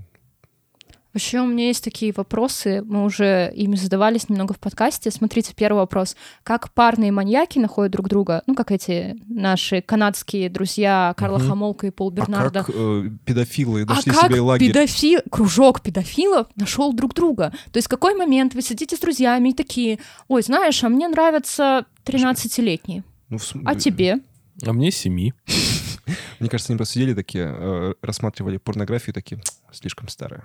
Вообще 1.17 1.41
у 1.41 1.47
меня 1.47 1.69
есть 1.69 1.83
такие 1.83 2.13
вопросы, 2.15 2.83
мы 2.85 3.03
уже 3.03 3.51
ими 3.57 3.75
задавались 3.75 4.29
немного 4.29 4.53
в 4.53 4.59
подкасте. 4.59 5.11
Смотрите, 5.11 5.55
первый 5.57 5.79
вопрос. 5.79 6.15
Как 6.43 6.71
парные 6.75 7.11
маньяки 7.11 7.59
находят 7.59 7.91
друг 7.93 8.11
друга? 8.11 8.43
Ну, 8.47 8.55
как 8.55 8.71
эти 8.71 9.17
наши 9.27 9.81
канадские 9.81 10.51
друзья 10.51 11.15
Карла 11.17 11.39
Мгм. 11.39 11.49
Хамолка 11.49 11.87
и 11.87 11.91
Пол 11.91 12.11
Бернарда. 12.11 12.61
А 12.61 12.65
как 12.65 12.75
э, 12.77 13.05
педофилы 13.25 13.85
А 13.85 13.95
нашли 13.95 14.13
как 14.13 14.27
себе 14.27 14.41
лагерь? 14.43 14.69
педофил, 14.69 15.21
кружок 15.31 15.81
педофилов 15.81 16.49
нашел 16.55 16.93
друг 16.93 17.15
друга? 17.15 17.51
То 17.73 17.79
есть 17.79 17.87
в 17.87 17.91
какой 17.91 18.15
момент 18.15 18.53
вы 18.55 18.61
сидите 18.61 18.95
с 18.95 19.01
друзьями 19.01 19.49
и 19.49 19.55
такие, 19.55 19.99
ой, 20.29 20.43
знаешь, 20.43 20.85
а 20.85 20.91
мне 20.91 21.09
нравятся 21.09 21.87
13-летние, 22.05 23.05
Ну, 23.31 23.39
в 23.39 23.55
а 23.65 23.75
тебе? 23.75 24.19
А 24.67 24.75
мне 24.75 24.91
семи. 24.91 25.33
Мне 26.41 26.51
кажется, 26.51 26.73
они 26.75 26.77
просто 26.77 26.95
сидели 26.95 27.15
такие, 27.15 27.47
э, 27.49 27.95
рассматривали 28.03 28.59
порнографию, 28.59 29.15
такие, 29.15 29.41
слишком 29.73 30.09
старые. 30.09 30.45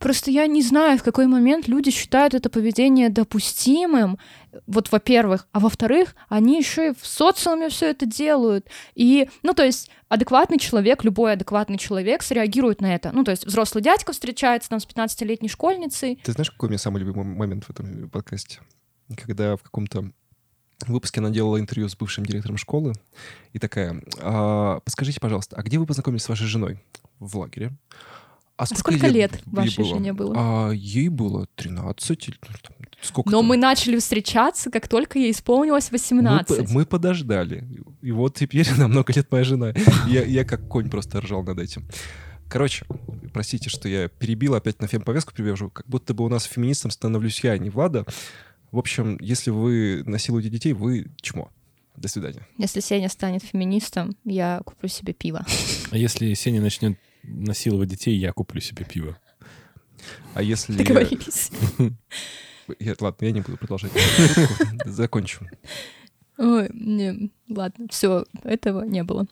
Просто 0.00 0.30
я 0.30 0.46
не 0.46 0.62
знаю, 0.62 0.98
в 0.98 1.02
какой 1.02 1.26
момент 1.26 1.68
люди 1.68 1.90
считают 1.90 2.32
это 2.32 2.48
поведение 2.48 3.10
допустимым. 3.10 4.18
Вот, 4.66 4.90
во-первых, 4.90 5.46
а 5.52 5.60
во-вторых, 5.60 6.16
они 6.30 6.58
еще 6.58 6.88
и 6.88 6.94
в 6.98 7.06
социуме 7.06 7.68
все 7.68 7.90
это 7.90 8.06
делают. 8.06 8.66
И, 8.94 9.28
ну, 9.42 9.52
то 9.52 9.62
есть, 9.62 9.90
адекватный 10.08 10.58
человек, 10.58 11.04
любой 11.04 11.34
адекватный 11.34 11.76
человек 11.76 12.22
среагирует 12.22 12.80
на 12.80 12.94
это. 12.94 13.12
Ну, 13.12 13.24
то 13.24 13.30
есть, 13.30 13.46
взрослый 13.46 13.84
дядька 13.84 14.12
встречается 14.12 14.70
там 14.70 14.80
с 14.80 14.86
15-летней 14.86 15.50
школьницей. 15.50 16.18
Ты 16.24 16.32
знаешь, 16.32 16.50
какой 16.50 16.68
у 16.68 16.70
меня 16.70 16.78
самый 16.78 17.00
любимый 17.00 17.24
момент 17.24 17.64
в 17.64 17.70
этом 17.70 18.08
подкасте? 18.08 18.60
Когда 19.16 19.56
в 19.56 19.62
каком-то 19.62 20.10
выпуске 20.86 21.20
она 21.20 21.28
делала 21.28 21.60
интервью 21.60 21.90
с 21.90 21.96
бывшим 21.96 22.24
директором 22.24 22.56
школы 22.56 22.94
и 23.52 23.58
такая, 23.58 24.02
«А, 24.22 24.80
подскажите, 24.80 25.20
пожалуйста, 25.20 25.56
а 25.56 25.62
где 25.62 25.78
вы 25.78 25.84
познакомились 25.84 26.22
с 26.22 26.28
вашей 26.30 26.46
женой? 26.46 26.80
В 27.18 27.36
лагере. 27.36 27.72
А 28.60 28.66
сколько 28.66 29.06
лет 29.06 29.32
ей 29.36 29.42
вашей 29.46 29.84
жене 29.84 30.12
было? 30.12 30.34
А, 30.36 30.70
ей 30.70 31.08
было 31.08 31.46
13 31.56 32.28
или 32.28 32.36
ну, 32.42 32.86
сколько 33.00 33.30
Но 33.30 33.38
там? 33.38 33.46
мы 33.46 33.56
начали 33.56 33.98
встречаться, 33.98 34.70
как 34.70 34.86
только 34.86 35.18
ей 35.18 35.30
исполнилось 35.30 35.90
Мы, 35.90 35.98
18. 35.98 36.66
по- 36.68 36.72
мы 36.72 36.84
подождали. 36.84 37.64
И 38.02 38.12
вот 38.12 38.36
теперь 38.36 38.68
на 38.76 38.88
много 38.88 39.12
лет 39.14 39.30
моя 39.32 39.44
жена. 39.44 39.72
Я, 40.06 40.24
я 40.24 40.44
как 40.44 40.68
конь 40.68 40.90
просто 40.90 41.20
ржал 41.20 41.42
над 41.42 41.58
этим. 41.58 41.86
Короче, 42.48 42.84
простите, 43.32 43.70
что 43.70 43.88
я 43.88 44.08
перебил, 44.08 44.54
опять 44.54 44.80
на 44.82 44.88
фемповестку 44.88 45.32
привяжу. 45.32 45.70
Как 45.70 45.86
будто 45.88 46.12
бы 46.14 46.24
у 46.24 46.28
нас 46.28 46.44
феминистом 46.44 46.90
становлюсь 46.90 47.42
я, 47.44 47.52
а 47.52 47.58
не 47.58 47.70
Влада. 47.70 48.04
В 48.72 48.78
общем, 48.78 49.16
если 49.20 49.50
вы 49.50 50.02
насилуете 50.04 50.48
детей, 50.50 50.72
вы 50.72 51.06
чмо. 51.22 51.50
До 51.96 52.08
свидания. 52.08 52.46
Если 52.56 52.80
Сеня 52.80 53.08
станет 53.08 53.42
феминистом, 53.42 54.16
я 54.24 54.62
куплю 54.64 54.88
себе 54.88 55.12
пиво. 55.12 55.44
А 55.90 55.96
если 55.96 56.32
Сеня 56.34 56.60
начнет 56.60 56.98
насиловать 57.22 57.88
детей, 57.88 58.16
я 58.16 58.32
куплю 58.32 58.60
себе 58.60 58.84
пиво. 58.84 59.18
А 60.34 60.42
если... 60.42 60.74
Договорились. 60.76 61.50
Я- 62.78 62.94
ладно, 63.00 63.24
я 63.26 63.32
не 63.32 63.40
буду 63.40 63.56
продолжать. 63.56 63.90
Закончу. 64.84 65.44
Ой, 66.38 66.70
не, 66.72 67.32
ладно, 67.48 67.86
все, 67.90 68.24
этого 68.44 68.84
не 68.84 69.02
было. 69.02 69.26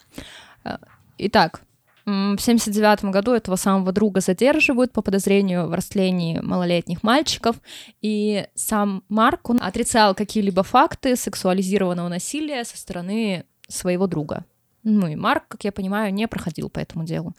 А, 0.64 0.80
Итак, 1.18 1.62
В 2.04 2.38
79 2.38 3.04
году 3.12 3.32
этого 3.32 3.56
самого 3.56 3.92
друга 3.92 4.20
задерживают 4.20 4.92
по 4.92 5.02
подозрению 5.02 5.68
в 5.68 5.74
растлении 5.74 6.40
малолетних 6.40 7.02
мальчиков, 7.02 7.56
и 8.00 8.46
сам 8.54 9.04
Марк, 9.08 9.50
он 9.50 9.60
отрицал 9.62 10.14
какие-либо 10.14 10.62
факты 10.62 11.16
сексуализированного 11.16 12.08
насилия 12.08 12.64
со 12.64 12.76
стороны 12.76 13.44
своего 13.68 14.06
друга. 14.06 14.44
Ну 14.84 15.06
и 15.06 15.16
Марк, 15.16 15.44
как 15.48 15.64
я 15.64 15.70
понимаю, 15.72 16.12
не 16.14 16.26
проходил 16.26 16.70
по 16.70 16.78
этому 16.80 17.04
делу. 17.04 17.34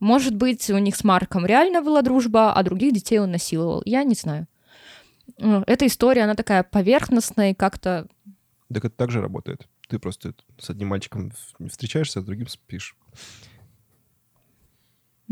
Может 0.00 0.34
быть, 0.34 0.68
у 0.70 0.78
них 0.78 0.96
с 0.96 1.04
Марком 1.04 1.44
реально 1.46 1.82
была 1.82 2.02
дружба, 2.02 2.52
а 2.54 2.62
других 2.62 2.92
детей 2.94 3.18
он 3.18 3.30
насиловал. 3.30 3.82
Я 3.84 4.02
не 4.04 4.14
знаю. 4.14 4.46
М, 5.38 5.62
Эта 5.66 5.86
история, 5.86 6.22
она 6.22 6.34
такая 6.34 6.62
поверхностная 6.62 7.50
и 7.50 7.54
как-то... 7.54 8.06
Так 8.72 8.84
это 8.84 8.90
так 8.96 9.10
же 9.10 9.20
работает. 9.20 9.68
Ты 9.88 9.98
просто 9.98 10.34
с 10.58 10.70
одним 10.70 10.88
мальчиком 10.88 11.32
встречаешься, 11.68 12.20
а 12.20 12.22
с 12.22 12.24
другим 12.24 12.48
спишь. 12.48 12.96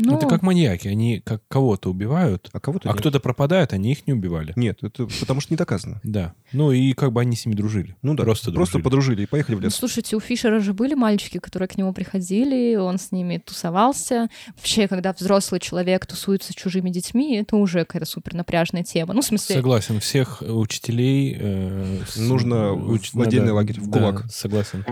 Ну, 0.01 0.15
Это 0.17 0.27
как 0.27 0.41
маньяки. 0.43 0.87
Они 0.87 1.19
как 1.19 1.41
кого-то 1.49 1.89
убивают, 1.91 2.49
А 2.53 2.59
кого-то 2.59 2.89
а 2.89 2.93
нет. 2.93 2.99
кто-то 3.01 3.19
пропадает, 3.19 3.73
они 3.73 3.91
их 3.91 4.07
не 4.07 4.13
убивали. 4.13 4.53
Нет, 4.55 4.79
это 4.81 5.07
потому 5.19 5.41
что 5.41 5.53
не 5.53 5.57
доказано. 5.57 5.99
Да. 6.03 6.33
Ну 6.53 6.71
и 6.71 6.93
как 6.93 7.11
бы 7.11 7.19
они 7.21 7.35
с 7.35 7.45
ними 7.45 7.55
дружили. 7.55 7.95
Ну 8.01 8.13
да, 8.15 8.23
Просто 8.23 8.51
просто 8.51 8.73
дружили. 8.79 8.83
подружили 8.83 9.23
и 9.23 9.25
поехали 9.25 9.55
в 9.55 9.59
Ну, 9.59 9.65
лес. 9.65 9.75
слушайте, 9.75 10.15
у 10.15 10.19
Фишера 10.19 10.59
же 10.61 10.73
были 10.73 10.93
мальчики, 10.93 11.37
которые 11.39 11.67
к 11.67 11.77
нему 11.77 11.93
приходили, 11.93 12.75
он 12.77 12.97
с 12.97 13.11
ними 13.11 13.37
тусовался. 13.45 14.29
Вообще, 14.55 14.87
когда 14.87 15.13
взрослый 15.13 15.59
человек 15.59 16.05
тусуется 16.05 16.53
с 16.53 16.55
чужими 16.55 16.89
детьми, 16.89 17.35
это 17.37 17.57
уже 17.57 17.79
какая-то 17.85 18.05
супер 18.05 18.33
напряжная 18.35 18.83
тема. 18.83 19.13
Ну, 19.13 19.21
в 19.21 19.25
смысле, 19.25 19.55
Согласен. 19.55 19.99
Всех 19.99 20.41
учителей... 20.41 21.35
э, 21.39 21.99
с- 22.07 22.15
Нужно 22.17 22.73
в 22.73 23.21
отдельный 23.21 23.51
лагерь, 23.51 23.79
в 23.81 23.87
да, 23.89 23.99
ГУЛАГ. 23.99 24.25
Согласен. 24.31 24.85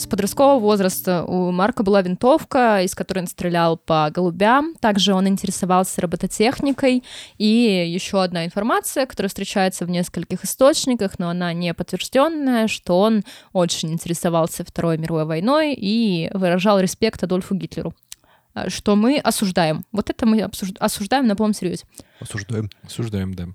С 0.00 0.06
подросткового 0.06 0.58
возраста 0.58 1.24
у 1.24 1.50
Марка 1.50 1.82
была 1.82 2.00
винтовка, 2.00 2.82
из 2.82 2.94
которой 2.94 3.20
он 3.20 3.26
стрелял 3.26 3.76
по 3.76 4.10
голубям. 4.10 4.74
Также 4.80 5.12
он 5.12 5.28
интересовался 5.28 6.00
робототехникой. 6.00 7.04
И 7.36 7.44
еще 7.86 8.22
одна 8.22 8.46
информация, 8.46 9.04
которая 9.04 9.28
встречается 9.28 9.84
в 9.84 9.90
нескольких 9.90 10.44
источниках, 10.44 11.18
но 11.18 11.28
она 11.28 11.52
не 11.52 11.74
подтвержденная, 11.74 12.66
что 12.66 12.98
он 12.98 13.24
очень 13.52 13.92
интересовался 13.92 14.64
Второй 14.64 14.96
мировой 14.96 15.26
войной 15.26 15.74
и 15.74 16.30
выражал 16.32 16.80
респект 16.80 17.22
Адольфу 17.22 17.54
Гитлеру. 17.54 17.94
А, 18.54 18.70
Что 18.70 18.96
мы 18.96 19.18
осуждаем. 19.18 19.84
Вот 19.92 20.08
это 20.08 20.24
мы 20.26 20.40
обсуж- 20.40 20.76
осуждаем 20.78 21.26
на 21.26 21.36
полном 21.36 21.52
серьезе. 21.54 21.84
Осуждаем. 22.20 22.70
Осуждаем, 22.82 23.34
да. 23.34 23.48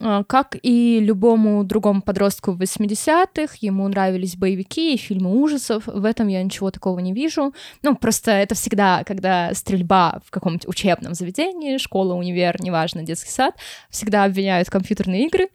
А, 0.00 0.24
Как 0.24 0.56
и 0.62 0.98
любому 1.00 1.62
другому 1.64 2.02
подростку 2.02 2.52
в 2.52 2.60
80-х, 2.60 3.56
ему 3.60 3.86
нравились 3.88 4.36
боевики 4.36 4.94
и 4.94 4.96
фильмы 4.96 5.30
ужасов. 5.40 5.86
В 5.86 6.04
этом 6.04 6.28
я 6.28 6.42
ничего 6.42 6.70
такого 6.70 6.98
не 6.98 7.12
вижу. 7.12 7.54
Ну, 7.82 7.94
просто 7.94 8.32
это 8.32 8.54
всегда, 8.54 9.04
когда 9.04 9.54
стрельба 9.54 10.20
в 10.26 10.30
каком-нибудь 10.30 10.66
учебном 10.68 11.14
заведении, 11.14 11.78
школа, 11.78 12.14
универ, 12.14 12.60
неважно, 12.60 13.02
детский 13.02 13.30
сад, 13.30 13.54
всегда 13.90 14.24
обвиняют 14.24 14.68
компьютерные 14.68 15.26
игры. 15.26 15.48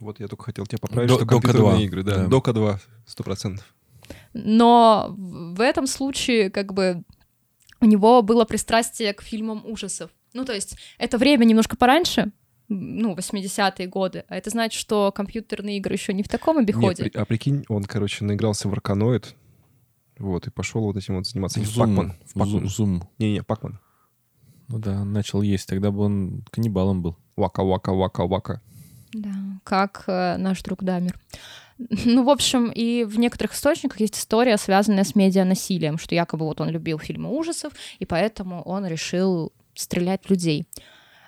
Вот 0.00 0.18
я 0.20 0.26
только 0.26 0.44
хотел 0.44 0.66
тебя 0.66 0.78
поправить, 0.78 1.08
До- 1.08 1.14
что 1.16 1.24
Дока 1.24 1.34
компьютерные 1.34 1.72
2, 1.76 1.80
игры, 1.84 2.02
да. 2.02 2.16
да. 2.16 2.26
Дока 2.26 2.52
2, 2.52 2.80
сто 3.06 3.22
процентов. 3.22 3.74
Но 4.32 5.14
в 5.16 5.60
этом 5.60 5.86
случае, 5.86 6.50
как 6.50 6.72
бы, 6.72 7.04
у 7.80 7.84
него 7.84 8.22
было 8.22 8.44
пристрастие 8.44 9.12
к 9.12 9.22
фильмам 9.22 9.62
ужасов. 9.64 10.10
Ну, 10.32 10.44
то 10.44 10.52
есть, 10.52 10.76
это 10.98 11.18
время 11.18 11.44
немножко 11.44 11.76
пораньше, 11.76 12.32
ну, 12.72 13.14
80-е 13.14 13.86
годы, 13.86 14.24
а 14.28 14.36
это 14.36 14.50
значит, 14.50 14.78
что 14.78 15.12
компьютерные 15.12 15.78
игры 15.78 15.94
еще 15.94 16.12
не 16.12 16.22
в 16.22 16.28
таком 16.28 16.58
обиходе. 16.58 17.10
а 17.14 17.24
прикинь, 17.24 17.64
он, 17.68 17.84
короче, 17.84 18.24
наигрался 18.24 18.68
в 18.68 18.72
Арканоид, 18.72 19.34
вот, 20.18 20.46
и 20.46 20.50
пошел 20.50 20.82
вот 20.82 20.96
этим 20.96 21.16
вот 21.16 21.26
заниматься. 21.26 21.60
В. 21.60 21.76
Пакман. 21.76 22.14
В 22.24 22.34
Пакман. 22.34 22.64
Zoom. 22.64 23.02
Не-не, 23.18 23.42
Пакман. 23.42 23.80
Ну 24.68 24.78
да, 24.78 25.04
начал 25.04 25.42
есть. 25.42 25.68
Тогда 25.68 25.90
бы 25.90 26.04
он 26.04 26.44
каннибалом 26.50 27.02
был. 27.02 27.16
Вака-вака-вака-вака. 27.36 28.60
Да, 29.12 29.34
как 29.64 30.04
э, 30.06 30.36
наш 30.38 30.62
друг 30.62 30.82
Дамер. 30.82 31.18
Ну, 31.78 32.24
в 32.24 32.30
общем, 32.30 32.70
и 32.70 33.04
в 33.04 33.18
некоторых 33.18 33.54
источниках 33.54 34.00
есть 34.00 34.16
история, 34.16 34.56
связанная 34.56 35.04
с 35.04 35.14
медианасилием, 35.14 35.98
что 35.98 36.14
якобы 36.14 36.46
вот 36.46 36.60
он 36.60 36.68
любил 36.68 36.98
фильмы 36.98 37.30
ужасов, 37.30 37.72
и 37.98 38.06
поэтому 38.06 38.62
он 38.62 38.86
решил 38.86 39.52
стрелять 39.74 40.30
людей. 40.30 40.66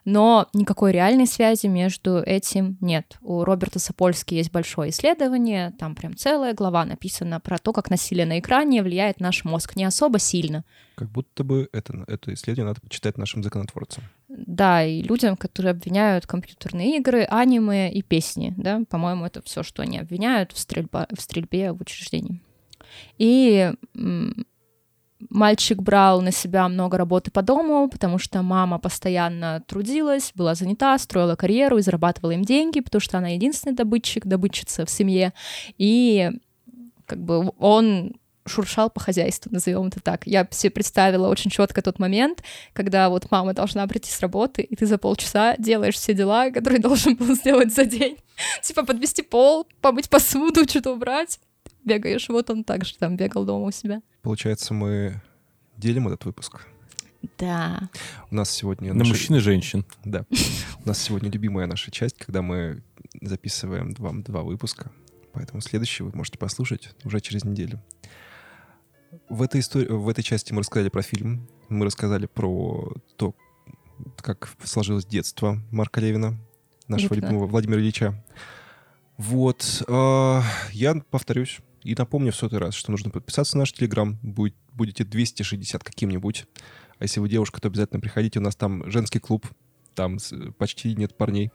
Но 0.05 0.49
никакой 0.53 0.93
реальной 0.93 1.27
связи 1.27 1.67
между 1.67 2.19
этим 2.19 2.77
нет. 2.81 3.17
У 3.23 3.43
Роберта 3.45 3.79
Сапольски 3.79 4.35
есть 4.35 4.53
большое 4.53 4.91
исследование, 4.91 5.73
там 5.79 5.95
прям 5.95 6.17
целая 6.17 6.53
глава 6.53 6.85
написана 6.85 7.41
про 7.41 7.59
то, 7.59 7.73
как 7.73 7.91
насилие 7.91 8.27
на 8.27 8.39
экране 8.39 8.83
влияет 8.83 9.21
на 9.21 9.29
наш 9.29 9.45
мозг. 9.45 9.77
Не 9.77 9.85
особо 9.85 10.19
сильно. 10.19 10.65
Как 10.95 11.11
будто 11.11 11.43
бы 11.43 11.69
это, 11.73 12.05
это 12.07 12.35
исследование 12.35 12.69
надо 12.71 12.81
почитать 12.81 13.19
нашим 13.19 13.43
законотворцам. 13.43 14.05
Да, 14.29 14.85
и 14.85 15.03
людям, 15.03 15.37
которые 15.37 15.71
обвиняют 15.71 16.27
компьютерные 16.27 16.99
игры, 16.99 17.25
аниме 17.25 17.93
и 17.93 18.03
песни, 18.03 18.53
да, 18.57 18.83
по-моему, 18.89 19.25
это 19.25 19.41
все, 19.43 19.63
что 19.63 19.83
они 19.83 19.99
обвиняют 19.99 20.53
в, 20.53 20.59
стрельба, 20.59 21.07
в 21.17 21.21
стрельбе 21.21 21.73
в 21.73 21.81
учреждении. 21.81 22.41
И 23.19 23.73
мальчик 25.31 25.81
брал 25.81 26.21
на 26.21 26.33
себя 26.33 26.69
много 26.69 26.99
работы 26.99 27.31
по 27.31 27.43
дому, 27.43 27.89
потому 27.89 28.19
что 28.19 28.43
мама 28.43 28.79
постоянно 28.79 29.63
трудилась, 29.67 30.33
была 30.35 30.55
занята, 30.55 30.99
строила 30.99 31.37
карьеру 31.37 31.79
и 31.79 31.83
зарабатывала 31.83 32.33
им 32.33 32.45
деньги, 32.45 32.81
потому 32.81 33.01
что 33.01 33.19
она 33.19 33.29
единственный 33.29 33.75
добытчик, 33.75 34.27
добытчица 34.27 34.85
в 34.85 34.91
семье. 34.91 35.33
И 35.79 36.31
как 37.07 37.23
бы 37.23 37.53
он 37.59 38.15
шуршал 38.47 38.91
по 38.91 39.01
хозяйству, 39.01 39.53
назовем 39.53 39.87
это 39.87 40.01
так. 40.01 40.27
Я 40.27 40.47
себе 40.51 40.71
представила 40.71 41.29
очень 41.29 41.51
четко 41.51 41.83
тот 41.83 41.99
момент, 41.99 42.43
когда 42.73 43.09
вот 43.09 43.31
мама 43.31 43.55
должна 43.55 43.87
прийти 43.87 44.11
с 44.11 44.21
работы, 44.21 44.63
и 44.63 44.77
ты 44.77 44.87
за 44.87 44.99
полчаса 44.99 45.57
делаешь 45.59 45.95
все 45.95 46.15
дела, 46.15 46.51
которые 46.55 46.81
должен 46.81 47.17
был 47.17 47.35
сделать 47.35 47.75
за 47.75 47.85
день. 47.85 48.19
Типа 48.63 48.85
подвести 48.85 49.23
пол, 49.23 49.67
помыть 49.81 50.11
посуду, 50.11 50.69
что-то 50.69 50.93
убрать. 50.93 51.41
Бегаешь, 51.85 52.29
вот 52.29 52.51
он 52.51 52.65
так 52.65 52.85
же 52.85 52.97
там 52.97 53.17
бегал 53.17 53.45
дома 53.45 53.67
у 53.67 53.71
себя. 53.71 54.01
Получается, 54.23 54.73
мы 54.73 55.21
делим 55.77 56.09
этот 56.09 56.25
выпуск. 56.25 56.67
Да. 57.39 57.91
У 58.31 58.35
нас 58.35 58.51
сегодня... 58.51 58.93
На 58.93 59.01
наши- 59.01 59.11
мужчин 59.11 59.37
и 59.37 59.39
женщин. 59.41 59.85
Да. 60.05 60.25
У 60.85 60.89
нас 60.89 60.99
сегодня 60.99 61.31
любимая 61.31 61.67
наша 61.67 61.91
часть, 61.91 62.19
когда 62.19 62.43
мы 62.43 62.83
записываем 63.21 63.95
вам 63.99 64.23
два 64.23 64.43
выпуска. 64.43 64.91
Поэтому 65.33 65.61
следующий 65.61 66.03
вы 66.03 66.13
можете 66.15 66.39
послушать 66.39 66.91
уже 67.05 67.21
через 67.21 67.45
неделю. 67.45 67.83
В 69.29 69.43
этой, 69.43 69.61
истории, 69.61 69.89
в 69.89 70.09
этой 70.09 70.23
части 70.23 70.53
мы 70.53 70.61
рассказали 70.61 70.89
про 70.89 71.03
фильм, 71.03 71.49
мы 71.69 71.87
рассказали 71.87 72.27
про 72.27 72.95
то, 73.17 73.35
как 74.17 74.51
сложилось 74.63 75.07
детство 75.07 75.61
Марка 75.71 76.01
Левина, 76.01 76.39
нашего 76.89 77.15
любимого 77.15 77.47
Владимира 77.47 77.81
Ильича. 77.81 78.25
Вот. 79.17 79.85
а, 79.89 80.43
я 80.73 80.95
повторюсь 81.11 81.59
и 81.85 81.95
напомню 81.95 82.33
в 82.33 82.37
сотый 82.37 82.59
раз, 82.59 82.75
что 82.75 82.91
нужно 82.91 83.11
подписаться 83.11 83.57
на 83.57 83.61
наш 83.61 83.73
Телеграм. 83.73 84.19
Будет, 84.23 84.55
будете 84.73 85.05
260 85.05 85.85
каким-нибудь. 85.85 86.47
А 86.99 87.05
если 87.05 87.21
вы 87.21 87.29
девушка, 87.29 87.61
то 87.61 87.69
обязательно 87.69 88.01
приходите. 88.01 88.39
У 88.39 88.43
нас 88.43 88.57
там 88.57 88.91
женский 88.91 89.19
клуб. 89.21 89.47
Там 89.95 90.19
почти 90.59 90.95
нет 90.97 91.17
парней. 91.17 91.51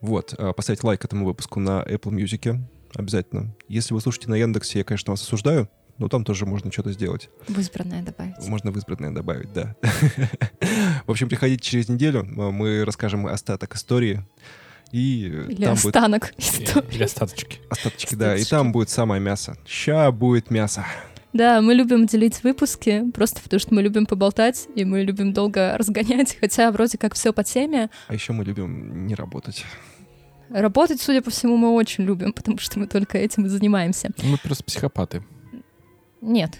Вот. 0.00 0.34
а, 0.38 0.52
Поставить 0.52 0.82
лайк 0.82 1.04
этому 1.04 1.24
выпуску 1.26 1.60
на 1.60 1.82
Apple 1.82 2.12
Music. 2.12 2.58
Обязательно. 2.94 3.54
Если 3.68 3.94
вы 3.94 4.00
слушаете 4.00 4.28
на 4.30 4.34
Яндексе, 4.34 4.78
я, 4.80 4.84
конечно, 4.84 5.12
вас 5.12 5.22
осуждаю, 5.22 5.68
но 5.98 6.08
там 6.08 6.24
тоже 6.24 6.46
можно 6.46 6.72
что-то 6.72 6.90
сделать. 6.92 7.28
В 7.46 7.58
избранное 7.60 8.02
добавить. 8.02 8.34
Можно 8.48 8.72
в 8.72 8.76
избранное 8.78 9.12
добавить, 9.12 9.52
да. 9.52 9.76
В 11.06 11.10
общем, 11.10 11.28
приходите 11.28 11.62
через 11.62 11.88
неделю. 11.88 12.20
а, 12.38 12.50
Мы 12.50 12.84
расскажем 12.84 13.26
остаток 13.26 13.74
истории. 13.76 14.24
И 14.92 15.26
Или 15.26 15.64
там 15.64 15.74
будет 15.76 15.96
останок. 15.96 16.34
Или 16.92 17.04
остаточки. 17.04 17.60
остаточки, 17.68 18.14
да. 18.14 18.36
И 18.36 18.44
там 18.44 18.72
будет 18.72 18.90
самое 18.90 19.20
мясо. 19.20 19.56
Ща 19.66 20.10
будет 20.10 20.50
мясо. 20.50 20.84
Да, 21.32 21.60
мы 21.60 21.74
любим 21.74 22.06
делить 22.06 22.42
выпуски, 22.42 23.04
просто 23.12 23.40
потому 23.40 23.60
что 23.60 23.72
мы 23.72 23.82
любим 23.82 24.04
поболтать, 24.06 24.66
и 24.74 24.84
мы 24.84 25.02
любим 25.02 25.32
долго 25.32 25.76
разгонять, 25.78 26.36
хотя 26.40 26.72
вроде 26.72 26.98
как 26.98 27.14
все 27.14 27.32
по 27.32 27.44
теме. 27.44 27.88
А 28.08 28.14
еще 28.14 28.32
мы 28.32 28.44
любим 28.44 29.06
не 29.06 29.14
работать. 29.14 29.64
Работать, 30.48 31.00
судя 31.00 31.22
по 31.22 31.30
всему, 31.30 31.56
мы 31.56 31.70
очень 31.70 32.02
любим, 32.04 32.32
потому 32.32 32.58
что 32.58 32.80
мы 32.80 32.88
только 32.88 33.18
этим 33.18 33.46
и 33.46 33.48
занимаемся. 33.48 34.10
Мы 34.24 34.36
просто 34.38 34.64
психопаты. 34.64 35.22
Нет, 36.20 36.58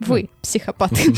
вы 0.00 0.28
психопаты. 0.42 0.96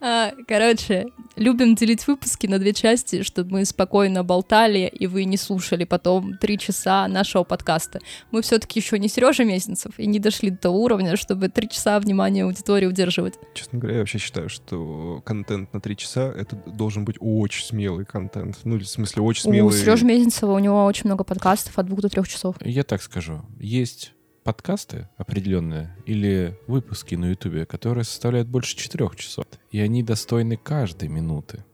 А, 0.00 0.32
Короче, 0.46 1.06
любим 1.36 1.74
делить 1.74 2.06
выпуски 2.06 2.46
на 2.46 2.58
две 2.58 2.72
части, 2.72 3.22
чтобы 3.22 3.52
мы 3.52 3.64
спокойно 3.64 4.24
болтали, 4.24 4.86
и 4.86 5.06
вы 5.06 5.24
не 5.24 5.36
слушали 5.36 5.84
потом 5.84 6.36
три 6.38 6.58
часа 6.58 7.08
нашего 7.08 7.44
подкаста. 7.44 8.00
Мы 8.30 8.42
все-таки 8.42 8.80
еще 8.80 8.98
не 8.98 9.08
Сережа 9.08 9.44
Мезенцев 9.44 9.98
и 9.98 10.06
не 10.06 10.18
дошли 10.18 10.50
до 10.50 10.58
того 10.58 10.82
уровня, 10.82 11.16
чтобы 11.16 11.48
три 11.48 11.68
часа 11.68 11.98
внимания 12.00 12.44
аудитории 12.44 12.86
удерживать. 12.86 13.34
Честно 13.54 13.78
говоря, 13.78 13.96
я 13.96 14.00
вообще 14.00 14.18
считаю, 14.18 14.48
что 14.48 15.22
контент 15.24 15.72
на 15.72 15.80
три 15.80 15.96
часа— 15.96 16.32
это 16.36 16.56
должен 16.66 17.04
быть 17.04 17.16
очень 17.20 17.64
смелый 17.64 18.04
контент. 18.04 18.58
Ну, 18.64 18.78
в 18.78 18.84
смысле, 18.84 19.22
очень 19.22 19.48
У 19.48 19.52
смелый. 19.52 19.72
Сережи 19.78 20.04
Мезенцева 20.04 20.52
у 20.52 20.58
него 20.58 20.84
очень 20.84 21.06
много 21.06 21.24
подкастов 21.24 21.78
от 21.78 21.86
двух 21.86 22.00
до 22.00 22.08
трех 22.08 22.28
часов. 22.28 22.56
Я 22.60 22.82
так 22.84 23.02
скажу. 23.02 23.42
Есть 23.58 24.12
подкасты 24.44 25.08
определенные 25.16 25.96
или 26.06 26.56
выпуски 26.66 27.14
на 27.14 27.30
Ютубе, 27.30 27.66
которые 27.66 28.04
составляют 28.04 28.46
больше 28.48 28.76
четырех 28.76 29.16
часов, 29.16 29.46
и 29.70 29.80
они 29.80 30.02
достойны 30.02 30.56
каждой 30.56 31.08
минуты. 31.08 31.64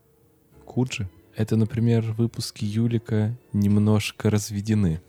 Куджи. 0.65 1.09
Это, 1.35 1.55
например, 1.55 2.13
выпуски 2.17 2.65
Юлика 2.65 3.37
немножко 3.53 4.29
разведены. 4.29 5.01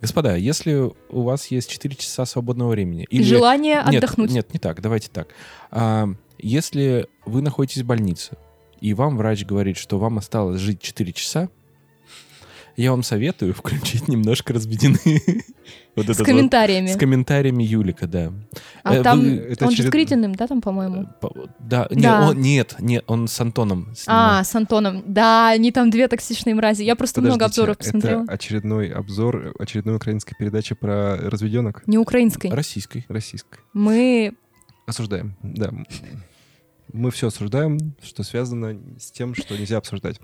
Господа, 0.00 0.36
если 0.36 0.92
у 1.08 1.22
вас 1.22 1.46
есть 1.46 1.70
4 1.70 1.96
часа 1.96 2.26
свободного 2.26 2.70
времени... 2.70 3.06
И 3.08 3.22
желание 3.22 3.82
нет, 3.86 4.04
отдохнуть. 4.04 4.30
Нет, 4.30 4.52
не 4.52 4.58
так, 4.58 4.82
давайте 4.82 5.08
так. 5.10 5.28
А, 5.70 6.08
если 6.38 7.08
вы 7.24 7.40
находитесь 7.40 7.82
в 7.82 7.86
больнице, 7.86 8.36
и 8.80 8.92
вам 8.92 9.16
врач 9.16 9.46
говорит, 9.46 9.78
что 9.78 9.98
вам 9.98 10.18
осталось 10.18 10.60
жить 10.60 10.80
4 10.82 11.12
часа, 11.14 11.48
я 12.76 12.90
вам 12.90 13.02
советую 13.02 13.54
включить 13.54 14.08
немножко 14.08 14.52
разведены. 14.52 14.98
вот 15.96 16.06
С 16.06 16.08
этот 16.10 16.18
вот- 16.18 16.26
комментариями. 16.26 16.88
С 16.88 16.96
комментариями 16.96 17.62
Юлика, 17.62 18.06
да. 18.06 18.32
А 18.82 18.96
Э, 18.96 19.02
там 19.02 19.20
вы- 19.20 19.36
это 19.36 19.66
он 19.66 19.70
же 19.72 19.82
с 19.84 19.90
Критиным, 19.90 20.34
да, 20.34 20.46
там, 20.46 20.60
по-моему? 20.60 21.08
По- 21.20 21.48
Да, 21.58 21.86
не, 21.90 22.02
Да. 22.02 22.28
он- 22.30 22.40
нет, 22.40 22.76
нет, 22.80 23.04
он 23.06 23.28
с 23.28 23.40
Антоном. 23.40 23.88
А, 23.90 23.94
снимал. 23.94 24.44
с 24.44 24.54
Антоном. 24.54 25.02
Да, 25.06 25.48
они 25.50 25.72
там 25.72 25.90
две 25.90 26.08
токсичные 26.08 26.54
мрази. 26.54 26.82
Я 26.82 26.96
просто 26.96 27.20
много 27.20 27.34
Подождите, 27.34 27.60
обзоров 27.62 27.78
посмотрела. 27.78 28.22
Это 28.24 28.32
очередной 28.32 28.88
обзор 28.88 29.54
очередной 29.58 29.96
украинской 29.96 30.34
передачи 30.38 30.74
про 30.74 31.16
разведенок 31.16 31.82
Не 31.86 31.98
украинской. 31.98 32.48
Российской. 32.50 33.04
российской. 33.08 33.58
Мы... 33.72 34.34
Осуждаем, 34.86 35.34
да. 35.42 35.70
Мы 36.94 37.10
все 37.10 37.26
осуждаем, 37.26 37.96
что 38.00 38.22
связано 38.22 38.80
с 39.00 39.10
тем, 39.10 39.34
что 39.34 39.58
нельзя 39.58 39.78
обсуждать. 39.78 40.20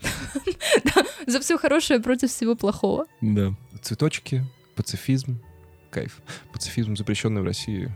За 1.26 1.40
все 1.40 1.58
хорошее 1.58 1.98
против 1.98 2.30
всего 2.30 2.54
плохого. 2.54 3.06
Да. 3.20 3.56
Цветочки, 3.82 4.46
пацифизм, 4.76 5.42
кайф. 5.90 6.22
Пацифизм 6.52 6.94
запрещенный 6.94 7.42
в 7.42 7.44
России. 7.44 7.92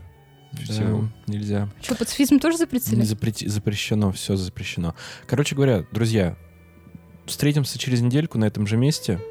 Да, 0.51 1.09
нельзя. 1.25 1.69
Что, 1.81 1.95
пацифизм 1.95 2.39
тоже 2.39 2.57
запретили? 2.57 3.01
Запрещено, 3.03 4.11
все 4.11 4.35
запрещено. 4.35 4.93
Короче 5.25 5.55
говоря, 5.55 5.85
друзья, 5.93 6.37
встретимся 7.25 7.79
через 7.79 8.01
недельку 8.01 8.37
на 8.37 8.43
этом 8.43 8.67
же 8.67 8.75
месте. 8.75 9.21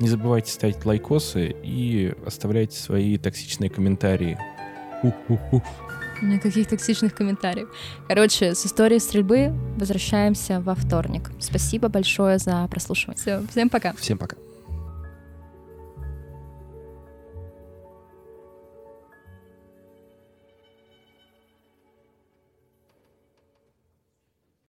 Не 0.00 0.08
забывайте 0.08 0.50
ставить 0.50 0.84
лайкосы 0.84 1.54
и 1.62 2.14
оставляйте 2.26 2.76
свои 2.76 3.16
токсичные 3.16 3.70
комментарии. 3.70 4.36
Ух-ух-ух. 5.04 5.62
Никаких 6.22 6.68
токсичных 6.68 7.14
комментариев. 7.14 7.68
Короче, 8.08 8.54
с 8.54 8.64
историей 8.64 9.00
стрельбы 9.00 9.52
возвращаемся 9.76 10.60
во 10.60 10.74
вторник. 10.74 11.30
Спасибо 11.40 11.88
большое 11.88 12.38
за 12.38 12.66
прослушивание. 12.68 13.20
Все, 13.20 13.42
всем 13.50 13.68
пока. 13.68 13.92
Всем 13.94 14.18
пока. 14.18 14.36